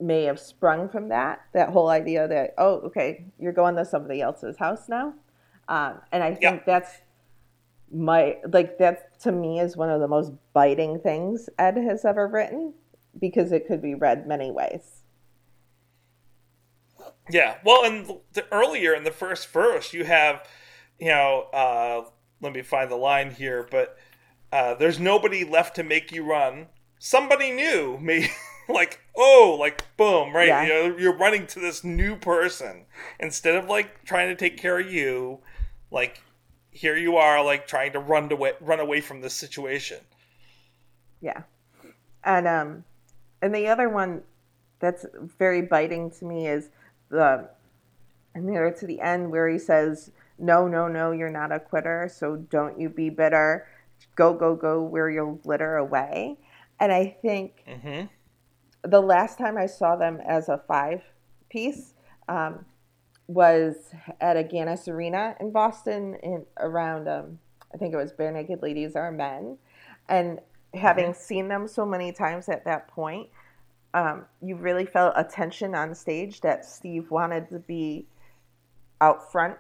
may 0.01 0.25
have 0.25 0.39
sprung 0.39 0.89
from 0.89 1.09
that, 1.09 1.41
that 1.53 1.71
whole 1.71 1.89
idea 1.89 2.29
that, 2.29 2.55
oh, 2.59 2.81
okay, 2.81 3.25
you're 3.39 3.53
going 3.53 3.77
to 3.77 3.85
somebody 3.85 4.21
else's 4.21 4.57
house 4.57 4.89
now. 4.89 5.15
Um, 5.69 6.01
and 6.13 6.23
I 6.23 6.31
think 6.31 6.43
Yeah. 6.43 6.61
that's 6.67 6.91
my, 7.93 8.37
like, 8.53 8.79
that 8.79 9.19
to 9.21 9.33
me 9.33 9.61
is 9.61 9.77
one 9.77 9.91
of 9.91 10.01
the 10.01 10.09
most 10.09 10.33
biting 10.53 11.01
things 11.01 11.49
Ed 11.59 11.77
has 11.77 12.05
ever 12.05 12.27
written 12.27 12.75
because 13.19 13.53
it 13.53 13.67
could 13.67 13.83
be 13.83 13.95
read 13.95 14.27
many 14.27 14.51
ways. 14.51 15.03
Yeah. 17.31 17.59
Well, 17.65 17.85
and 17.85 18.21
the 18.33 18.45
earlier 18.53 18.95
in 18.95 19.05
the 19.05 19.11
first 19.11 19.49
verse, 19.49 19.93
you 19.93 20.05
have, 20.05 20.47
you 20.99 21.09
know, 21.09 21.47
uh, 21.53 22.05
let 22.41 22.53
me 22.53 22.63
find 22.63 22.91
the 22.91 22.97
line 22.97 23.31
here, 23.31 23.67
but 23.71 23.97
uh, 24.53 24.75
there's 24.75 24.99
nobody 24.99 25.45
left 25.45 25.77
to 25.77 25.83
make 25.83 26.13
you 26.13 26.25
run. 26.25 26.67
Somebody 26.99 27.51
new, 27.51 27.99
me, 27.99 28.29
like 28.69 29.01
oh, 29.17 29.57
like 29.59 29.85
boom, 29.97 30.35
right? 30.35 30.49
Yeah. 30.49 30.63
You 30.63 30.69
know, 30.69 30.97
you're 30.99 31.17
running 31.17 31.47
to 31.49 31.61
this 31.61 31.85
new 31.85 32.17
person 32.17 32.87
instead 33.19 33.55
of 33.55 33.69
like 33.69 34.05
trying 34.05 34.29
to 34.29 34.37
take 34.37 34.57
care 34.57 34.79
of 34.79 34.91
you. 34.91 35.41
Like 35.91 36.23
here 36.71 36.97
you 36.97 37.17
are, 37.17 37.45
like 37.45 37.67
trying 37.67 37.93
to 37.93 37.99
run 37.99 38.31
away, 38.33 38.53
run 38.61 38.81
away 38.81 39.01
from 39.01 39.21
this 39.21 39.35
situation. 39.35 39.99
Yeah. 41.21 41.43
And 42.25 42.47
um 42.47 42.85
and 43.43 43.55
the 43.55 43.67
other 43.69 43.89
one 43.89 44.23
that's 44.81 45.05
very 45.39 45.63
biting 45.63 46.11
to 46.11 46.25
me 46.25 46.47
is 46.47 46.71
the 47.11 47.49
near 48.35 48.71
to 48.73 48.87
the 48.87 49.01
end 49.01 49.31
where 49.31 49.49
he 49.49 49.59
says, 49.59 50.11
No, 50.39 50.67
no, 50.69 50.89
no, 50.89 51.11
you're 51.13 51.31
not 51.31 51.53
a 51.53 51.61
quitter, 51.61 52.11
so 52.13 52.37
don't 52.37 52.79
you 52.81 52.89
be 52.89 53.11
bitter. 53.11 53.67
Go, 54.17 54.33
go, 54.33 54.55
go 54.57 54.83
where 54.83 55.11
you'll 55.11 55.35
glitter 55.35 55.77
away. 55.77 56.39
And 56.79 56.93
I 56.93 57.17
think 57.21 57.65
Mm-hmm. 57.69 58.07
the 58.91 59.01
last 59.01 59.37
time 59.39 59.59
I 59.59 59.67
saw 59.67 59.97
them 59.97 60.21
as 60.27 60.49
a 60.49 60.63
five 60.67 61.03
piece 61.51 61.93
um, 62.29 62.65
was 63.27 63.77
at 64.21 64.37
Agganis 64.37 64.89
Arena 64.89 65.37
in 65.41 65.51
Boston 65.53 66.17
in 66.23 66.47
around 66.59 67.09
um, 67.09 67.39
I 67.75 67.77
think 67.77 67.93
it 67.93 67.97
was 67.97 68.13
Bare 68.13 68.33
Naked 68.33 68.63
Ladies 68.63 68.97
Are 68.97 69.13
Men, 69.13 69.59
and 70.09 70.41
having 70.75 71.15
seen 71.15 71.49
them 71.49 71.67
so 71.67 71.85
many 71.85 72.13
times 72.13 72.49
at 72.49 72.65
that 72.65 72.89
point, 72.89 73.29
um, 73.93 74.25
you 74.41 74.57
really 74.57 74.87
felt 74.87 75.15
a 75.17 75.25
tension 75.25 75.75
on 75.75 75.95
stage 75.95 76.41
that 76.43 76.65
Steve 76.65 77.11
wanted 77.11 77.49
to 77.51 77.59
be 77.59 78.07
out 79.01 79.33
front, 79.33 79.57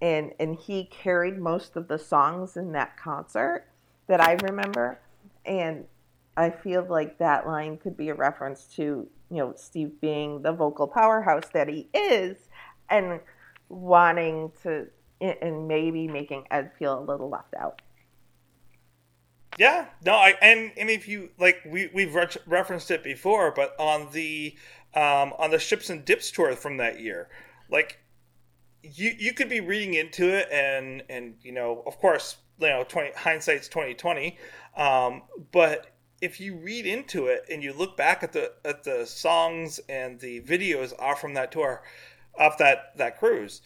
and 0.00 0.32
and 0.40 0.56
he 0.56 0.84
carried 0.84 1.38
most 1.38 1.76
of 1.76 1.88
the 1.88 1.98
songs 1.98 2.56
in 2.56 2.72
that 2.72 2.96
concert 2.96 3.66
that 4.06 4.20
I 4.20 4.32
remember, 4.42 4.98
and 5.44 5.84
I 6.36 6.50
feel 6.50 6.86
like 6.88 7.18
that 7.18 7.46
line 7.46 7.76
could 7.76 7.96
be 7.96 8.08
a 8.08 8.14
reference 8.14 8.64
to, 8.76 9.06
you 9.30 9.36
know, 9.36 9.52
Steve 9.56 10.00
being 10.00 10.40
the 10.42 10.52
vocal 10.52 10.86
powerhouse 10.86 11.48
that 11.52 11.68
he 11.68 11.88
is 11.92 12.38
and 12.88 13.20
wanting 13.68 14.52
to, 14.62 14.86
and 15.20 15.68
maybe 15.68 16.08
making 16.08 16.46
Ed 16.50 16.72
feel 16.78 16.98
a 16.98 17.04
little 17.04 17.28
left 17.28 17.54
out. 17.58 17.82
Yeah, 19.60 19.88
no, 20.02 20.14
I 20.14 20.36
and 20.40 20.72
and 20.78 20.88
if 20.88 21.06
you 21.06 21.32
like, 21.38 21.60
we 21.66 21.90
we've 21.92 22.14
re- 22.14 22.26
referenced 22.46 22.90
it 22.90 23.04
before, 23.04 23.52
but 23.54 23.78
on 23.78 24.10
the 24.12 24.56
um, 24.94 25.34
on 25.38 25.50
the 25.50 25.58
ships 25.58 25.90
and 25.90 26.02
dips 26.02 26.30
tour 26.30 26.56
from 26.56 26.78
that 26.78 26.98
year, 26.98 27.28
like 27.70 27.98
you 28.82 29.12
you 29.18 29.34
could 29.34 29.50
be 29.50 29.60
reading 29.60 29.92
into 29.92 30.34
it, 30.34 30.48
and 30.50 31.02
and 31.10 31.34
you 31.42 31.52
know, 31.52 31.82
of 31.86 31.98
course, 31.98 32.38
you 32.58 32.68
know, 32.68 32.84
twenty 32.88 33.10
hindsight's 33.14 33.68
twenty 33.68 33.92
twenty, 33.92 34.38
um, 34.78 35.24
but 35.52 35.88
if 36.22 36.40
you 36.40 36.56
read 36.56 36.86
into 36.86 37.26
it 37.26 37.44
and 37.50 37.62
you 37.62 37.74
look 37.74 37.98
back 37.98 38.22
at 38.22 38.32
the 38.32 38.52
at 38.64 38.84
the 38.84 39.04
songs 39.04 39.78
and 39.90 40.20
the 40.20 40.40
videos 40.40 40.98
off 40.98 41.20
from 41.20 41.34
that 41.34 41.52
tour, 41.52 41.82
off 42.38 42.56
that 42.56 42.96
that 42.96 43.18
cruise, 43.18 43.60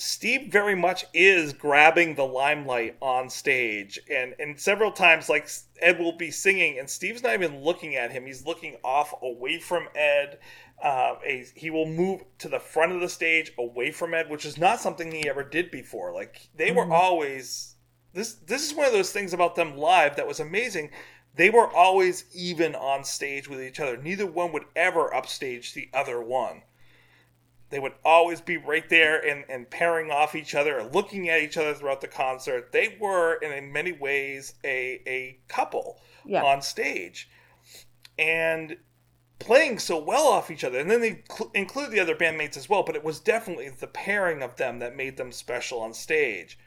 Steve 0.00 0.52
very 0.52 0.76
much 0.76 1.04
is 1.12 1.52
grabbing 1.52 2.14
the 2.14 2.24
limelight 2.24 2.96
on 3.02 3.28
stage, 3.28 3.98
and 4.08 4.34
and 4.38 4.58
several 4.58 4.92
times, 4.92 5.28
like 5.28 5.48
Ed 5.80 5.98
will 5.98 6.16
be 6.16 6.30
singing, 6.30 6.78
and 6.78 6.88
Steve's 6.88 7.22
not 7.22 7.34
even 7.34 7.62
looking 7.62 7.96
at 7.96 8.12
him; 8.12 8.24
he's 8.24 8.46
looking 8.46 8.76
off, 8.84 9.12
away 9.20 9.58
from 9.58 9.88
Ed. 9.96 10.38
Uh, 10.80 11.16
a, 11.26 11.44
he 11.56 11.70
will 11.70 11.86
move 11.86 12.22
to 12.38 12.48
the 12.48 12.60
front 12.60 12.92
of 12.92 13.00
the 13.00 13.08
stage, 13.08 13.52
away 13.58 13.90
from 13.90 14.14
Ed, 14.14 14.30
which 14.30 14.44
is 14.44 14.56
not 14.56 14.80
something 14.80 15.10
he 15.10 15.28
ever 15.28 15.42
did 15.42 15.70
before. 15.70 16.12
Like 16.12 16.48
they 16.54 16.70
were 16.70 16.92
always, 16.92 17.74
this 18.12 18.34
this 18.34 18.70
is 18.70 18.76
one 18.76 18.86
of 18.86 18.92
those 18.92 19.10
things 19.10 19.32
about 19.32 19.56
them 19.56 19.76
live 19.76 20.14
that 20.14 20.28
was 20.28 20.38
amazing. 20.38 20.90
They 21.34 21.50
were 21.50 21.68
always 21.68 22.24
even 22.32 22.76
on 22.76 23.02
stage 23.02 23.48
with 23.48 23.60
each 23.60 23.80
other. 23.80 23.96
Neither 23.96 24.26
one 24.26 24.52
would 24.52 24.66
ever 24.76 25.12
upstage 25.12 25.74
the 25.74 25.88
other 25.92 26.22
one. 26.22 26.62
They 27.70 27.78
would 27.78 27.92
always 28.04 28.40
be 28.40 28.56
right 28.56 28.88
there 28.88 29.18
and, 29.18 29.44
and 29.48 29.68
pairing 29.68 30.10
off 30.10 30.34
each 30.34 30.54
other, 30.54 30.80
or 30.80 30.84
looking 30.84 31.28
at 31.28 31.42
each 31.42 31.56
other 31.56 31.74
throughout 31.74 32.00
the 32.00 32.08
concert. 32.08 32.72
They 32.72 32.96
were, 33.00 33.34
in, 33.34 33.72
many 33.72 33.92
ways, 33.92 34.54
a, 34.64 35.02
a 35.06 35.38
couple 35.48 36.00
Yeah. 36.24 36.42
on 36.42 36.62
stage. 36.62 37.28
And 38.18 38.76
playing 39.38 39.78
so 39.78 40.02
well 40.02 40.26
off 40.26 40.50
each 40.50 40.64
other. 40.64 40.78
And 40.78 40.90
then 40.90 41.00
they 41.00 41.22
cl- 41.30 41.50
include 41.54 41.90
the 41.90 42.00
other 42.00 42.16
bandmates 42.16 42.56
as 42.56 42.68
well, 42.68 42.82
but 42.82 42.96
it 42.96 43.04
was 43.04 43.20
definitely 43.20 43.68
the 43.68 43.86
pairing 43.86 44.42
of 44.42 44.56
them 44.56 44.78
that 44.80 44.96
made 44.96 45.16
them 45.16 45.30
special 45.30 45.80
on 45.80 45.92
stage. 45.92 46.58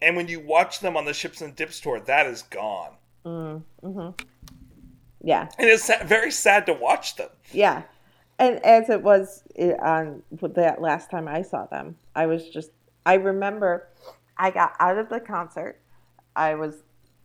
And 0.00 0.16
when 0.16 0.26
you 0.26 0.40
watch 0.40 0.80
them 0.80 0.96
on 0.96 1.04
the 1.04 1.14
Ships 1.14 1.40
and 1.40 1.54
Dips 1.54 1.78
tour, 1.78 2.00
that 2.00 2.26
is 2.26 2.42
gone. 2.42 2.94
Mm, 3.24 3.62
mm-hmm. 3.84 4.24
Yeah. 5.22 5.48
And 5.58 5.68
it's 5.68 5.88
very 6.04 6.32
sad 6.32 6.66
to 6.66 6.72
watch 6.72 7.14
them. 7.14 7.28
Yeah. 7.52 7.82
And 8.38 8.64
as 8.64 8.88
it 8.88 9.02
was 9.02 9.44
on 9.80 10.22
with 10.40 10.54
that 10.54 10.80
last 10.80 11.10
time 11.10 11.28
I 11.28 11.42
saw 11.42 11.66
them, 11.66 11.96
I 12.14 12.26
was 12.26 12.48
just, 12.48 12.70
I 13.06 13.14
remember 13.14 13.88
I 14.36 14.50
got 14.50 14.74
out 14.80 14.98
of 14.98 15.08
the 15.08 15.20
concert. 15.20 15.78
I 16.34 16.54
was, 16.54 16.82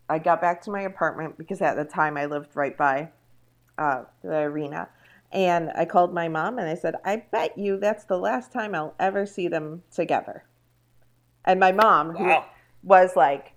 I 0.09 0.19
got 0.19 0.41
back 0.41 0.61
to 0.63 0.71
my 0.71 0.81
apartment 0.81 1.37
because 1.37 1.61
at 1.61 1.75
the 1.75 1.85
time 1.85 2.17
I 2.17 2.25
lived 2.25 2.55
right 2.55 2.77
by 2.77 3.09
uh, 3.77 4.03
the 4.21 4.37
arena. 4.37 4.89
And 5.31 5.71
I 5.75 5.85
called 5.85 6.13
my 6.13 6.27
mom 6.27 6.57
and 6.57 6.69
I 6.69 6.75
said, 6.75 6.95
I 7.03 7.23
bet 7.31 7.57
you 7.57 7.77
that's 7.77 8.05
the 8.05 8.17
last 8.17 8.51
time 8.51 8.73
I'll 8.73 8.95
ever 8.99 9.25
see 9.25 9.47
them 9.47 9.83
together. 9.91 10.45
And 11.43 11.59
my 11.59 11.71
mom, 11.71 12.15
who 12.15 12.35
was 12.83 13.15
like, 13.15 13.53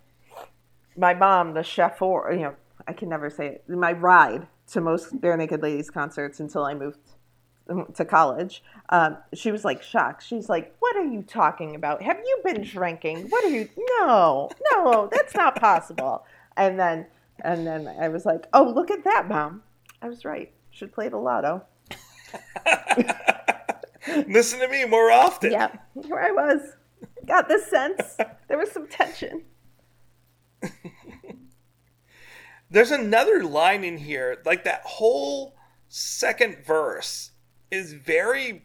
my 0.97 1.15
mom, 1.15 1.55
the 1.55 1.63
chef, 1.63 2.03
or 2.03 2.33
you 2.33 2.41
know, 2.41 2.55
I 2.87 2.93
can 2.93 3.09
never 3.09 3.31
say 3.31 3.47
it. 3.47 3.69
My 3.69 3.93
ride 3.93 4.47
to 4.69 4.81
most 4.81 5.21
Bare 5.21 5.37
Naked 5.37 5.63
Ladies 5.63 5.91
concerts 5.91 6.41
until 6.41 6.65
I 6.65 6.75
moved 6.75 6.99
to 7.95 8.05
college. 8.05 8.63
Um, 8.89 9.17
she 9.33 9.51
was 9.53 9.65
like 9.65 9.83
shocked. 9.83 10.23
She's 10.25 10.49
like, 10.49 10.75
"What 10.81 10.97
are 10.97 11.05
you 11.05 11.23
talking 11.23 11.75
about? 11.75 12.03
Have 12.03 12.19
you 12.19 12.41
been 12.45 12.63
drinking? 12.63 13.29
What 13.29 13.45
are 13.45 13.51
you? 13.51 13.69
No, 13.99 14.51
no, 14.73 15.09
that's 15.11 15.35
not 15.35 15.57
possible." 15.57 16.25
And 16.57 16.79
then, 16.79 17.07
and 17.45 17.67
then 17.67 17.89
I 17.89 18.09
was 18.09 18.25
like, 18.27 18.47
"Oh, 18.53 18.65
look 18.75 18.91
at 18.91 19.05
that, 19.05 19.29
mom! 19.29 19.63
I 20.03 20.09
was 20.09 20.25
right. 20.25 20.53
Should 20.71 20.93
play 20.93 21.09
the 21.09 21.19
lotto." 21.19 21.65
Listen 24.27 24.61
to 24.61 24.69
me 24.69 24.85
more 24.87 25.11
often. 25.11 25.53
Yeah, 25.53 25.71
here 26.03 26.19
I 26.19 26.31
was. 26.33 26.61
Got 27.27 27.49
the 27.49 27.59
sense. 27.59 28.17
There 28.49 28.59
was 28.59 28.71
some 28.71 28.89
tension. 28.89 29.45
There's 32.71 32.91
another 32.91 33.43
line 33.43 33.85
in 33.85 33.99
here, 33.99 34.39
like 34.45 34.65
that 34.65 34.83
whole 34.85 35.55
second 35.89 36.65
verse 36.65 37.33
is 37.71 37.93
very. 37.93 38.65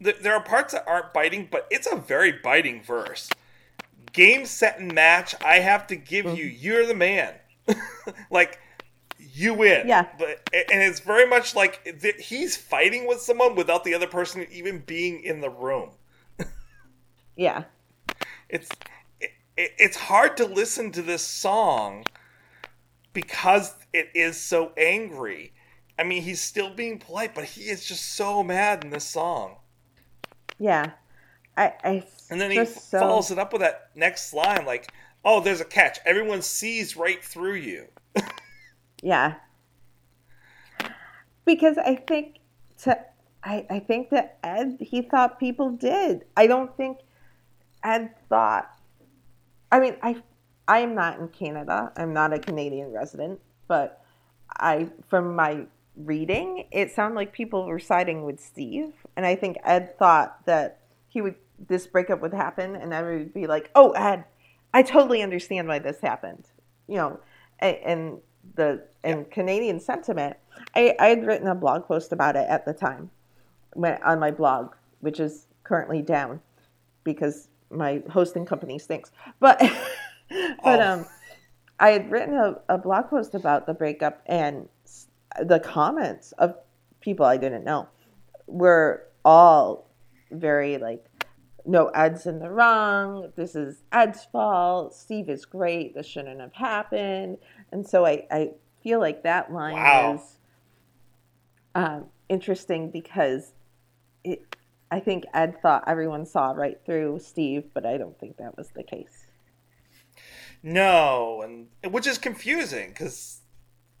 There 0.00 0.34
are 0.34 0.42
parts 0.42 0.72
that 0.72 0.84
aren't 0.86 1.12
biting, 1.12 1.48
but 1.50 1.66
it's 1.70 1.86
a 1.86 1.96
very 1.96 2.32
biting 2.32 2.82
verse. 2.82 3.28
Game, 4.12 4.46
set, 4.46 4.80
and 4.80 4.94
match. 4.94 5.34
I 5.44 5.56
have 5.56 5.86
to 5.88 5.96
give 5.96 6.24
you. 6.26 6.46
Mm-hmm. 6.46 6.56
You're 6.64 6.86
the 6.86 6.94
man. 6.94 7.34
like 8.30 8.58
you 9.18 9.54
win. 9.54 9.86
Yeah. 9.86 10.06
But 10.18 10.48
and 10.52 10.82
it's 10.82 11.00
very 11.00 11.26
much 11.26 11.54
like 11.54 11.84
th- 12.00 12.26
he's 12.26 12.56
fighting 12.56 13.06
with 13.06 13.20
someone 13.20 13.54
without 13.54 13.84
the 13.84 13.94
other 13.94 14.06
person 14.06 14.46
even 14.50 14.78
being 14.86 15.22
in 15.22 15.40
the 15.40 15.50
room. 15.50 15.90
Yeah, 17.36 17.64
it's 18.50 18.68
it, 19.20 19.30
it- 19.56 19.72
it's 19.78 19.96
hard 19.96 20.36
to 20.38 20.44
listen 20.44 20.92
to 20.92 21.00
this 21.00 21.22
song 21.22 22.04
because 23.14 23.74
it 23.94 24.10
is 24.14 24.38
so 24.38 24.72
angry. 24.76 25.52
I 25.98 26.04
mean, 26.04 26.22
he's 26.22 26.40
still 26.40 26.70
being 26.70 26.98
polite, 26.98 27.34
but 27.34 27.44
he 27.44 27.62
is 27.64 27.84
just 27.86 28.14
so 28.14 28.42
mad 28.42 28.84
in 28.84 28.90
this 28.90 29.04
song. 29.04 29.56
yeah. 30.58 30.92
I, 31.56 31.74
I 31.84 32.04
And 32.30 32.40
then 32.40 32.50
he 32.50 32.64
so- 32.64 33.00
follows 33.00 33.30
it 33.30 33.38
up 33.38 33.52
with 33.52 33.60
that 33.60 33.90
next 33.94 34.32
line, 34.32 34.64
like, 34.64 34.92
"Oh, 35.24 35.40
there's 35.40 35.60
a 35.60 35.64
catch. 35.64 35.98
Everyone 36.06 36.40
sees 36.42 36.96
right 36.96 37.22
through 37.22 37.54
you." 37.56 37.86
Yeah. 39.02 39.34
Because 41.44 41.76
I 41.78 41.96
think 41.96 42.36
to 42.82 42.98
I, 43.42 43.66
I 43.70 43.78
think 43.80 44.10
that 44.10 44.38
Ed 44.44 44.76
he 44.80 45.02
thought 45.02 45.40
people 45.40 45.70
did. 45.70 46.24
I 46.36 46.46
don't 46.46 46.74
think 46.76 46.98
Ed 47.82 48.14
thought 48.28 48.70
I 49.72 49.80
mean 49.80 49.96
I 50.02 50.22
I 50.68 50.80
am 50.80 50.94
not 50.94 51.18
in 51.18 51.28
Canada. 51.28 51.92
I'm 51.96 52.12
not 52.12 52.32
a 52.32 52.38
Canadian 52.38 52.92
resident, 52.92 53.40
but 53.68 54.04
I 54.58 54.88
from 55.08 55.34
my 55.34 55.66
reading, 56.06 56.66
it 56.70 56.90
sounded 56.92 57.16
like 57.16 57.32
people 57.32 57.66
were 57.66 57.78
siding 57.78 58.24
with 58.24 58.40
Steve. 58.40 58.92
And 59.16 59.26
I 59.26 59.34
think 59.36 59.56
Ed 59.64 59.98
thought 59.98 60.44
that 60.46 60.80
he 61.08 61.20
would 61.20 61.36
this 61.68 61.86
breakup 61.86 62.22
would 62.22 62.32
happen 62.32 62.74
and 62.74 62.92
Ed 62.94 63.02
would 63.02 63.34
be 63.34 63.46
like, 63.46 63.70
Oh 63.74 63.90
Ed, 63.90 64.24
I 64.72 64.82
totally 64.82 65.22
understand 65.22 65.68
why 65.68 65.78
this 65.78 66.00
happened. 66.00 66.46
You 66.86 66.96
know, 66.96 67.20
and, 67.58 67.76
and 67.84 68.18
the 68.54 68.82
and 69.04 69.30
Canadian 69.30 69.80
sentiment. 69.80 70.36
I, 70.74 70.94
I 70.98 71.08
had 71.08 71.26
written 71.26 71.48
a 71.48 71.54
blog 71.54 71.86
post 71.86 72.12
about 72.12 72.36
it 72.36 72.46
at 72.48 72.64
the 72.64 72.72
time 72.72 73.10
when, 73.74 74.02
on 74.02 74.18
my 74.18 74.30
blog, 74.30 74.74
which 75.00 75.20
is 75.20 75.46
currently 75.64 76.02
down 76.02 76.40
because 77.04 77.48
my 77.70 78.02
hosting 78.10 78.44
company 78.44 78.78
stinks. 78.78 79.12
But 79.38 79.58
but 80.30 80.80
Oh. 80.80 80.80
um, 80.80 81.06
I 81.78 81.90
had 81.90 82.10
written 82.10 82.34
a, 82.34 82.56
a 82.68 82.78
blog 82.78 83.08
post 83.08 83.34
about 83.34 83.66
the 83.66 83.74
breakup, 83.74 84.22
and 84.26 84.68
the 85.42 85.60
comments 85.60 86.32
of 86.32 86.54
people 87.00 87.24
I 87.26 87.36
didn't 87.36 87.64
know 87.64 87.88
were 88.46 89.04
all 89.24 89.88
very 90.30 90.78
like, 90.78 91.04
no, 91.66 91.88
Ed's 91.88 92.26
in 92.26 92.38
the 92.38 92.50
wrong. 92.50 93.32
This 93.36 93.54
is 93.54 93.82
Ed's 93.92 94.24
fault. 94.24 94.94
Steve 94.94 95.28
is 95.28 95.44
great. 95.44 95.94
This 95.94 96.06
shouldn't 96.06 96.40
have 96.40 96.54
happened. 96.54 97.38
And 97.70 97.86
so 97.86 98.06
I, 98.06 98.26
I 98.30 98.50
feel 98.82 98.98
like 98.98 99.22
that 99.22 99.52
line 99.52 99.74
Wow. 99.74 100.14
is 100.14 100.38
um, 101.74 102.06
interesting 102.28 102.90
because 102.90 103.52
it, 104.24 104.56
I 104.90 105.00
think 105.00 105.24
Ed 105.34 105.60
thought 105.62 105.84
everyone 105.86 106.26
saw 106.26 106.50
right 106.52 106.78
through 106.84 107.20
Steve, 107.20 107.64
but 107.74 107.86
I 107.86 107.96
don't 107.98 108.18
think 108.18 108.38
that 108.38 108.56
was 108.56 108.70
the 108.74 108.82
case. 108.82 109.26
No, 110.62 111.42
and 111.42 111.68
which 111.92 112.06
is 112.06 112.18
confusing 112.18 112.90
because 112.90 113.39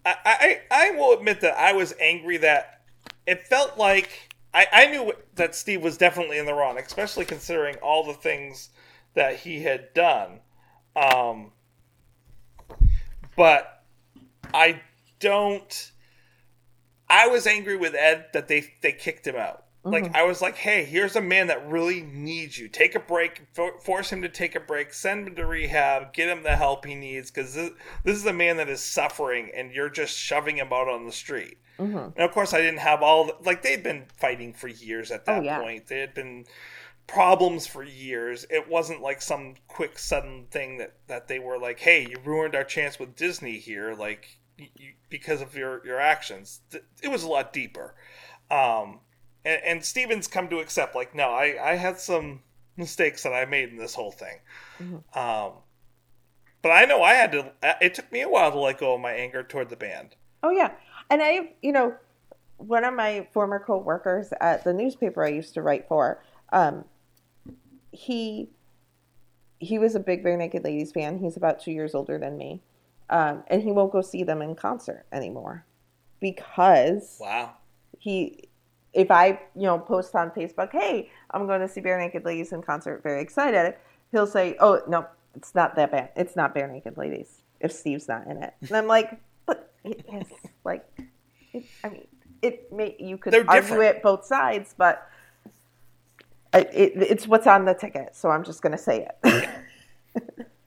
I, 0.04 0.16
I 0.24 0.60
I 0.70 0.90
will 0.92 1.12
admit 1.12 1.40
that 1.42 1.58
I 1.58 1.72
was 1.72 1.94
angry 2.00 2.38
that 2.38 2.82
it 3.26 3.46
felt 3.46 3.78
like 3.78 4.34
I, 4.52 4.66
I 4.72 4.86
knew 4.86 5.12
that 5.34 5.54
Steve 5.54 5.82
was 5.82 5.96
definitely 5.96 6.38
in 6.38 6.46
the 6.46 6.54
wrong, 6.54 6.78
especially 6.78 7.24
considering 7.24 7.76
all 7.76 8.04
the 8.04 8.14
things 8.14 8.70
that 9.14 9.36
he 9.36 9.62
had 9.62 9.92
done. 9.94 10.40
Um, 10.96 11.52
but 13.36 13.84
I 14.52 14.80
don't. 15.20 15.92
I 17.08 17.26
was 17.26 17.46
angry 17.46 17.76
with 17.76 17.94
Ed 17.94 18.26
that 18.32 18.48
they 18.48 18.72
they 18.82 18.92
kicked 18.92 19.26
him 19.26 19.36
out. 19.36 19.64
Like 19.82 20.14
I 20.14 20.24
was 20.24 20.42
like, 20.42 20.56
hey, 20.56 20.84
here's 20.84 21.16
a 21.16 21.22
man 21.22 21.46
that 21.46 21.66
really 21.66 22.02
needs 22.02 22.58
you. 22.58 22.68
Take 22.68 22.94
a 22.94 23.00
break, 23.00 23.42
for, 23.52 23.78
force 23.80 24.10
him 24.12 24.20
to 24.22 24.28
take 24.28 24.54
a 24.54 24.60
break, 24.60 24.92
send 24.92 25.28
him 25.28 25.34
to 25.36 25.46
rehab, 25.46 26.12
get 26.12 26.28
him 26.28 26.42
the 26.42 26.56
help 26.56 26.84
he 26.84 26.94
needs, 26.94 27.30
because 27.30 27.54
this, 27.54 27.70
this 28.04 28.16
is 28.16 28.26
a 28.26 28.32
man 28.32 28.58
that 28.58 28.68
is 28.68 28.82
suffering, 28.82 29.50
and 29.54 29.72
you're 29.72 29.88
just 29.88 30.16
shoving 30.16 30.58
him 30.58 30.72
out 30.72 30.88
on 30.88 31.06
the 31.06 31.12
street. 31.12 31.56
And 31.78 32.18
of 32.18 32.30
course, 32.32 32.52
I 32.52 32.60
didn't 32.60 32.80
have 32.80 33.02
all 33.02 33.24
the, 33.24 33.36
like 33.42 33.62
they'd 33.62 33.82
been 33.82 34.04
fighting 34.18 34.52
for 34.52 34.68
years 34.68 35.10
at 35.10 35.24
that 35.24 35.38
Oh, 35.38 35.42
yeah. 35.42 35.58
point. 35.60 35.86
They 35.86 36.00
had 36.00 36.12
been 36.12 36.44
problems 37.06 37.66
for 37.66 37.82
years. 37.82 38.44
It 38.50 38.68
wasn't 38.68 39.00
like 39.00 39.22
some 39.22 39.54
quick 39.66 39.98
sudden 39.98 40.46
thing 40.50 40.76
that 40.76 40.96
that 41.08 41.26
they 41.28 41.38
were 41.38 41.58
like, 41.58 41.80
"Hey, 41.80 42.06
you 42.08 42.18
ruined 42.22 42.54
our 42.54 42.64
chance 42.64 42.98
with 42.98 43.16
Disney 43.16 43.58
here," 43.58 43.94
like 43.94 44.38
you, 44.58 44.92
because 45.08 45.40
of 45.40 45.56
your 45.56 45.84
your 45.86 45.98
actions. 45.98 46.60
It 47.02 47.08
was 47.08 47.22
a 47.24 47.28
lot 47.28 47.52
deeper. 47.54 47.94
Um, 48.50 49.00
and, 49.44 49.60
and 49.64 49.84
Stevens 49.84 50.26
come 50.28 50.48
to 50.48 50.58
accept, 50.58 50.94
like, 50.94 51.14
no, 51.14 51.30
I 51.30 51.72
I 51.72 51.74
had 51.76 51.98
some 51.98 52.40
mistakes 52.76 53.22
that 53.24 53.32
I 53.32 53.44
made 53.44 53.68
in 53.70 53.76
this 53.76 53.94
whole 53.94 54.12
thing. 54.12 54.38
Um, 55.14 55.52
but 56.62 56.70
I 56.70 56.84
know 56.84 57.02
I 57.02 57.14
had 57.14 57.32
to. 57.32 57.52
It 57.80 57.94
took 57.94 58.10
me 58.12 58.20
a 58.22 58.28
while 58.28 58.50
to 58.52 58.58
let 58.58 58.78
go 58.78 58.94
of 58.94 59.00
my 59.00 59.12
anger 59.12 59.42
toward 59.42 59.68
the 59.70 59.76
band. 59.76 60.16
Oh 60.42 60.50
yeah, 60.50 60.72
and 61.10 61.22
I, 61.22 61.52
you 61.62 61.72
know, 61.72 61.94
one 62.56 62.84
of 62.84 62.94
my 62.94 63.26
former 63.32 63.58
co-workers 63.58 64.32
at 64.40 64.64
the 64.64 64.72
newspaper 64.72 65.24
I 65.24 65.28
used 65.28 65.54
to 65.54 65.62
write 65.62 65.88
for, 65.88 66.22
um, 66.52 66.84
he 67.92 68.48
he 69.58 69.78
was 69.78 69.94
a 69.94 70.00
big 70.00 70.22
Bare 70.22 70.36
Naked 70.36 70.64
Ladies 70.64 70.92
fan. 70.92 71.18
He's 71.18 71.36
about 71.36 71.60
two 71.60 71.72
years 71.72 71.94
older 71.94 72.18
than 72.18 72.36
me, 72.38 72.62
um, 73.10 73.42
and 73.48 73.62
he 73.62 73.72
won't 73.72 73.92
go 73.92 74.00
see 74.02 74.22
them 74.22 74.42
in 74.42 74.54
concert 74.54 75.06
anymore 75.12 75.64
because 76.20 77.16
Wow. 77.20 77.54
he 77.98 78.49
if 78.92 79.10
I, 79.10 79.40
you 79.54 79.62
know, 79.62 79.78
post 79.78 80.14
on 80.14 80.30
Facebook, 80.30 80.72
hey, 80.72 81.10
I'm 81.30 81.46
going 81.46 81.60
to 81.60 81.68
see 81.68 81.80
Bare 81.80 81.98
Naked 81.98 82.24
Ladies 82.24 82.52
in 82.52 82.62
concert, 82.62 83.02
very 83.02 83.22
excited, 83.22 83.74
he'll 84.10 84.26
say, 84.26 84.56
oh, 84.60 84.82
no, 84.88 85.06
it's 85.34 85.54
not 85.54 85.76
that 85.76 85.92
bad. 85.92 86.10
It's 86.16 86.36
not 86.36 86.54
Bare 86.54 86.68
Naked 86.68 86.96
Ladies 86.96 87.42
if 87.60 87.72
Steve's 87.72 88.08
not 88.08 88.26
in 88.26 88.42
it. 88.42 88.54
And 88.62 88.72
I'm 88.72 88.86
like, 88.86 89.20
but 89.46 89.72
it 89.84 90.04
is 90.12 90.26
like, 90.64 90.84
it, 91.52 91.64
I 91.84 91.88
mean, 91.88 92.06
it 92.42 92.72
may 92.72 92.96
you 92.98 93.18
could 93.18 93.32
They're 93.32 93.48
argue 93.48 93.62
different. 93.62 93.96
it 93.96 94.02
both 94.02 94.24
sides, 94.24 94.74
but 94.76 95.08
it, 96.54 96.68
it, 96.72 96.92
it's 96.96 97.28
what's 97.28 97.46
on 97.46 97.64
the 97.64 97.74
ticket. 97.74 98.16
So 98.16 98.30
I'm 98.30 98.44
just 98.44 98.62
gonna 98.62 98.78
say 98.78 99.06
it. 99.24 99.48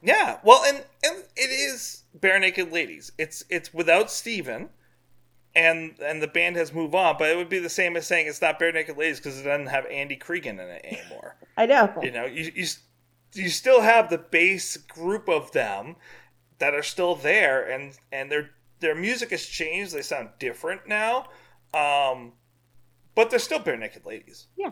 Yeah, 0.01 0.37
well, 0.43 0.63
and 0.65 0.83
and 1.03 1.23
it 1.35 1.49
is 1.49 2.03
bare 2.13 2.39
naked 2.39 2.71
ladies. 2.71 3.11
It's 3.17 3.43
it's 3.49 3.73
without 3.73 4.11
Steven, 4.11 4.69
and 5.55 5.95
and 6.01 6.21
the 6.21 6.27
band 6.27 6.55
has 6.55 6.73
moved 6.73 6.95
on. 6.95 7.15
But 7.17 7.29
it 7.29 7.37
would 7.37 7.49
be 7.49 7.59
the 7.59 7.69
same 7.69 7.95
as 7.95 8.07
saying 8.07 8.27
it's 8.27 8.41
not 8.41 8.59
Barenaked 8.59 8.95
Ladies 8.97 9.19
because 9.19 9.39
it 9.39 9.43
doesn't 9.43 9.67
have 9.67 9.85
Andy 9.87 10.17
Creeggan 10.17 10.53
in 10.53 10.59
it 10.59 10.85
anymore. 10.85 11.35
I 11.57 11.65
know. 11.65 11.93
you 12.01 12.11
know, 12.11 12.25
you 12.25 12.51
you 12.55 12.65
you 13.33 13.49
still 13.49 13.81
have 13.81 14.09
the 14.09 14.17
base 14.17 14.77
group 14.77 15.27
of 15.29 15.51
them 15.51 15.95
that 16.59 16.73
are 16.73 16.83
still 16.83 17.15
there, 17.15 17.69
and 17.69 17.97
and 18.11 18.31
their 18.31 18.51
their 18.79 18.95
music 18.95 19.31
has 19.31 19.45
changed. 19.45 19.93
They 19.93 20.01
sound 20.01 20.29
different 20.39 20.87
now, 20.87 21.27
um, 21.73 22.33
but 23.15 23.29
they're 23.29 23.39
still 23.39 23.59
Barenaked 23.59 24.05
Ladies. 24.05 24.47
Yeah. 24.57 24.71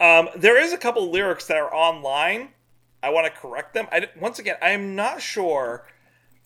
Um, 0.00 0.28
there 0.36 0.62
is 0.62 0.72
a 0.72 0.78
couple 0.78 1.10
lyrics 1.10 1.46
that 1.46 1.56
are 1.56 1.74
online. 1.74 2.50
I 3.02 3.10
want 3.10 3.26
to 3.26 3.32
correct 3.32 3.74
them. 3.74 3.86
I, 3.90 4.08
once 4.20 4.38
again, 4.38 4.56
I 4.62 4.70
am 4.70 4.94
not 4.94 5.20
sure 5.20 5.86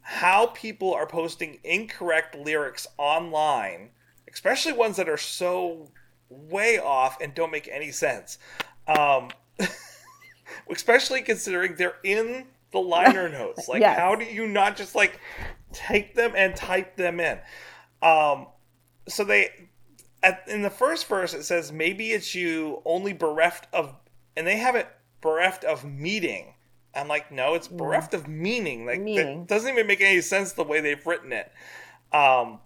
how 0.02 0.46
people 0.46 0.92
are 0.92 1.06
posting 1.06 1.58
incorrect 1.64 2.34
lyrics 2.36 2.86
online, 2.98 3.90
especially 4.32 4.72
ones 4.72 4.96
that 4.96 5.08
are 5.08 5.16
so 5.16 5.90
way 6.28 6.78
off 6.78 7.20
and 7.20 7.34
don't 7.34 7.50
make 7.52 7.68
any 7.70 7.90
sense. 7.90 8.38
Um, 8.86 9.30
especially 10.70 11.22
considering 11.22 11.76
they're 11.76 11.96
in 12.02 12.46
the 12.72 12.78
liner 12.78 13.28
notes. 13.30 13.68
Like, 13.68 13.80
Yes. 13.80 13.98
how 13.98 14.14
do 14.14 14.24
you 14.24 14.46
not 14.46 14.76
just 14.76 14.94
like 14.94 15.18
take 15.72 16.14
them 16.14 16.32
and 16.36 16.54
type 16.56 16.96
them 16.96 17.20
in? 17.20 17.38
Um, 18.02 18.48
so 19.08 19.24
they 19.24 19.50
at, 20.22 20.44
in 20.48 20.62
the 20.62 20.70
first 20.70 21.06
verse 21.06 21.34
it 21.34 21.42
says 21.44 21.72
maybe 21.72 22.12
it's 22.12 22.34
you 22.34 22.80
only 22.84 23.12
bereft 23.12 23.66
of 23.72 23.94
and 24.36 24.46
they 24.46 24.56
have 24.56 24.74
it 24.76 24.88
bereft 25.20 25.64
of 25.64 25.84
meeting 25.84 26.51
i'm 26.94 27.08
like 27.08 27.30
no 27.32 27.54
it's 27.54 27.68
bereft 27.68 28.14
of 28.14 28.28
meaning. 28.28 28.86
Like 28.86 29.00
Meaning. 29.00 29.40
that 29.40 29.48
doesn't 29.48 29.70
even 29.72 29.86
make 29.86 30.00
any 30.00 30.20
sense 30.20 30.52
the 30.52 30.64
way 30.64 30.80
they've 30.80 31.06
written 31.06 31.32
it. 31.32 31.50
Um 32.12 32.60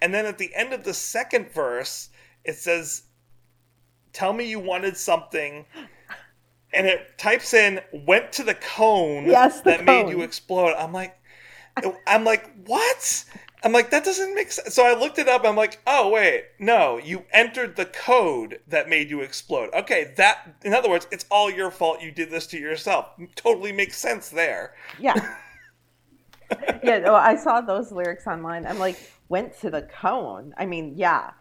and 0.00 0.12
then 0.12 0.26
at 0.26 0.38
the 0.38 0.54
end 0.54 0.72
of 0.72 0.84
the 0.84 0.94
second 0.94 1.50
verse 1.52 2.10
it 2.44 2.56
says 2.56 3.02
tell 4.12 4.32
me 4.32 4.48
you 4.48 4.60
wanted 4.60 4.96
something 4.96 5.64
and 6.72 6.86
it 6.86 7.16
types 7.18 7.54
in 7.54 7.80
went 7.92 8.32
to 8.32 8.42
the 8.42 8.54
cone 8.54 9.26
Yes, 9.26 9.60
the 9.60 9.70
that 9.70 9.84
made 9.84 10.10
you 10.10 10.22
explode. 10.22 10.74
I'm 10.74 10.92
like 10.92 11.16
i'm 12.06 12.24
like 12.24 12.50
what 12.66 13.24
i'm 13.62 13.72
like 13.72 13.90
that 13.90 14.04
doesn't 14.04 14.34
make 14.34 14.52
sense 14.52 14.74
so 14.74 14.84
i 14.84 14.98
looked 14.98 15.18
it 15.18 15.28
up 15.28 15.44
i'm 15.44 15.56
like 15.56 15.80
oh 15.86 16.08
wait 16.08 16.44
no 16.58 16.98
you 16.98 17.24
entered 17.32 17.76
the 17.76 17.86
code 17.86 18.60
that 18.68 18.88
made 18.88 19.10
you 19.10 19.20
explode 19.20 19.70
okay 19.74 20.12
that 20.16 20.56
in 20.64 20.74
other 20.74 20.88
words 20.88 21.06
it's 21.10 21.26
all 21.30 21.50
your 21.50 21.70
fault 21.70 22.00
you 22.02 22.10
did 22.10 22.30
this 22.30 22.46
to 22.46 22.58
yourself 22.58 23.06
totally 23.34 23.72
makes 23.72 23.96
sense 23.96 24.28
there 24.28 24.74
Yeah. 24.98 25.36
yeah, 26.82 26.98
no, 26.98 27.14
I 27.14 27.36
saw 27.36 27.60
those 27.60 27.90
lyrics 27.92 28.26
online. 28.26 28.66
I'm 28.66 28.78
like, 28.78 28.96
went 29.28 29.58
to 29.60 29.70
the 29.70 29.82
cone. 29.82 30.54
I 30.56 30.66
mean, 30.66 30.92
yeah, 30.96 31.32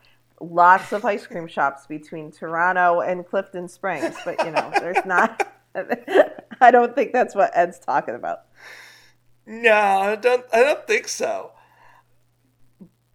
lots 0.42 0.92
of 0.94 1.06
ice 1.06 1.28
cream 1.28 1.48
shops 1.48 1.86
between 1.88 2.32
Toronto 2.32 3.02
and 3.02 3.26
Clifton 3.26 3.68
Springs, 3.68 4.16
but 4.26 4.44
you 4.44 4.52
know, 4.52 4.72
there's 4.80 5.06
not. 5.06 5.52
I 6.62 6.72
don't 6.72 6.96
think 6.96 7.14
that's 7.14 7.36
what 7.36 7.52
Ed's 7.54 7.80
talking 7.80 8.16
about. 8.16 8.42
No, 9.46 9.74
I 9.74 10.16
don't. 10.16 10.46
I 10.52 10.64
don't 10.64 10.88
think 10.88 11.08
so. 11.08 11.52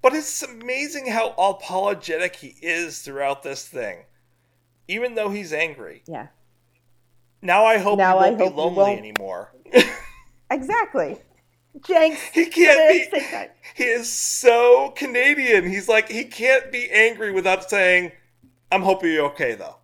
But 0.02 0.14
it's 0.14 0.42
amazing 0.42 1.06
how 1.08 1.30
apologetic 1.36 2.36
he 2.36 2.56
is 2.62 3.02
throughout 3.02 3.42
this 3.42 3.66
thing, 3.68 4.04
even 4.88 5.14
though 5.14 5.28
he's 5.30 5.52
angry. 5.52 6.02
Yeah, 6.06 6.28
Now 7.42 7.64
I 7.66 7.78
hope 7.78 7.98
Now 7.98 8.18
he 8.18 8.24
I 8.26 8.30
won't 8.30 8.38
be 8.38 8.44
hope 8.44 8.52
he 8.54 8.58
lonely 8.60 8.76
won't. 8.78 8.98
anymore. 8.98 9.52
exactly. 10.50 11.18
Jenks. 11.86 12.20
he 12.32 12.46
can't 12.46 13.10
be. 13.12 13.48
He 13.74 13.84
is 13.84 14.10
so 14.10 14.90
Canadian. 14.96 15.68
He's 15.68 15.88
like 15.88 16.08
he 16.08 16.24
can't 16.24 16.72
be 16.72 16.90
angry 16.90 17.30
without 17.30 17.70
saying, 17.70 18.10
"I'm 18.72 18.82
hoping 18.82 19.12
you're 19.12 19.26
okay, 19.26 19.54
though." 19.54 19.76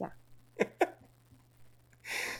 Yeah. 0.00 0.66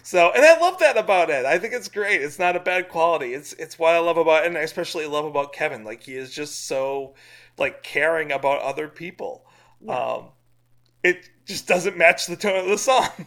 So, 0.07 0.31
and 0.31 0.45
I 0.45 0.57
love 0.61 0.79
that 0.79 0.97
about 0.97 1.31
Ed. 1.31 1.47
I 1.47 1.59
think 1.59 1.75
it's 1.75 1.89
great. 1.89 2.23
It's 2.23 2.39
not 2.39 2.55
a 2.55 2.61
bad 2.61 2.89
quality. 2.89 3.35
It's 3.35 3.55
it's 3.55 3.77
what 3.77 3.93
I 3.93 3.99
love 3.99 4.17
about, 4.17 4.47
and 4.47 4.57
I 4.57 4.61
especially 4.61 5.05
love 5.05 5.25
about 5.25 5.53
Kevin. 5.53 5.83
Like 5.83 6.05
he 6.05 6.15
is 6.15 6.33
just 6.33 6.69
so 6.69 7.17
like 7.59 7.83
caring 7.83 8.31
about 8.31 8.63
other 8.63 8.87
people. 8.87 9.45
Um, 9.89 10.29
it 11.03 11.29
just 11.45 11.67
doesn't 11.67 11.99
match 11.99 12.27
the 12.27 12.37
tone 12.37 12.57
of 12.57 12.69
the 12.69 12.79
song. 12.79 13.09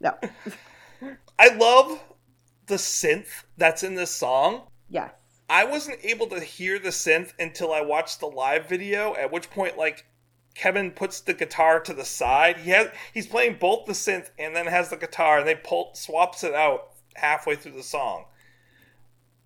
No. 0.00 0.18
I 1.38 1.54
love 1.54 2.02
the 2.66 2.74
synth 2.74 3.44
that's 3.56 3.84
in 3.84 3.94
this 3.94 4.10
song. 4.10 4.62
Yes. 4.90 5.12
I 5.48 5.64
wasn't 5.64 5.98
able 6.02 6.26
to 6.28 6.40
hear 6.40 6.80
the 6.80 6.88
synth 6.88 7.34
until 7.38 7.72
I 7.72 7.82
watched 7.82 8.18
the 8.18 8.26
live 8.26 8.68
video, 8.68 9.14
at 9.14 9.30
which 9.30 9.48
point 9.48 9.78
like 9.78 10.06
Kevin 10.54 10.90
puts 10.90 11.20
the 11.20 11.34
guitar 11.34 11.80
to 11.80 11.94
the 11.94 12.04
side. 12.04 12.58
He 12.58 12.70
has 12.70 12.88
he's 13.12 13.26
playing 13.26 13.56
both 13.58 13.86
the 13.86 13.92
synth 13.92 14.30
and 14.38 14.54
then 14.54 14.66
has 14.66 14.90
the 14.90 14.96
guitar 14.96 15.38
and 15.38 15.48
they 15.48 15.54
pull 15.54 15.90
swaps 15.94 16.44
it 16.44 16.54
out 16.54 16.90
halfway 17.14 17.56
through 17.56 17.72
the 17.72 17.82
song. 17.82 18.26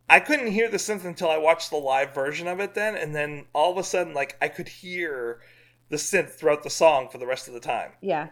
I 0.08 0.20
couldn't 0.20 0.52
hear 0.52 0.68
the 0.68 0.76
synth 0.76 1.04
until 1.04 1.30
I 1.30 1.38
watched 1.38 1.70
the 1.70 1.76
live 1.76 2.14
version 2.14 2.46
of 2.46 2.60
it 2.60 2.74
then 2.74 2.96
and 2.96 3.14
then 3.14 3.46
all 3.52 3.72
of 3.72 3.78
a 3.78 3.84
sudden 3.84 4.14
like 4.14 4.36
I 4.40 4.48
could 4.48 4.68
hear 4.68 5.40
the 5.88 5.96
synth 5.96 6.30
throughout 6.30 6.62
the 6.62 6.70
song 6.70 7.08
for 7.08 7.18
the 7.18 7.26
rest 7.26 7.48
of 7.48 7.54
the 7.54 7.60
time. 7.60 7.92
Yeah. 8.00 8.28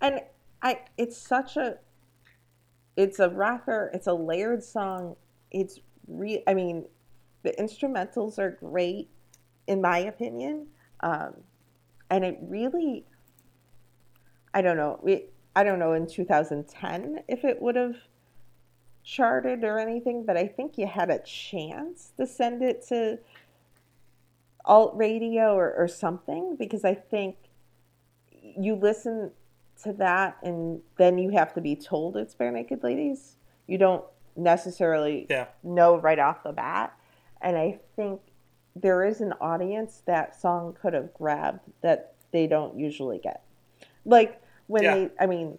And 0.00 0.20
I 0.62 0.80
it's 0.96 1.16
such 1.16 1.56
a 1.56 1.78
it's 2.96 3.20
a 3.20 3.30
rocker, 3.30 3.90
it's 3.94 4.06
a 4.06 4.14
layered 4.14 4.62
song. 4.62 5.16
It's 5.50 5.80
re 6.06 6.42
I 6.46 6.54
mean, 6.54 6.84
the 7.42 7.52
instrumentals 7.52 8.38
are 8.38 8.50
great 8.50 9.08
in 9.66 9.80
my 9.80 9.98
opinion. 9.98 10.66
Um 11.00 11.42
and 12.10 12.24
it 12.24 12.38
really 12.42 13.04
I 14.54 14.62
don't 14.62 14.76
know. 14.76 14.98
It, 15.06 15.32
I 15.54 15.62
don't 15.64 15.78
know 15.78 15.92
in 15.92 16.06
2010 16.06 17.22
if 17.28 17.44
it 17.44 17.60
would 17.60 17.76
have 17.76 17.96
charted 19.04 19.64
or 19.64 19.78
anything, 19.78 20.24
but 20.24 20.36
I 20.36 20.46
think 20.46 20.78
you 20.78 20.86
had 20.86 21.10
a 21.10 21.18
chance 21.20 22.12
to 22.16 22.26
send 22.26 22.62
it 22.62 22.86
to 22.88 23.18
alt 24.64 24.96
radio 24.96 25.54
or, 25.54 25.72
or 25.74 25.88
something 25.88 26.56
because 26.56 26.84
I 26.84 26.94
think 26.94 27.36
you 28.32 28.74
listen 28.74 29.30
to 29.82 29.92
that 29.94 30.36
and 30.42 30.80
then 30.96 31.18
you 31.18 31.30
have 31.30 31.54
to 31.54 31.60
be 31.60 31.76
told 31.76 32.16
it's 32.16 32.34
Barenaked 32.34 32.82
Ladies. 32.82 33.36
You 33.66 33.78
don't 33.78 34.04
necessarily 34.36 35.26
Yeah. 35.30 35.46
know 35.62 35.98
right 35.98 36.18
off 36.18 36.42
the 36.42 36.52
bat. 36.52 36.94
And 37.40 37.56
I 37.56 37.78
think 37.96 38.20
there 38.80 39.04
is 39.04 39.20
an 39.20 39.32
audience 39.40 40.02
that 40.06 40.38
song 40.38 40.76
could 40.80 40.94
have 40.94 41.12
grabbed 41.14 41.60
that 41.80 42.14
they 42.30 42.46
don't 42.46 42.78
usually 42.78 43.18
get. 43.18 43.42
Like 44.04 44.40
when 44.66 44.82
Yeah. 44.82 44.94
they, 44.94 45.10
I 45.20 45.26
mean, 45.26 45.58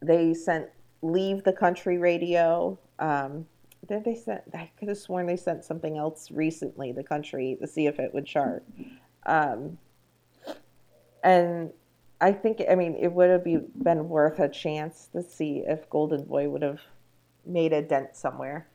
they 0.00 0.34
sent 0.34 0.68
Leave 1.02 1.44
the 1.44 1.52
Country 1.52 1.98
Radio. 1.98 2.78
Um, 2.98 3.46
did 3.86 4.04
they 4.04 4.14
sent? 4.14 4.42
I 4.54 4.70
could 4.78 4.88
have 4.88 4.98
sworn 4.98 5.26
they 5.26 5.36
sent 5.36 5.64
something 5.64 5.98
else 5.98 6.30
recently, 6.30 6.92
the 6.92 7.02
country, 7.02 7.56
to 7.60 7.66
see 7.66 7.86
if 7.86 7.98
it 7.98 8.14
would 8.14 8.26
chart. 8.26 8.64
Um, 9.26 9.78
and 11.24 11.72
I 12.20 12.32
think, 12.32 12.62
I 12.70 12.74
mean, 12.76 12.94
it 12.94 13.12
would 13.12 13.30
have 13.30 13.44
be, 13.44 13.58
been 13.82 14.08
worth 14.08 14.38
a 14.38 14.48
chance 14.48 15.08
to 15.12 15.22
see 15.22 15.64
if 15.66 15.90
Golden 15.90 16.24
Boy 16.24 16.48
would 16.48 16.62
have 16.62 16.80
made 17.44 17.72
a 17.72 17.82
dent 17.82 18.16
somewhere. 18.16 18.68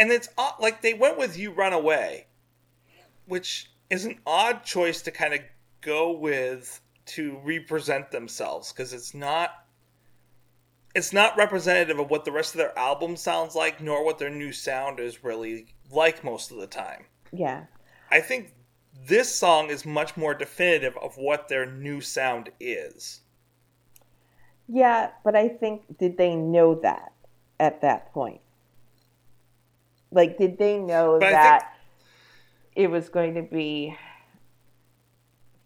And 0.00 0.10
it's 0.10 0.30
odd, 0.38 0.54
like 0.58 0.80
they 0.80 0.94
went 0.94 1.18
with 1.18 1.38
"You 1.38 1.52
Run 1.52 1.74
Away," 1.74 2.26
which 3.26 3.70
is 3.90 4.06
an 4.06 4.18
odd 4.26 4.64
choice 4.64 5.02
to 5.02 5.10
kind 5.10 5.34
of 5.34 5.40
go 5.82 6.10
with 6.10 6.80
to 7.06 7.38
represent 7.44 8.10
themselves 8.10 8.72
because 8.72 8.92
it's 8.92 9.14
not 9.14 9.66
it's 10.94 11.12
not 11.12 11.36
representative 11.36 11.98
of 11.98 12.10
what 12.10 12.24
the 12.24 12.32
rest 12.32 12.54
of 12.54 12.58
their 12.58 12.76
album 12.76 13.14
sounds 13.14 13.54
like, 13.54 13.80
nor 13.80 14.04
what 14.04 14.18
their 14.18 14.30
new 14.30 14.52
sound 14.52 14.98
is 14.98 15.22
really 15.22 15.66
like 15.92 16.24
most 16.24 16.50
of 16.50 16.56
the 16.56 16.66
time. 16.66 17.04
Yeah. 17.32 17.66
I 18.10 18.20
think 18.20 18.54
this 19.06 19.32
song 19.32 19.68
is 19.68 19.86
much 19.86 20.16
more 20.16 20.34
definitive 20.34 20.96
of 20.96 21.16
what 21.16 21.48
their 21.48 21.66
new 21.66 22.00
sound 22.00 22.50
is. 22.58 23.20
Yeah, 24.66 25.10
but 25.24 25.36
I 25.36 25.48
think 25.48 25.98
did 25.98 26.16
they 26.16 26.34
know 26.34 26.74
that 26.76 27.12
at 27.60 27.82
that 27.82 28.12
point? 28.12 28.40
Like, 30.12 30.38
did 30.38 30.58
they 30.58 30.78
know 30.78 31.18
But 31.20 31.30
that 31.30 31.76
it 32.74 32.90
was 32.90 33.08
going 33.08 33.34
to 33.34 33.42
be 33.42 33.96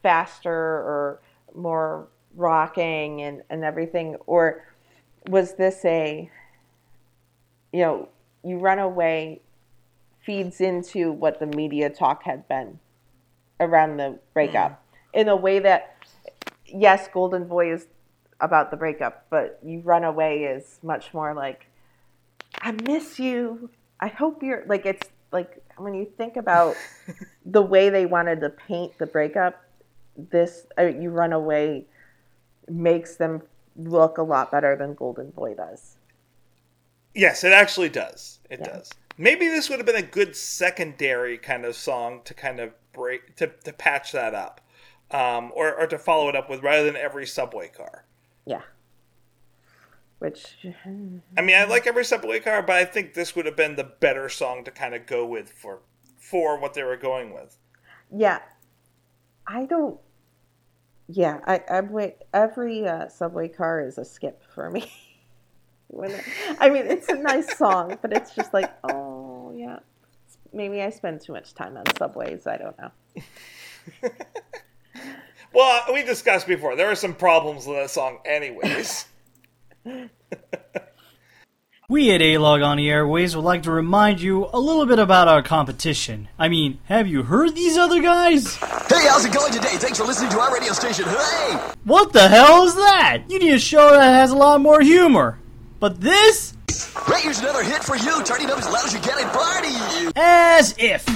faster 0.02 0.50
or 0.50 1.22
more 1.54 2.08
rocking 2.36 3.22
and, 3.22 3.42
and 3.48 3.64
everything? 3.64 4.16
Or 4.26 4.64
was 5.28 5.54
this 5.54 5.84
a, 5.84 6.30
you 7.72 7.80
know, 7.80 8.08
you 8.44 8.58
run 8.58 8.78
away 8.78 9.40
feeds 10.20 10.60
into 10.60 11.12
what 11.12 11.40
the 11.40 11.46
media 11.46 11.90
talk 11.90 12.24
had 12.24 12.46
been 12.48 12.78
around 13.60 13.96
the 13.98 14.18
breakup 14.32 14.72
mm. 14.72 15.20
in 15.20 15.28
a 15.28 15.36
way 15.36 15.58
that, 15.58 15.96
yes, 16.66 17.08
Golden 17.12 17.46
Boy 17.46 17.72
is 17.72 17.86
about 18.40 18.70
the 18.70 18.76
breakup, 18.76 19.26
but 19.30 19.58
you 19.64 19.80
run 19.80 20.04
away 20.04 20.44
is 20.44 20.78
much 20.82 21.14
more 21.14 21.34
like, 21.34 21.66
I 22.60 22.72
miss 22.72 23.18
you. 23.18 23.70
I 24.00 24.08
hope 24.08 24.42
you're 24.42 24.64
like, 24.66 24.86
it's 24.86 25.08
like 25.32 25.62
when 25.76 25.94
you 25.94 26.06
think 26.16 26.36
about 26.36 26.76
the 27.46 27.62
way 27.62 27.90
they 27.90 28.06
wanted 28.06 28.40
to 28.40 28.50
paint 28.50 28.96
the 28.98 29.06
breakup, 29.06 29.62
this 30.16 30.66
uh, 30.78 30.82
you 30.82 31.10
run 31.10 31.32
away 31.32 31.86
makes 32.68 33.16
them 33.16 33.42
look 33.76 34.18
a 34.18 34.22
lot 34.22 34.50
better 34.50 34.76
than 34.76 34.94
Golden 34.94 35.30
Boy 35.30 35.54
does. 35.54 35.96
Yes, 37.14 37.44
it 37.44 37.52
actually 37.52 37.88
does. 37.88 38.40
It 38.50 38.60
yeah. 38.60 38.68
does. 38.68 38.90
Maybe 39.16 39.46
this 39.46 39.68
would 39.68 39.78
have 39.78 39.86
been 39.86 39.96
a 39.96 40.02
good 40.02 40.34
secondary 40.34 41.38
kind 41.38 41.64
of 41.64 41.76
song 41.76 42.20
to 42.24 42.34
kind 42.34 42.58
of 42.58 42.72
break 42.92 43.36
to, 43.36 43.48
to 43.64 43.72
patch 43.72 44.12
that 44.12 44.34
up, 44.34 44.60
um, 45.10 45.52
or 45.54 45.74
or 45.74 45.86
to 45.86 45.98
follow 45.98 46.28
it 46.28 46.36
up 46.36 46.50
with 46.50 46.62
rather 46.62 46.84
than 46.84 46.96
every 46.96 47.26
subway 47.26 47.68
car. 47.68 48.04
Yeah. 48.44 48.62
Which 50.18 50.56
I 50.86 51.42
mean, 51.42 51.56
I 51.56 51.64
like 51.64 51.86
every 51.86 52.04
subway 52.04 52.40
car, 52.40 52.62
but 52.62 52.76
I 52.76 52.84
think 52.84 53.14
this 53.14 53.36
would 53.36 53.46
have 53.46 53.56
been 53.56 53.76
the 53.76 53.84
better 53.84 54.28
song 54.28 54.64
to 54.64 54.70
kind 54.70 54.94
of 54.94 55.06
go 55.06 55.26
with 55.26 55.50
for 55.50 55.80
for 56.16 56.58
what 56.58 56.74
they 56.74 56.82
were 56.82 56.96
going 56.96 57.34
with. 57.34 57.58
Yeah, 58.10 58.40
I 59.46 59.66
don't. 59.66 59.98
Yeah, 61.08 61.40
I, 61.46 61.60
I'm 61.70 61.90
wait. 61.90 62.16
Every 62.32 62.86
uh, 62.86 63.08
subway 63.08 63.48
car 63.48 63.86
is 63.86 63.98
a 63.98 64.04
skip 64.04 64.42
for 64.54 64.70
me. 64.70 64.90
when 65.88 66.10
it, 66.10 66.24
I 66.58 66.70
mean, 66.70 66.86
it's 66.86 67.08
a 67.08 67.16
nice 67.16 67.56
song, 67.56 67.98
but 68.00 68.12
it's 68.12 68.34
just 68.34 68.54
like, 68.54 68.72
oh 68.84 69.52
yeah. 69.56 69.80
Maybe 70.52 70.82
I 70.82 70.90
spend 70.90 71.20
too 71.20 71.32
much 71.32 71.52
time 71.54 71.76
on 71.76 71.84
subways. 71.98 72.46
I 72.46 72.56
don't 72.56 72.76
know. 72.78 72.90
well, 75.52 75.82
we 75.92 76.04
discussed 76.04 76.46
before. 76.46 76.76
There 76.76 76.88
are 76.88 76.94
some 76.94 77.12
problems 77.12 77.66
with 77.66 77.76
that 77.76 77.90
song, 77.90 78.18
anyways. 78.24 79.06
We 81.86 82.10
at 82.12 82.22
A-Log 82.22 82.62
on 82.62 82.78
the 82.78 82.88
Airways 82.88 83.36
would 83.36 83.44
like 83.44 83.64
to 83.64 83.70
remind 83.70 84.20
you 84.22 84.48
a 84.54 84.58
little 84.58 84.86
bit 84.86 84.98
about 84.98 85.28
our 85.28 85.42
competition. 85.42 86.28
I 86.38 86.48
mean, 86.48 86.78
have 86.86 87.06
you 87.06 87.24
heard 87.24 87.54
these 87.54 87.76
other 87.76 88.00
guys? 88.00 88.56
Hey, 88.56 89.06
how's 89.06 89.26
it 89.26 89.34
going 89.34 89.52
today? 89.52 89.76
Thanks 89.76 89.98
for 89.98 90.04
listening 90.04 90.30
to 90.30 90.40
our 90.40 90.52
radio 90.52 90.72
station. 90.72 91.04
Hey! 91.04 91.72
What 91.84 92.14
the 92.14 92.26
hell 92.26 92.64
is 92.64 92.74
that? 92.74 93.24
You 93.28 93.38
need 93.38 93.52
a 93.52 93.58
show 93.58 93.90
that 93.90 94.14
has 94.14 94.30
a 94.30 94.36
lot 94.36 94.62
more 94.62 94.80
humor. 94.80 95.38
But 95.78 96.00
this? 96.00 96.54
Right, 97.06 97.22
here's 97.22 97.40
another 97.40 97.62
hit 97.62 97.84
for 97.84 97.96
you. 97.96 98.24
Turning 98.24 98.50
up 98.50 98.58
as 98.58 98.66
loud 98.66 98.86
as 98.86 98.94
you 98.94 99.00
can 99.00 99.18
and 99.18 99.30
party! 99.30 100.12
As 100.16 100.74
if 100.78 101.06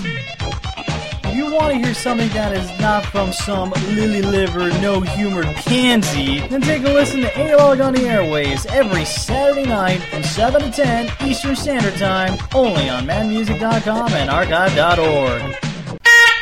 you 1.38 1.52
want 1.52 1.72
to 1.72 1.78
hear 1.78 1.94
something 1.94 2.28
that 2.30 2.52
is 2.52 2.68
not 2.80 3.06
from 3.06 3.32
some 3.32 3.70
lily 3.90 4.22
liver, 4.22 4.70
no 4.80 5.00
humor 5.00 5.44
pansy, 5.44 6.40
then 6.48 6.60
take 6.60 6.82
a 6.82 6.88
listen 6.88 7.20
to 7.20 7.40
A-Log 7.40 7.80
on 7.80 7.92
the 7.92 8.02
Airways 8.08 8.66
every 8.66 9.04
Saturday 9.04 9.64
night 9.64 10.00
from 10.10 10.24
7 10.24 10.60
to 10.60 10.70
10 10.70 11.28
Eastern 11.28 11.54
Standard 11.54 11.94
Time, 11.94 12.36
only 12.52 12.88
on 12.88 13.06
madmusic.com 13.06 14.12
and 14.14 14.28
archive.org. 14.28 15.56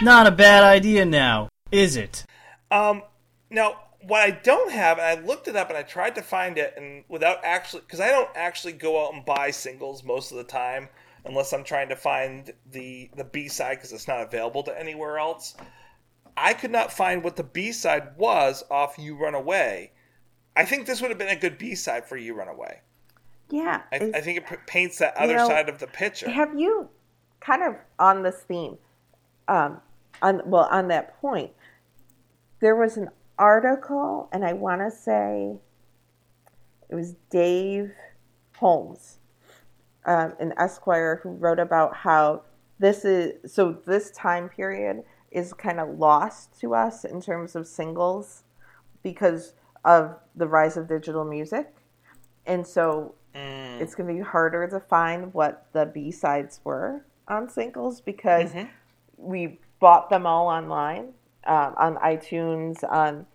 Not 0.00 0.26
a 0.26 0.30
bad 0.30 0.64
idea 0.64 1.04
now, 1.04 1.50
is 1.70 1.98
it? 1.98 2.24
Um, 2.70 3.02
now, 3.50 3.76
what 4.00 4.22
I 4.22 4.30
don't 4.30 4.72
have, 4.72 4.98
and 4.98 5.06
I 5.06 5.22
looked 5.26 5.46
it 5.46 5.56
up 5.56 5.68
and 5.68 5.76
I 5.76 5.82
tried 5.82 6.14
to 6.14 6.22
find 6.22 6.56
it, 6.56 6.72
and 6.78 7.04
without 7.06 7.40
actually, 7.44 7.82
because 7.82 8.00
I 8.00 8.08
don't 8.08 8.30
actually 8.34 8.72
go 8.72 9.06
out 9.06 9.12
and 9.12 9.26
buy 9.26 9.50
singles 9.50 10.02
most 10.02 10.30
of 10.30 10.38
the 10.38 10.44
time 10.44 10.88
unless 11.26 11.52
I'm 11.52 11.64
trying 11.64 11.88
to 11.88 11.96
find 11.96 12.52
the 12.70 13.10
the 13.16 13.24
B 13.24 13.48
side 13.48 13.76
because 13.76 13.92
it's 13.92 14.08
not 14.08 14.22
available 14.22 14.62
to 14.64 14.78
anywhere 14.78 15.18
else. 15.18 15.54
I 16.36 16.52
could 16.52 16.70
not 16.70 16.92
find 16.92 17.24
what 17.24 17.36
the 17.36 17.44
B 17.44 17.72
side 17.72 18.16
was 18.16 18.64
off 18.70 18.98
"You 18.98 19.16
Run 19.16 19.34
Away." 19.34 19.92
I 20.54 20.64
think 20.64 20.86
this 20.86 21.00
would 21.00 21.10
have 21.10 21.18
been 21.18 21.28
a 21.28 21.36
good 21.36 21.58
B 21.58 21.74
side 21.74 22.06
for 22.06 22.16
"You 22.16 22.34
Run 22.34 22.48
Away." 22.48 22.80
Yeah, 23.50 23.82
I, 23.92 23.96
I 24.14 24.20
think 24.20 24.38
it 24.38 24.46
p- 24.46 24.56
paints 24.66 24.98
that 24.98 25.16
other 25.16 25.36
know, 25.36 25.46
side 25.46 25.68
of 25.68 25.78
the 25.78 25.86
picture. 25.86 26.28
Have 26.28 26.58
you 26.58 26.88
kind 27.40 27.62
of 27.62 27.76
on 27.98 28.22
this 28.22 28.42
theme? 28.42 28.78
Um, 29.48 29.80
on 30.22 30.42
well, 30.46 30.68
on 30.70 30.88
that 30.88 31.20
point, 31.20 31.52
there 32.60 32.74
was 32.74 32.96
an 32.96 33.10
article, 33.38 34.28
and 34.32 34.44
I 34.44 34.52
want 34.52 34.80
to 34.80 34.90
say 34.90 35.56
it 36.88 36.94
was 36.94 37.14
Dave 37.30 37.92
Holmes 38.56 39.18
um, 40.06 40.34
an 40.40 40.52
Esquire 40.56 41.20
who 41.22 41.30
wrote 41.30 41.58
about 41.58 41.94
how 41.94 42.42
this 42.78 43.04
is 43.04 43.52
so 43.52 43.78
this 43.86 44.10
time 44.12 44.48
period 44.48 45.02
is 45.30 45.52
kind 45.52 45.80
of 45.80 45.98
lost 45.98 46.58
to 46.60 46.74
us 46.74 47.04
in 47.04 47.20
terms 47.20 47.56
of 47.56 47.66
singles 47.66 48.44
because 49.02 49.54
of 49.84 50.16
the 50.34 50.46
rise 50.46 50.76
of 50.76 50.88
digital 50.88 51.24
music. 51.24 51.74
And 52.46 52.66
so 52.66 53.14
mm. 53.34 53.80
it's 53.80 53.94
going 53.94 54.08
to 54.08 54.14
be 54.14 54.28
harder 54.28 54.66
to 54.68 54.80
find 54.80 55.34
what 55.34 55.66
the 55.72 55.86
B 55.86 56.10
sides 56.10 56.60
were 56.64 57.04
on 57.28 57.48
singles 57.48 58.00
because 58.00 58.52
mm-hmm. 58.52 58.68
we 59.16 59.58
bought 59.80 60.08
them 60.08 60.26
all 60.26 60.46
online 60.46 61.12
um, 61.46 61.74
on 61.76 61.96
iTunes, 61.96 62.82
on 62.90 63.26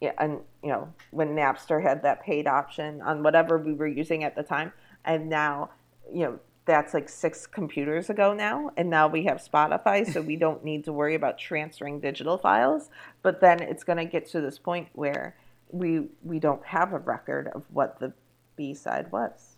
yeah, 0.00 0.12
and 0.18 0.40
you 0.62 0.70
know 0.70 0.92
when 1.10 1.30
Napster 1.30 1.82
had 1.82 2.02
that 2.02 2.22
paid 2.22 2.46
option 2.46 3.02
on 3.02 3.22
whatever 3.22 3.58
we 3.58 3.74
were 3.74 3.86
using 3.86 4.24
at 4.24 4.36
the 4.36 4.42
time 4.42 4.72
and 5.04 5.28
now 5.28 5.70
you 6.12 6.24
know 6.24 6.38
that's 6.66 6.94
like 6.94 7.08
six 7.08 7.46
computers 7.46 8.10
ago 8.10 8.32
now 8.32 8.70
and 8.76 8.88
now 8.88 9.08
we 9.08 9.24
have 9.24 9.38
spotify 9.38 10.06
so 10.12 10.20
we 10.20 10.36
don't 10.44 10.64
need 10.64 10.84
to 10.84 10.92
worry 10.92 11.14
about 11.14 11.38
transferring 11.38 12.00
digital 12.00 12.38
files. 12.38 12.90
But 13.22 13.40
then 13.40 13.60
it's 13.60 13.84
going 13.84 13.98
to 13.98 14.04
get 14.04 14.28
to 14.30 14.40
this 14.40 14.58
point 14.58 14.88
where 14.92 15.36
we 15.70 16.08
we 16.22 16.38
don't 16.38 16.64
have 16.64 16.92
a 16.92 16.98
record 16.98 17.48
of 17.54 17.64
what 17.72 17.98
the 18.00 18.12
b 18.56 18.74
side 18.74 19.10
was 19.12 19.56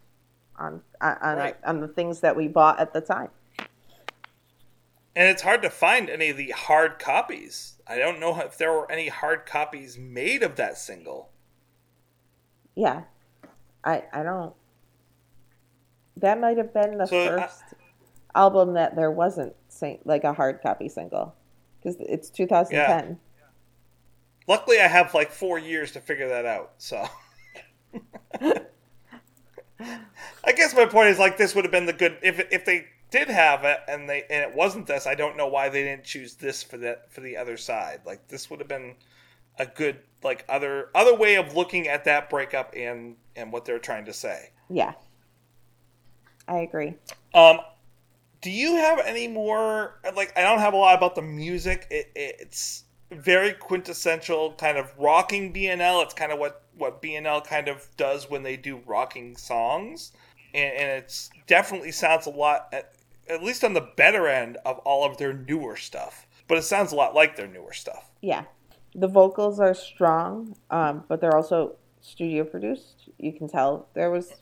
on 0.58 0.82
uh, 1.00 1.14
on, 1.22 1.36
right. 1.38 1.56
on 1.64 1.80
the 1.80 1.88
things 1.88 2.20
that 2.20 2.36
we 2.36 2.48
bought 2.48 2.78
at 2.78 2.92
the 2.92 3.00
time. 3.00 3.28
And 5.14 5.28
it's 5.28 5.42
hard 5.42 5.60
to 5.62 5.70
find 5.70 6.08
any 6.08 6.30
of 6.30 6.38
the 6.38 6.50
hard 6.50 6.98
copies. 6.98 7.76
I 7.86 7.98
don't 7.98 8.18
know 8.18 8.40
if 8.40 8.56
there 8.56 8.72
were 8.72 8.90
any 8.90 9.08
hard 9.08 9.44
copies 9.44 9.98
made 9.98 10.42
of 10.42 10.56
that 10.56 10.78
single. 10.78 11.30
Yeah. 12.74 13.02
I 13.84 14.04
i 14.12 14.22
don't 14.22 14.54
that 16.18 16.40
might 16.40 16.58
have 16.58 16.72
been 16.72 16.98
the 16.98 17.06
so, 17.06 17.26
first 17.26 17.62
uh, 17.72 18.38
album 18.38 18.74
that 18.74 18.96
there 18.96 19.10
wasn't 19.10 19.54
sing- 19.68 20.00
like 20.04 20.24
a 20.24 20.32
hard 20.32 20.60
copy 20.62 20.88
single 20.88 21.34
because 21.78 21.96
it's 22.00 22.30
2010. 22.30 23.18
Yeah. 23.38 23.44
Luckily, 24.48 24.80
I 24.80 24.88
have 24.88 25.14
like 25.14 25.30
four 25.30 25.58
years 25.58 25.92
to 25.92 26.00
figure 26.00 26.28
that 26.28 26.44
out. 26.44 26.72
So, 26.78 27.06
I 30.44 30.52
guess 30.54 30.74
my 30.74 30.86
point 30.86 31.08
is 31.08 31.18
like 31.18 31.36
this 31.36 31.54
would 31.54 31.64
have 31.64 31.72
been 31.72 31.86
the 31.86 31.92
good 31.92 32.18
if 32.22 32.40
if 32.50 32.64
they 32.64 32.86
did 33.10 33.28
have 33.28 33.64
it 33.64 33.78
and 33.86 34.08
they 34.08 34.24
and 34.30 34.50
it 34.50 34.56
wasn't 34.56 34.86
this. 34.86 35.06
I 35.06 35.14
don't 35.14 35.36
know 35.36 35.46
why 35.46 35.68
they 35.68 35.84
didn't 35.84 36.04
choose 36.04 36.34
this 36.34 36.62
for 36.62 36.76
the 36.76 36.98
for 37.10 37.20
the 37.20 37.36
other 37.36 37.56
side. 37.56 38.00
Like 38.04 38.28
this 38.28 38.50
would 38.50 38.58
have 38.58 38.68
been 38.68 38.96
a 39.58 39.66
good 39.66 40.00
like 40.24 40.44
other 40.48 40.88
other 40.94 41.14
way 41.14 41.36
of 41.36 41.54
looking 41.54 41.86
at 41.88 42.04
that 42.04 42.30
breakup 42.30 42.74
and 42.76 43.16
and 43.36 43.52
what 43.52 43.64
they're 43.64 43.78
trying 43.78 44.06
to 44.06 44.12
say. 44.12 44.50
Yeah. 44.68 44.94
I 46.48 46.58
agree. 46.58 46.94
Um, 47.34 47.60
do 48.40 48.50
you 48.50 48.76
have 48.76 48.98
any 48.98 49.28
more? 49.28 50.00
Like, 50.14 50.36
I 50.36 50.42
don't 50.42 50.58
have 50.58 50.74
a 50.74 50.76
lot 50.76 50.96
about 50.96 51.14
the 51.14 51.22
music. 51.22 51.86
It, 51.90 52.10
it's 52.14 52.84
very 53.10 53.52
quintessential, 53.52 54.52
kind 54.54 54.78
of 54.78 54.92
rocking 54.98 55.52
BNL. 55.52 56.02
It's 56.02 56.14
kind 56.14 56.32
of 56.32 56.38
what 56.38 56.62
what 56.76 57.02
BNL 57.02 57.44
kind 57.44 57.68
of 57.68 57.86
does 57.96 58.30
when 58.30 58.42
they 58.42 58.56
do 58.56 58.80
rocking 58.86 59.36
songs, 59.36 60.12
and, 60.54 60.72
and 60.74 60.90
it's 61.02 61.30
definitely 61.46 61.92
sounds 61.92 62.26
a 62.26 62.30
lot, 62.30 62.68
at, 62.72 62.94
at 63.28 63.42
least 63.42 63.62
on 63.62 63.74
the 63.74 63.88
better 63.96 64.26
end 64.26 64.56
of 64.64 64.78
all 64.80 65.04
of 65.04 65.18
their 65.18 65.32
newer 65.32 65.76
stuff. 65.76 66.26
But 66.48 66.58
it 66.58 66.62
sounds 66.62 66.92
a 66.92 66.96
lot 66.96 67.14
like 67.14 67.36
their 67.36 67.46
newer 67.46 67.72
stuff. 67.72 68.10
Yeah, 68.20 68.44
the 68.94 69.08
vocals 69.08 69.60
are 69.60 69.74
strong, 69.74 70.56
um, 70.70 71.04
but 71.08 71.20
they're 71.20 71.36
also 71.36 71.76
studio 72.00 72.44
produced. 72.44 73.08
You 73.18 73.32
can 73.32 73.48
tell 73.48 73.88
there 73.94 74.10
was 74.10 74.32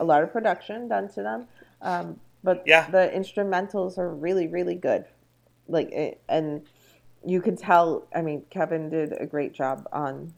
a 0.00 0.04
lot 0.04 0.22
of 0.22 0.32
production 0.32 0.88
done 0.88 1.08
to 1.10 1.22
them. 1.22 1.46
Um, 1.80 2.20
but 2.44 2.62
yeah. 2.66 2.90
the 2.90 3.10
instrumentals 3.14 3.98
are 3.98 4.12
really, 4.12 4.48
really 4.48 4.74
good. 4.74 5.04
Like, 5.68 5.90
it, 5.92 6.20
and 6.28 6.62
you 7.24 7.40
can 7.40 7.56
tell. 7.56 8.06
I 8.14 8.22
mean, 8.22 8.44
Kevin 8.50 8.88
did 8.88 9.12
a 9.18 9.26
great 9.26 9.52
job 9.52 9.88
on 9.92 10.34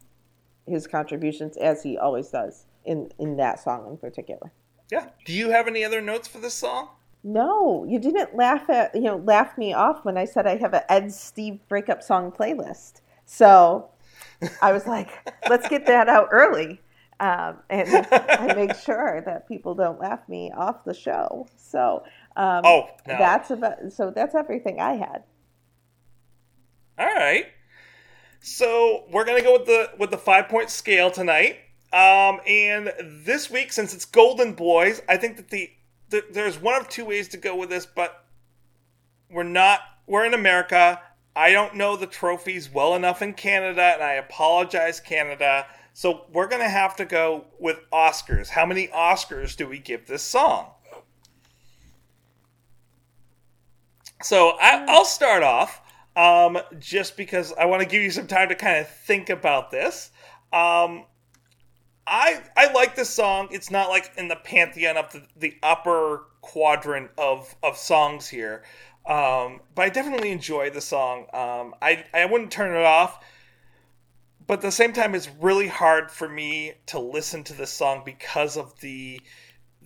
his 0.66 0.86
contributions, 0.86 1.56
as 1.56 1.82
he 1.82 1.96
always 1.96 2.28
does 2.28 2.66
in 2.84 3.10
in 3.18 3.36
that 3.36 3.60
song 3.60 3.86
in 3.88 3.96
particular. 3.96 4.52
Yeah. 4.90 5.08
Do 5.24 5.32
you 5.32 5.50
have 5.50 5.66
any 5.66 5.84
other 5.84 6.00
notes 6.00 6.28
for 6.28 6.38
this 6.38 6.54
song? 6.54 6.88
No, 7.22 7.84
you 7.88 7.98
didn't 7.98 8.36
laugh 8.36 8.68
at 8.68 8.94
you 8.94 9.02
know 9.02 9.16
laugh 9.16 9.56
me 9.56 9.72
off 9.72 10.04
when 10.04 10.18
I 10.18 10.24
said 10.24 10.46
I 10.46 10.56
have 10.56 10.74
an 10.74 10.82
Ed 10.88 11.12
Steve 11.12 11.58
breakup 11.68 12.02
song 12.02 12.30
playlist. 12.30 13.00
So 13.24 13.90
I 14.60 14.72
was 14.72 14.86
like, 14.86 15.10
let's 15.48 15.68
get 15.68 15.86
that 15.86 16.08
out 16.08 16.28
early. 16.30 16.80
Um, 17.24 17.58
and 17.70 18.06
I 18.12 18.52
make 18.54 18.74
sure 18.76 19.22
that 19.24 19.48
people 19.48 19.74
don't 19.74 19.98
laugh 19.98 20.28
me 20.28 20.52
off 20.54 20.84
the 20.84 20.92
show. 20.92 21.46
So 21.56 22.02
um, 22.36 22.62
Oh, 22.64 22.88
no. 23.06 23.16
that's 23.18 23.50
about 23.50 23.92
so 23.92 24.10
that's 24.10 24.34
everything 24.34 24.78
I 24.80 24.94
had. 24.94 25.22
All 26.98 27.06
right. 27.06 27.46
So 28.40 29.04
we're 29.10 29.24
gonna 29.24 29.42
go 29.42 29.54
with 29.54 29.66
the 29.66 29.90
with 29.98 30.10
the 30.10 30.18
five 30.18 30.48
point 30.48 30.68
scale 30.68 31.10
tonight. 31.10 31.60
Um, 31.92 32.40
and 32.46 32.92
this 33.24 33.50
week, 33.50 33.72
since 33.72 33.94
it's 33.94 34.04
Golden 34.04 34.52
Boys, 34.52 35.00
I 35.08 35.16
think 35.16 35.36
that 35.36 35.48
the, 35.48 35.70
the 36.10 36.24
there's 36.30 36.58
one 36.58 36.78
of 36.78 36.88
two 36.88 37.04
ways 37.06 37.28
to 37.28 37.36
go 37.38 37.56
with 37.56 37.70
this, 37.70 37.86
but 37.86 38.26
we're 39.30 39.44
not 39.44 39.80
we're 40.06 40.26
in 40.26 40.34
America. 40.34 41.00
I 41.36 41.52
don't 41.52 41.74
know 41.74 41.96
the 41.96 42.06
trophies 42.06 42.70
well 42.70 42.94
enough 42.94 43.22
in 43.22 43.32
Canada, 43.32 43.82
and 43.94 44.02
I 44.02 44.14
apologize, 44.14 45.00
Canada. 45.00 45.66
So 45.94 46.26
we're 46.32 46.48
gonna 46.48 46.68
have 46.68 46.96
to 46.96 47.04
go 47.04 47.46
with 47.58 47.78
Oscars. 47.92 48.48
How 48.48 48.66
many 48.66 48.88
Oscars 48.88 49.56
do 49.56 49.68
we 49.68 49.78
give 49.78 50.06
this 50.06 50.22
song? 50.22 50.72
So 54.20 54.56
I, 54.60 54.84
I'll 54.88 55.04
start 55.04 55.44
off 55.44 55.80
um, 56.16 56.58
just 56.80 57.16
because 57.16 57.52
I 57.52 57.66
want 57.66 57.82
to 57.82 57.88
give 57.88 58.02
you 58.02 58.10
some 58.10 58.26
time 58.26 58.48
to 58.48 58.56
kind 58.56 58.78
of 58.78 58.88
think 58.88 59.30
about 59.30 59.70
this. 59.70 60.10
Um, 60.52 61.04
I 62.06 62.42
I 62.56 62.72
like 62.72 62.96
this 62.96 63.10
song. 63.10 63.48
It's 63.52 63.70
not 63.70 63.88
like 63.88 64.10
in 64.16 64.26
the 64.26 64.36
pantheon 64.36 64.96
of 64.96 65.12
the, 65.12 65.22
the 65.36 65.54
upper 65.62 66.26
quadrant 66.40 67.10
of 67.16 67.54
of 67.62 67.76
songs 67.76 68.28
here, 68.28 68.64
um, 69.06 69.60
but 69.74 69.82
I 69.82 69.88
definitely 69.90 70.32
enjoy 70.32 70.70
the 70.70 70.80
song. 70.80 71.26
Um, 71.32 71.74
I 71.80 72.04
I 72.12 72.26
wouldn't 72.26 72.50
turn 72.50 72.76
it 72.76 72.84
off, 72.84 73.24
but 74.46 74.54
at 74.54 74.62
the 74.62 74.70
same 74.72 74.92
time, 74.92 75.14
it's 75.14 75.28
really 75.40 75.68
hard 75.68 76.10
for 76.10 76.28
me 76.28 76.74
to 76.86 76.98
listen 76.98 77.44
to 77.44 77.54
this 77.54 77.70
song 77.72 78.02
because 78.04 78.56
of 78.56 78.78
the 78.80 79.20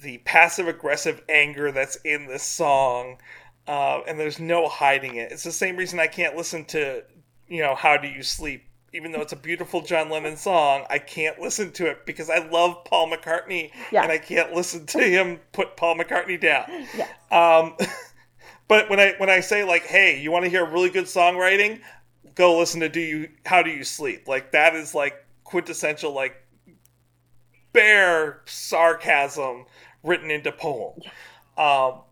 the 0.00 0.18
passive 0.18 0.68
aggressive 0.68 1.20
anger 1.28 1.72
that's 1.72 1.96
in 2.04 2.26
this 2.26 2.44
song, 2.44 3.18
uh, 3.66 4.00
and 4.06 4.18
there's 4.18 4.38
no 4.38 4.68
hiding 4.68 5.16
it. 5.16 5.32
It's 5.32 5.42
the 5.42 5.50
same 5.52 5.76
reason 5.76 5.98
I 5.98 6.06
can't 6.06 6.36
listen 6.36 6.64
to 6.66 7.02
you 7.48 7.62
know 7.62 7.74
How 7.74 7.96
Do 7.96 8.08
You 8.08 8.22
Sleep 8.22 8.64
even 8.94 9.12
though 9.12 9.20
it's 9.20 9.34
a 9.34 9.36
beautiful 9.36 9.82
John 9.82 10.08
Lennon 10.08 10.36
song, 10.36 10.84
I 10.88 10.98
can't 10.98 11.38
listen 11.38 11.72
to 11.72 11.86
it 11.86 12.06
because 12.06 12.30
I 12.30 12.38
love 12.48 12.84
Paul 12.84 13.10
McCartney 13.10 13.70
Yeah. 13.92 14.02
and 14.02 14.10
I 14.10 14.16
can't 14.18 14.54
listen 14.54 14.86
to 14.86 14.98
him 14.98 15.40
put 15.52 15.76
Paul 15.76 15.96
McCartney 15.96 16.40
down. 16.40 16.64
Yes. 16.96 17.10
Um, 17.30 17.76
but 18.68 18.88
when 18.88 18.98
I 18.98 19.14
when 19.18 19.28
I 19.28 19.40
say 19.40 19.62
like, 19.64 19.82
hey, 19.84 20.20
you 20.20 20.30
want 20.32 20.44
to 20.44 20.50
hear 20.50 20.64
really 20.64 20.88
good 20.90 21.04
songwriting? 21.04 21.80
Go 22.34 22.58
listen 22.58 22.80
to 22.80 22.88
Do 22.88 23.00
You 23.00 23.28
How 23.46 23.62
Do 23.62 23.70
You 23.70 23.84
Sleep? 23.84 24.28
Like 24.28 24.52
that 24.52 24.74
is 24.74 24.94
like 24.94 25.24
quintessential 25.44 26.12
like 26.12 26.36
bare 27.72 28.42
sarcasm 28.46 29.66
written 30.02 30.30
into 30.30 30.52
poem. 30.52 31.00
Um, 31.56 32.02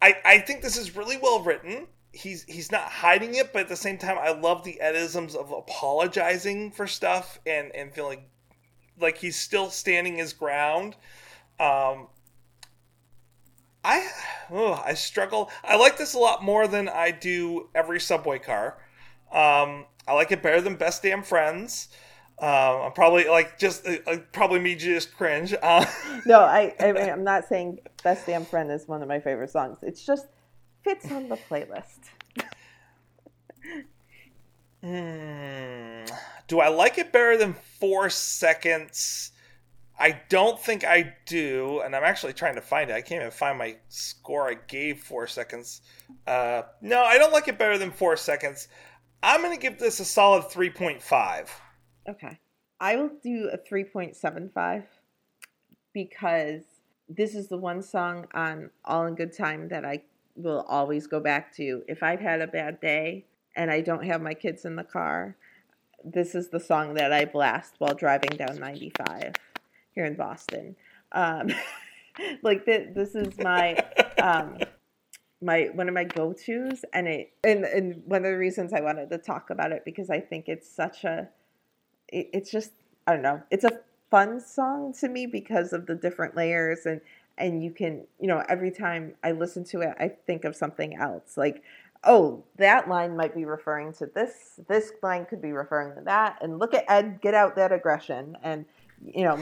I 0.00 0.16
I 0.24 0.38
think 0.38 0.62
this 0.62 0.76
is 0.76 0.96
really 0.96 1.16
well 1.16 1.42
written. 1.42 1.86
He's 2.12 2.44
he's 2.44 2.70
not 2.70 2.82
hiding 2.82 3.34
it, 3.34 3.52
but 3.52 3.62
at 3.62 3.68
the 3.68 3.76
same 3.76 3.98
time, 3.98 4.18
I 4.18 4.30
love 4.30 4.64
the 4.64 4.80
edisms 4.82 5.34
of 5.34 5.50
apologizing 5.50 6.70
for 6.70 6.86
stuff 6.86 7.40
and 7.46 7.74
and 7.74 7.92
feeling 7.92 8.24
like 9.00 9.18
he's 9.18 9.36
still 9.36 9.70
standing 9.70 10.16
his 10.16 10.32
ground. 10.32 10.96
Um, 11.58 12.08
I 13.84 14.08
oh, 14.50 14.82
I 14.84 14.94
struggle. 14.94 15.50
I 15.62 15.76
like 15.76 15.98
this 15.98 16.14
a 16.14 16.18
lot 16.18 16.42
more 16.42 16.66
than 16.66 16.88
I 16.88 17.10
do 17.10 17.68
every 17.74 18.00
subway 18.00 18.38
car. 18.38 18.78
Um, 19.34 19.86
I 20.06 20.14
like 20.14 20.32
it 20.32 20.42
better 20.42 20.60
than 20.60 20.76
Best 20.76 21.02
Damn 21.02 21.22
Friends. 21.22 21.88
Um, 22.38 22.48
I'm 22.82 22.92
probably 22.92 23.28
like 23.28 23.58
just 23.58 23.86
uh, 23.86 23.96
uh, 24.06 24.16
probably 24.32 24.60
me 24.60 24.74
just 24.74 25.16
cringe. 25.16 25.54
Uh, 25.62 25.84
No, 26.26 26.40
I, 26.40 26.74
I 26.80 26.92
mean, 26.92 27.08
I'm 27.08 27.24
not 27.24 27.44
saying 27.48 27.78
Best 28.02 28.26
Damn 28.26 28.44
Friend 28.44 28.70
is 28.70 28.88
one 28.88 29.02
of 29.02 29.08
my 29.08 29.20
favorite 29.20 29.50
songs. 29.50 29.78
It's 29.82 30.04
just 30.04 30.26
fits 30.82 31.10
on 31.10 31.28
the 31.28 31.36
playlist. 31.36 31.98
Hmm. 34.82 36.04
Do 36.46 36.60
I 36.60 36.68
like 36.68 36.98
it 36.98 37.12
better 37.12 37.36
than 37.36 37.54
four 37.80 38.10
seconds? 38.10 39.32
I 39.98 40.20
don't 40.28 40.60
think 40.60 40.84
I 40.84 41.14
do, 41.26 41.80
and 41.84 41.94
I'm 41.94 42.02
actually 42.02 42.32
trying 42.32 42.56
to 42.56 42.60
find 42.60 42.90
it. 42.90 42.94
I 42.94 43.00
can't 43.00 43.20
even 43.20 43.30
find 43.30 43.56
my 43.56 43.76
score 43.88 44.50
I 44.50 44.54
gave 44.66 45.00
four 45.00 45.26
seconds. 45.26 45.82
Uh, 46.26 46.62
no, 46.82 47.02
I 47.02 47.16
don't 47.16 47.32
like 47.32 47.46
it 47.48 47.58
better 47.58 47.78
than 47.78 47.92
four 47.92 48.16
seconds. 48.16 48.68
I'm 49.26 49.40
gonna 49.40 49.56
give 49.56 49.78
this 49.78 50.00
a 50.00 50.04
solid 50.04 50.44
3.5. 50.44 51.48
Okay. 52.10 52.38
I 52.78 52.96
will 52.96 53.10
do 53.22 53.48
a 53.50 53.56
3.75 53.56 54.84
because 55.94 56.60
this 57.08 57.34
is 57.34 57.48
the 57.48 57.56
one 57.56 57.80
song 57.80 58.26
on 58.34 58.68
All 58.84 59.06
in 59.06 59.14
Good 59.14 59.34
Time 59.34 59.68
that 59.68 59.82
I 59.82 60.02
will 60.36 60.66
always 60.68 61.06
go 61.06 61.20
back 61.20 61.56
to. 61.56 61.82
If 61.88 62.02
I've 62.02 62.20
had 62.20 62.42
a 62.42 62.46
bad 62.46 62.82
day 62.82 63.24
and 63.56 63.70
I 63.70 63.80
don't 63.80 64.04
have 64.04 64.20
my 64.20 64.34
kids 64.34 64.66
in 64.66 64.76
the 64.76 64.84
car, 64.84 65.36
this 66.04 66.34
is 66.34 66.50
the 66.50 66.60
song 66.60 66.92
that 66.94 67.10
I 67.10 67.24
blast 67.24 67.76
while 67.78 67.94
driving 67.94 68.36
down 68.36 68.58
95 68.58 69.32
here 69.94 70.04
in 70.04 70.16
Boston. 70.16 70.76
Um, 71.12 71.50
like 72.42 72.66
th- 72.66 72.88
this 72.94 73.14
is 73.14 73.38
my 73.38 73.78
um, 74.22 74.58
my 75.44 75.68
one 75.74 75.88
of 75.88 75.94
my 75.94 76.04
go-tos 76.04 76.84
and 76.92 77.06
it 77.06 77.32
and, 77.44 77.64
and 77.64 78.02
one 78.06 78.24
of 78.24 78.30
the 78.30 78.38
reasons 78.38 78.72
I 78.72 78.80
wanted 78.80 79.10
to 79.10 79.18
talk 79.18 79.50
about 79.50 79.72
it 79.72 79.84
because 79.84 80.08
I 80.08 80.20
think 80.20 80.48
it's 80.48 80.68
such 80.68 81.04
a 81.04 81.28
it, 82.08 82.30
it's 82.32 82.50
just 82.50 82.72
I 83.06 83.12
don't 83.12 83.22
know. 83.22 83.42
It's 83.50 83.64
a 83.64 83.80
fun 84.10 84.40
song 84.40 84.94
to 85.00 85.08
me 85.08 85.26
because 85.26 85.72
of 85.72 85.86
the 85.86 85.94
different 85.94 86.36
layers 86.36 86.86
and 86.86 87.00
and 87.36 87.62
you 87.62 87.70
can 87.70 88.06
you 88.18 88.28
know 88.28 88.42
every 88.48 88.70
time 88.70 89.14
I 89.22 89.32
listen 89.32 89.64
to 89.64 89.80
it 89.80 89.90
I 89.98 90.08
think 90.08 90.44
of 90.44 90.56
something 90.56 90.96
else 90.96 91.36
like 91.36 91.62
oh 92.04 92.44
that 92.56 92.88
line 92.88 93.16
might 93.16 93.34
be 93.34 93.44
referring 93.44 93.92
to 93.94 94.06
this 94.06 94.60
this 94.68 94.92
line 95.02 95.26
could 95.26 95.42
be 95.42 95.52
referring 95.52 95.94
to 95.96 96.02
that 96.02 96.38
and 96.40 96.58
look 96.58 96.74
at 96.74 96.84
Ed 96.88 97.20
get 97.20 97.34
out 97.34 97.56
that 97.56 97.72
aggression 97.72 98.36
and 98.42 98.64
you 99.04 99.24
know 99.24 99.38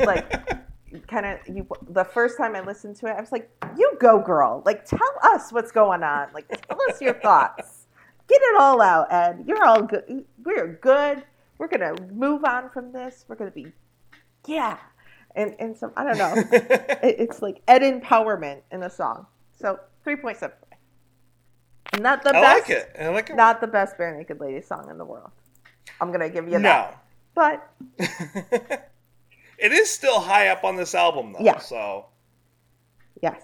like 0.00 0.50
kind 1.00 1.26
of 1.26 1.38
you 1.46 1.66
the 1.90 2.04
first 2.04 2.36
time 2.38 2.54
I 2.56 2.60
listened 2.60 2.96
to 2.96 3.06
it 3.06 3.10
I 3.10 3.20
was 3.20 3.32
like 3.32 3.50
you 3.76 3.96
go 4.00 4.20
girl. 4.20 4.62
Like 4.64 4.84
tell 4.84 5.00
us 5.22 5.52
what's 5.52 5.72
going 5.72 6.02
on. 6.02 6.28
Like 6.34 6.48
tell 6.48 6.78
us 6.88 7.00
your 7.00 7.14
thoughts. 7.14 7.86
Get 8.28 8.40
it 8.42 8.60
all 8.60 8.80
out 8.80 9.12
Ed. 9.12 9.44
You're 9.46 9.64
all 9.64 9.82
good. 9.82 10.24
We're 10.44 10.74
good. 10.74 11.24
We're 11.58 11.68
gonna 11.68 11.94
move 12.12 12.44
on 12.44 12.70
from 12.70 12.92
this. 12.92 13.24
We're 13.28 13.36
gonna 13.36 13.50
be 13.50 13.72
yeah. 14.46 14.78
And 15.34 15.54
and 15.58 15.76
some 15.76 15.92
I 15.96 16.04
don't 16.04 16.18
know. 16.18 16.34
It, 17.02 17.16
it's 17.18 17.42
like 17.42 17.62
Ed 17.68 17.82
empowerment 17.82 18.62
in 18.72 18.82
a 18.82 18.90
song. 18.90 19.26
So 19.52 19.78
three 20.02 20.16
point 20.16 20.38
seven. 20.38 20.56
not 21.98 22.22
the 22.22 22.30
I 22.30 22.40
best 22.40 22.68
like 22.68 22.78
it. 22.78 22.96
I 22.98 23.08
like 23.08 23.30
it. 23.30 23.36
not 23.36 23.60
the 23.60 23.66
best 23.66 23.98
bare 23.98 24.16
naked 24.16 24.40
lady 24.40 24.60
song 24.60 24.88
in 24.90 24.98
the 24.98 25.04
world. 25.04 25.30
I'm 26.00 26.10
gonna 26.12 26.28
give 26.28 26.46
you 26.46 26.58
no. 26.58 26.62
that. 26.62 27.02
But 27.34 27.70
it 29.58 29.72
is 29.72 29.90
still 29.90 30.20
high 30.20 30.48
up 30.48 30.64
on 30.64 30.76
this 30.76 30.94
album 30.94 31.32
though. 31.32 31.44
Yeah. 31.44 31.58
So 31.58 32.06
yes 33.22 33.42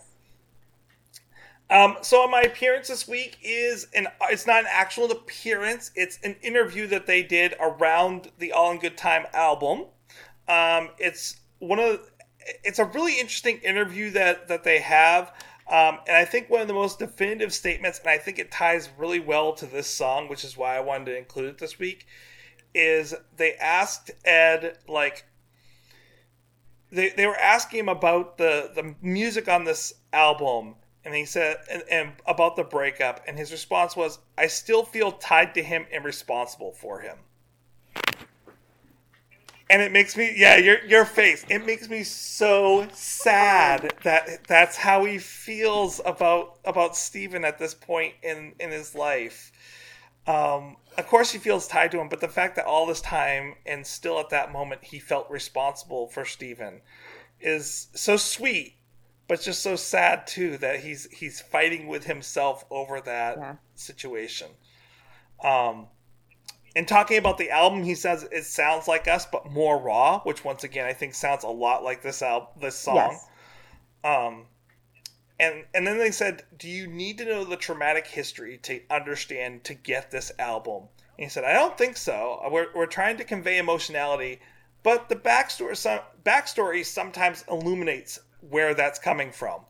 Um, 1.71 1.97
so 2.03 2.29
my 2.29 2.43
appearance 2.43 2.89
this 2.89 3.09
week 3.09 3.39
is 3.43 3.87
an 3.95 4.07
it's 4.29 4.47
not 4.47 4.61
an 4.61 4.71
actual 4.71 5.11
appearance, 5.11 5.91
it's 5.95 6.19
an 6.23 6.37
interview 6.43 6.87
that 6.89 7.07
they 7.07 7.23
did 7.23 7.55
around 7.61 8.31
the 8.39 8.53
All 8.53 8.71
in 8.73 8.79
Good 8.79 8.99
Time 8.99 9.27
album. 9.33 9.87
Um, 10.49 10.91
it's 10.99 11.41
one 11.61 11.79
of 11.79 12.01
it's 12.63 12.79
a 12.79 12.85
really 12.85 13.19
interesting 13.19 13.59
interview 13.59 14.11
that 14.11 14.49
that 14.49 14.65
they 14.65 14.81
have. 14.81 15.33
Um, 15.71 16.01
and 16.07 16.17
I 16.17 16.25
think 16.27 16.51
one 16.51 16.61
of 16.61 16.69
the 16.69 16.75
most 16.75 16.99
definitive 16.99 17.55
statements, 17.55 18.01
and 18.01 18.09
I 18.11 18.19
think 18.19 18.39
it 18.39 18.51
ties 18.51 18.91
really 18.99 19.21
well 19.21 19.55
to 19.55 19.65
this 19.65 19.87
song, 19.87 20.29
which 20.29 20.45
is 20.45 20.57
why 20.57 20.77
I 20.77 20.81
wanted 20.81 21.07
to 21.07 21.17
include 21.17 21.51
it 21.51 21.59
this 21.59 21.79
week, 21.79 22.07
is 22.75 23.15
they 23.37 23.55
asked 23.55 24.11
Ed 24.25 24.79
like 24.89 25.25
they, 26.93 27.09
they 27.11 27.26
were 27.26 27.36
asking 27.36 27.80
him 27.80 27.88
about 27.88 28.36
the, 28.38 28.70
the 28.74 28.95
music 29.01 29.49
on 29.49 29.64
this 29.64 29.95
album 30.12 30.76
and 31.05 31.14
he 31.14 31.24
said 31.24 31.57
and, 31.70 31.82
and 31.90 32.12
about 32.26 32.55
the 32.55 32.62
breakup 32.62 33.24
and 33.26 33.38
his 33.38 33.51
response 33.51 33.97
was 33.97 34.18
i 34.38 34.47
still 34.47 34.84
feel 34.84 35.12
tied 35.12 35.55
to 35.55 35.62
him 35.62 35.86
and 35.93 36.05
responsible 36.05 36.72
for 36.72 37.01
him. 37.01 37.16
And 39.70 39.80
it 39.80 39.90
makes 39.90 40.18
me 40.18 40.34
yeah 40.36 40.59
your 40.59 40.84
your 40.84 41.07
face 41.07 41.47
it 41.49 41.64
makes 41.64 41.88
me 41.88 42.03
so 42.03 42.86
sad 42.93 43.95
that 44.03 44.47
that's 44.47 44.76
how 44.76 45.07
he 45.07 45.16
feels 45.16 45.99
about 46.05 46.59
about 46.66 46.95
Steven 46.95 47.43
at 47.43 47.59
this 47.59 47.72
point 47.72 48.12
in 48.22 48.53
in 48.61 48.70
his 48.70 48.95
life 48.95 49.51
um 50.27 50.77
of 50.97 51.07
course 51.07 51.33
he 51.33 51.39
feels 51.39 51.66
tied 51.66 51.91
to 51.91 52.01
him 52.01 52.09
but 52.09 52.20
the 52.20 52.29
fact 52.29 52.57
that 52.57 52.64
all 52.64 52.87
this 52.87 53.01
time 53.01 53.55
and 53.66 53.87
still 53.87 54.20
at 54.20 54.31
that 54.31 54.53
moment 54.53 54.85
he 54.85 54.99
felt 54.99 55.29
responsible 55.31 56.07
for 56.09 56.25
Steven 56.25 56.81
is 57.41 57.89
so 57.95 58.16
sweet 58.16 58.77
but 59.27 59.41
just 59.41 59.62
so 59.62 59.75
sad 59.77 60.27
too 60.27 60.57
that 60.59 60.81
he's 60.81 61.11
he's 61.11 61.41
fighting 61.41 61.87
with 61.89 62.05
himself 62.05 62.64
over 62.70 63.01
that 63.01 63.37
Yeah. 63.37 63.55
situation 63.75 64.49
um 65.43 65.89
in 66.75 66.87
talking 66.87 67.18
about 67.18 67.37
the 67.37 67.51
album, 67.51 67.83
he 67.85 67.95
says 67.95 68.27
it 68.33 68.45
sounds 68.45 68.89
like 68.89 69.07
us, 69.07 69.27
but 69.27 69.51
more 69.51 69.79
raw, 69.79 70.20
which 70.20 70.43
once 70.45 70.64
again 70.64 70.87
I 70.87 70.95
think 70.95 71.14
sounds 71.14 71.45
a 71.45 71.49
lot 71.49 71.85
like 71.85 72.03
this 72.03 72.23
album, 72.23 72.49
this 72.61 72.77
song. 72.77 72.97
Yes. 72.97 73.29
Um, 74.05 74.47
and 75.43 75.64
and 75.74 75.84
then 75.84 75.99
they 75.99 76.12
said, 76.12 76.45
"Do 76.57 76.68
you 76.68 76.86
need 76.86 77.18
to 77.18 77.24
know 77.24 77.45
the 77.45 77.57
traumatic 77.57 78.07
history 78.07 78.59
to 78.59 78.80
understand 78.88 79.64
to 79.64 79.74
get 79.74 80.11
this 80.11 80.30
album?" 80.38 80.88
And 81.18 81.24
he 81.24 81.28
said, 81.28 81.43
"I 81.43 81.53
don't 81.53 81.76
think 81.76 81.97
so. 81.97 82.40
We're 82.51 82.68
we're 82.74 82.86
trying 82.86 83.16
to 83.16 83.24
convey 83.24 83.59
emotionality, 83.59 84.40
but 84.84 85.09
the 85.09 85.16
backstory 85.16 85.76
some 85.76 85.99
backstory 86.24 86.86
sometimes 86.86 87.45
illuminates 87.51 88.20
where 88.40 88.72
that's 88.72 89.01
coming 89.01 89.32
from." 89.32 89.62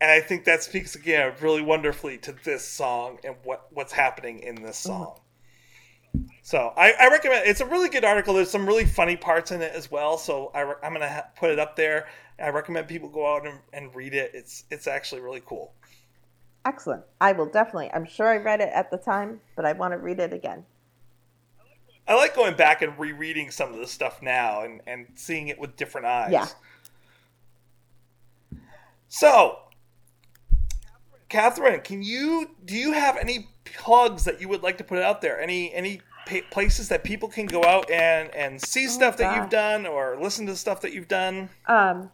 And 0.00 0.10
I 0.10 0.20
think 0.20 0.44
that 0.44 0.62
speaks 0.62 0.94
again 0.94 1.34
really 1.40 1.62
wonderfully 1.62 2.16
to 2.18 2.32
this 2.32 2.66
song 2.66 3.18
and 3.24 3.36
what 3.44 3.66
what's 3.70 3.92
happening 3.92 4.38
in 4.38 4.62
this 4.62 4.86
uh-huh. 4.86 5.04
song. 5.04 5.20
So 6.42 6.72
I, 6.76 6.92
I 6.92 7.08
recommend 7.08 7.46
it's 7.46 7.60
a 7.60 7.66
really 7.66 7.88
good 7.88 8.04
article. 8.04 8.34
There's 8.34 8.50
some 8.50 8.66
really 8.66 8.84
funny 8.84 9.16
parts 9.16 9.50
in 9.50 9.60
it 9.60 9.72
as 9.74 9.90
well. 9.90 10.16
So 10.16 10.50
I, 10.54 10.62
am 10.86 10.92
gonna 10.94 11.12
ha- 11.12 11.26
put 11.36 11.50
it 11.50 11.58
up 11.58 11.76
there. 11.76 12.06
I 12.40 12.48
recommend 12.48 12.88
people 12.88 13.08
go 13.08 13.32
out 13.32 13.46
and, 13.46 13.58
and 13.72 13.94
read 13.94 14.14
it. 14.14 14.32
It's 14.34 14.64
it's 14.70 14.86
actually 14.86 15.20
really 15.20 15.42
cool. 15.44 15.72
Excellent. 16.64 17.02
I 17.20 17.32
will 17.32 17.46
definitely. 17.46 17.90
I'm 17.92 18.06
sure 18.06 18.28
I 18.28 18.36
read 18.38 18.60
it 18.60 18.70
at 18.72 18.90
the 18.90 18.96
time, 18.96 19.40
but 19.54 19.64
I 19.64 19.72
want 19.72 19.92
to 19.92 19.98
read 19.98 20.18
it 20.18 20.32
again. 20.32 20.64
I 22.08 22.14
like 22.14 22.34
going 22.34 22.54
back 22.56 22.82
and 22.82 22.98
rereading 22.98 23.50
some 23.50 23.72
of 23.72 23.78
the 23.78 23.86
stuff 23.86 24.20
now 24.20 24.62
and, 24.62 24.80
and 24.86 25.06
seeing 25.14 25.48
it 25.48 25.58
with 25.58 25.76
different 25.76 26.06
eyes. 26.06 26.32
Yeah. 26.32 26.46
So, 29.08 29.58
Katherine, 31.28 31.80
can 31.80 32.02
you 32.02 32.50
do 32.64 32.74
you 32.74 32.92
have 32.92 33.16
any 33.16 33.48
plugs 33.64 34.24
that 34.24 34.40
you 34.40 34.48
would 34.48 34.62
like 34.62 34.78
to 34.78 34.84
put 34.84 34.98
out 34.98 35.20
there? 35.20 35.40
Any 35.40 35.72
any 35.72 36.00
pa- 36.26 36.40
places 36.50 36.88
that 36.88 37.04
people 37.04 37.28
can 37.28 37.46
go 37.46 37.62
out 37.64 37.90
and 37.90 38.34
and 38.34 38.60
see 38.60 38.86
stuff 38.88 39.16
that 39.18 39.36
you've 39.36 39.46
Oh, 39.46 39.50
done 39.50 39.86
or 39.86 40.18
listen 40.20 40.46
to 40.46 40.56
stuff 40.56 40.80
that 40.82 40.92
you've 40.92 41.08
done? 41.08 41.48
Um, 41.66 42.10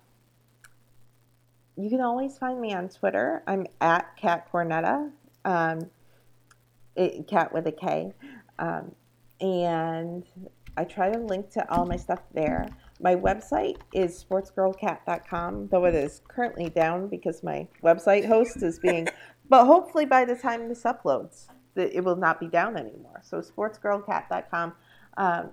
you 1.82 1.90
can 1.90 2.00
always 2.00 2.38
find 2.38 2.60
me 2.60 2.74
on 2.74 2.88
Twitter. 2.88 3.42
I'm 3.46 3.66
at 3.80 4.16
Kat 4.16 4.50
Cornetta, 4.52 5.10
um, 5.44 5.90
it, 6.96 7.26
cat 7.28 7.52
with 7.52 7.66
a 7.66 7.72
K, 7.72 8.12
um, 8.58 8.92
and 9.40 10.24
I 10.76 10.84
try 10.84 11.10
to 11.10 11.18
link 11.18 11.50
to 11.50 11.70
all 11.70 11.86
my 11.86 11.96
stuff 11.96 12.20
there. 12.34 12.68
My 13.00 13.14
website 13.14 13.78
is 13.94 14.24
sportsgirlkat.com, 14.24 15.68
though 15.68 15.84
it 15.86 15.94
is 15.94 16.20
currently 16.28 16.68
down 16.68 17.08
because 17.08 17.42
my 17.42 17.66
website 17.82 18.26
host 18.26 18.62
is 18.62 18.78
being. 18.78 19.08
but 19.48 19.64
hopefully, 19.64 20.04
by 20.04 20.24
the 20.24 20.36
time 20.36 20.68
this 20.68 20.82
uploads, 20.82 21.46
it 21.76 22.04
will 22.04 22.16
not 22.16 22.40
be 22.40 22.48
down 22.48 22.76
anymore. 22.76 23.20
So 23.22 23.40
sportsgirlkat.com. 23.40 24.74
Um, 25.16 25.50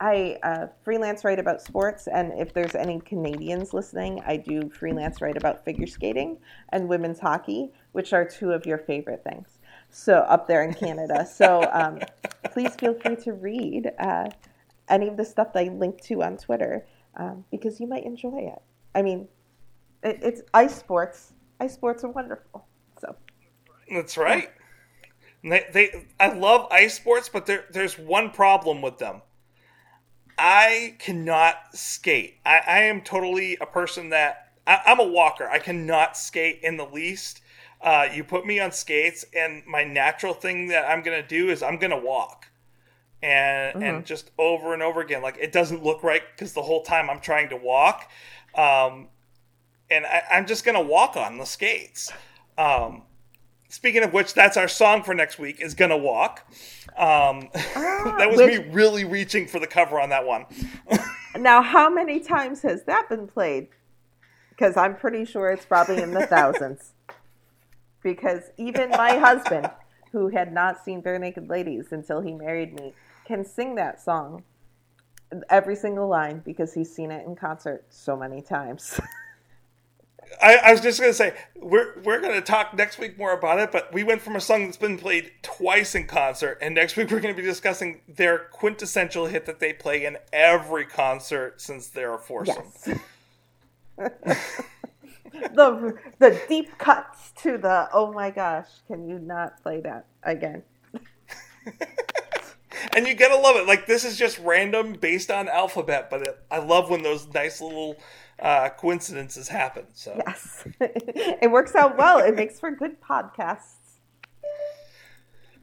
I 0.00 0.38
uh, 0.42 0.68
freelance 0.82 1.24
write 1.24 1.38
about 1.38 1.60
sports, 1.60 2.08
and 2.08 2.32
if 2.32 2.54
there's 2.54 2.74
any 2.74 3.00
Canadians 3.00 3.74
listening, 3.74 4.22
I 4.26 4.38
do 4.38 4.70
freelance 4.70 5.20
write 5.20 5.36
about 5.36 5.62
figure 5.62 5.86
skating 5.86 6.38
and 6.70 6.88
women's 6.88 7.20
hockey, 7.20 7.70
which 7.92 8.14
are 8.14 8.24
two 8.24 8.52
of 8.52 8.64
your 8.64 8.78
favorite 8.78 9.22
things. 9.22 9.58
So 9.90 10.18
up 10.20 10.48
there 10.48 10.64
in 10.64 10.72
Canada. 10.72 11.26
So 11.26 11.68
um, 11.72 11.98
please 12.52 12.74
feel 12.76 12.94
free 12.94 13.16
to 13.16 13.34
read 13.34 13.92
uh, 13.98 14.30
any 14.88 15.06
of 15.06 15.18
the 15.18 15.24
stuff 15.24 15.52
that 15.52 15.60
I 15.60 15.68
link 15.68 16.00
to 16.04 16.22
on 16.22 16.38
Twitter 16.38 16.86
um, 17.16 17.44
because 17.50 17.78
you 17.78 17.86
might 17.86 18.04
enjoy 18.04 18.38
it. 18.38 18.62
I 18.94 19.02
mean, 19.02 19.28
it, 20.02 20.20
it's 20.22 20.42
ice 20.54 20.76
sports. 20.76 21.34
Ice 21.60 21.74
sports 21.74 22.04
are 22.04 22.10
wonderful. 22.10 22.66
So 23.00 23.16
That's 23.90 24.16
right. 24.16 24.48
And 25.42 25.52
They, 25.52 25.66
they 25.72 26.06
I 26.18 26.32
love 26.32 26.68
ice 26.70 26.94
sports, 26.94 27.28
but 27.28 27.44
there 27.44 27.66
there's 27.70 27.98
one 27.98 28.30
problem 28.30 28.80
with 28.80 28.96
them. 28.96 29.22
I 30.42 30.96
cannot 30.98 31.76
skate. 31.76 32.38
I, 32.46 32.60
I 32.66 32.78
am 32.84 33.02
totally 33.02 33.58
a 33.60 33.66
person 33.66 34.08
that 34.08 34.52
I, 34.66 34.80
I'm 34.86 34.98
a 34.98 35.06
walker. 35.06 35.46
I 35.46 35.58
cannot 35.58 36.16
skate 36.16 36.60
in 36.62 36.78
the 36.78 36.86
least. 36.86 37.42
Uh, 37.82 38.08
you 38.10 38.24
put 38.24 38.46
me 38.46 38.58
on 38.58 38.72
skates, 38.72 39.26
and 39.36 39.62
my 39.66 39.84
natural 39.84 40.32
thing 40.32 40.68
that 40.68 40.90
I'm 40.90 41.02
gonna 41.02 41.26
do 41.26 41.50
is 41.50 41.62
I'm 41.62 41.76
gonna 41.76 42.00
walk, 42.00 42.46
and 43.22 43.82
and 43.82 44.06
just 44.06 44.30
over 44.38 44.72
and 44.72 44.82
over 44.82 45.02
again. 45.02 45.20
Like 45.20 45.36
it 45.38 45.52
doesn't 45.52 45.82
look 45.82 46.02
right 46.02 46.22
because 46.34 46.54
the 46.54 46.62
whole 46.62 46.84
time 46.84 47.10
I'm 47.10 47.20
trying 47.20 47.50
to 47.50 47.56
walk, 47.56 48.10
um, 48.54 49.08
and 49.90 50.06
I, 50.06 50.22
I'm 50.30 50.46
just 50.46 50.64
gonna 50.64 50.80
walk 50.80 51.16
on 51.16 51.36
the 51.36 51.44
skates. 51.44 52.10
Um, 52.56 53.02
Speaking 53.70 54.02
of 54.02 54.12
which, 54.12 54.34
that's 54.34 54.56
our 54.56 54.66
song 54.66 55.04
for 55.04 55.14
next 55.14 55.38
week 55.38 55.60
is 55.60 55.74
"Gonna 55.74 55.96
Walk." 55.96 56.44
Um, 56.96 57.48
that 57.54 58.26
was 58.28 58.38
which- 58.38 58.60
me 58.60 58.68
really 58.72 59.04
reaching 59.04 59.46
for 59.46 59.60
the 59.60 59.66
cover 59.66 60.00
on 60.00 60.08
that 60.10 60.26
one. 60.26 60.44
now, 61.36 61.62
how 61.62 61.88
many 61.88 62.18
times 62.18 62.62
has 62.62 62.82
that 62.84 63.08
been 63.08 63.28
played? 63.28 63.68
Because 64.50 64.76
I'm 64.76 64.96
pretty 64.96 65.24
sure 65.24 65.50
it's 65.50 65.64
probably 65.64 66.02
in 66.02 66.12
the 66.12 66.26
thousands. 66.26 66.92
Because 68.02 68.44
even 68.56 68.88
my 68.88 69.18
husband, 69.18 69.70
who 70.10 70.28
had 70.28 70.54
not 70.54 70.82
seen 70.82 71.02
Barenaked 71.02 71.50
Ladies 71.50 71.88
until 71.92 72.22
he 72.22 72.32
married 72.32 72.72
me, 72.72 72.94
can 73.26 73.44
sing 73.44 73.74
that 73.74 74.00
song 74.00 74.42
every 75.50 75.76
single 75.76 76.08
line 76.08 76.40
because 76.42 76.72
he's 76.72 76.90
seen 76.90 77.10
it 77.10 77.26
in 77.26 77.36
concert 77.36 77.84
so 77.90 78.16
many 78.16 78.40
times. 78.40 78.98
I, 80.40 80.56
I 80.56 80.72
was 80.72 80.80
just 80.80 81.00
gonna 81.00 81.12
say 81.12 81.34
we're 81.56 81.98
we're 82.02 82.20
gonna 82.20 82.40
talk 82.40 82.74
next 82.74 82.98
week 82.98 83.18
more 83.18 83.32
about 83.32 83.58
it, 83.58 83.72
but 83.72 83.92
we 83.92 84.04
went 84.04 84.22
from 84.22 84.36
a 84.36 84.40
song 84.40 84.64
that's 84.64 84.76
been 84.76 84.98
played 84.98 85.32
twice 85.42 85.94
in 85.94 86.06
concert, 86.06 86.58
and 86.60 86.74
next 86.74 86.96
week 86.96 87.10
we're 87.10 87.20
gonna 87.20 87.34
be 87.34 87.42
discussing 87.42 88.00
their 88.08 88.38
quintessential 88.38 89.26
hit 89.26 89.46
that 89.46 89.60
they 89.60 89.72
play 89.72 90.04
in 90.04 90.16
every 90.32 90.86
concert 90.86 91.60
since 91.60 91.88
they're 91.88 92.14
a 92.14 92.18
foursome. 92.18 92.64
yes. 92.86 93.00
the 95.54 95.98
the 96.18 96.42
deep 96.48 96.76
cuts 96.78 97.32
to 97.42 97.58
the 97.58 97.88
oh 97.92 98.12
my 98.12 98.30
gosh, 98.30 98.68
can 98.86 99.08
you 99.08 99.18
not 99.18 99.62
play 99.62 99.80
that 99.80 100.06
again? 100.22 100.62
And 102.92 103.06
you 103.06 103.14
gotta 103.14 103.36
love 103.36 103.56
it. 103.56 103.66
Like 103.66 103.86
this 103.86 104.04
is 104.04 104.16
just 104.16 104.38
random 104.38 104.94
based 104.94 105.30
on 105.30 105.48
alphabet, 105.48 106.08
but 106.10 106.22
it, 106.22 106.38
I 106.50 106.58
love 106.58 106.90
when 106.90 107.02
those 107.02 107.26
nice 107.32 107.60
little 107.60 107.96
uh, 108.40 108.68
coincidences 108.70 109.48
happen. 109.48 109.86
So. 109.92 110.20
Yes. 110.26 110.64
it 110.80 111.50
works 111.50 111.74
out 111.74 111.96
well. 111.96 112.18
It 112.18 112.34
makes 112.34 112.60
for 112.60 112.70
good 112.70 113.00
podcasts. 113.00 113.76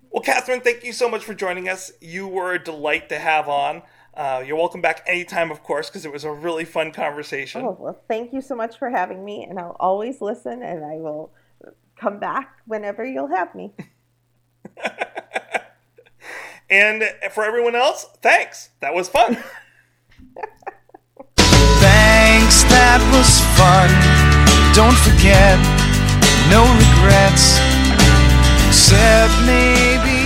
Well, 0.10 0.24
Katherine, 0.24 0.62
thank 0.62 0.84
you 0.84 0.94
so 0.94 1.10
much 1.10 1.24
for 1.24 1.34
joining 1.34 1.68
us. 1.68 1.92
You 2.02 2.28
were 2.28 2.54
a 2.54 2.64
delight 2.64 3.10
to 3.10 3.20
have 3.20 3.50
on. 3.50 3.84
Uh, 4.14 4.44
you're 4.46 4.58
welcome 4.58 4.82
back 4.82 5.04
anytime, 5.06 5.52
of 5.52 5.62
course, 5.62 5.90
because 5.90 6.06
it 6.06 6.12
was 6.12 6.24
a 6.24 6.32
really 6.32 6.66
fun 6.66 6.92
conversation. 6.92 7.62
Oh, 7.62 7.78
well, 7.80 8.02
thank 8.08 8.34
you 8.34 8.42
so 8.42 8.56
much 8.56 8.78
for 8.80 8.90
having 8.90 9.24
me, 9.24 9.44
and 9.44 9.60
I'll 9.60 9.76
always 9.80 10.22
listen, 10.22 10.64
and 10.64 10.84
I 10.84 10.96
will 10.96 11.32
come 12.00 12.20
back 12.20 12.58
whenever 12.66 13.06
you'll 13.06 13.28
have 13.28 13.54
me. 13.54 13.74
And 16.70 17.04
for 17.32 17.44
everyone 17.44 17.76
else, 17.76 18.06
thanks. 18.22 18.70
That 18.82 18.94
was 18.94 19.08
fun. 19.08 19.38
That 22.78 23.02
was 23.10 23.42
fun. 23.58 23.90
Don't 24.78 24.98
forget, 25.02 25.58
no 26.54 26.62
regrets. 26.78 27.58
Except 28.70 29.34
maybe 29.50 30.16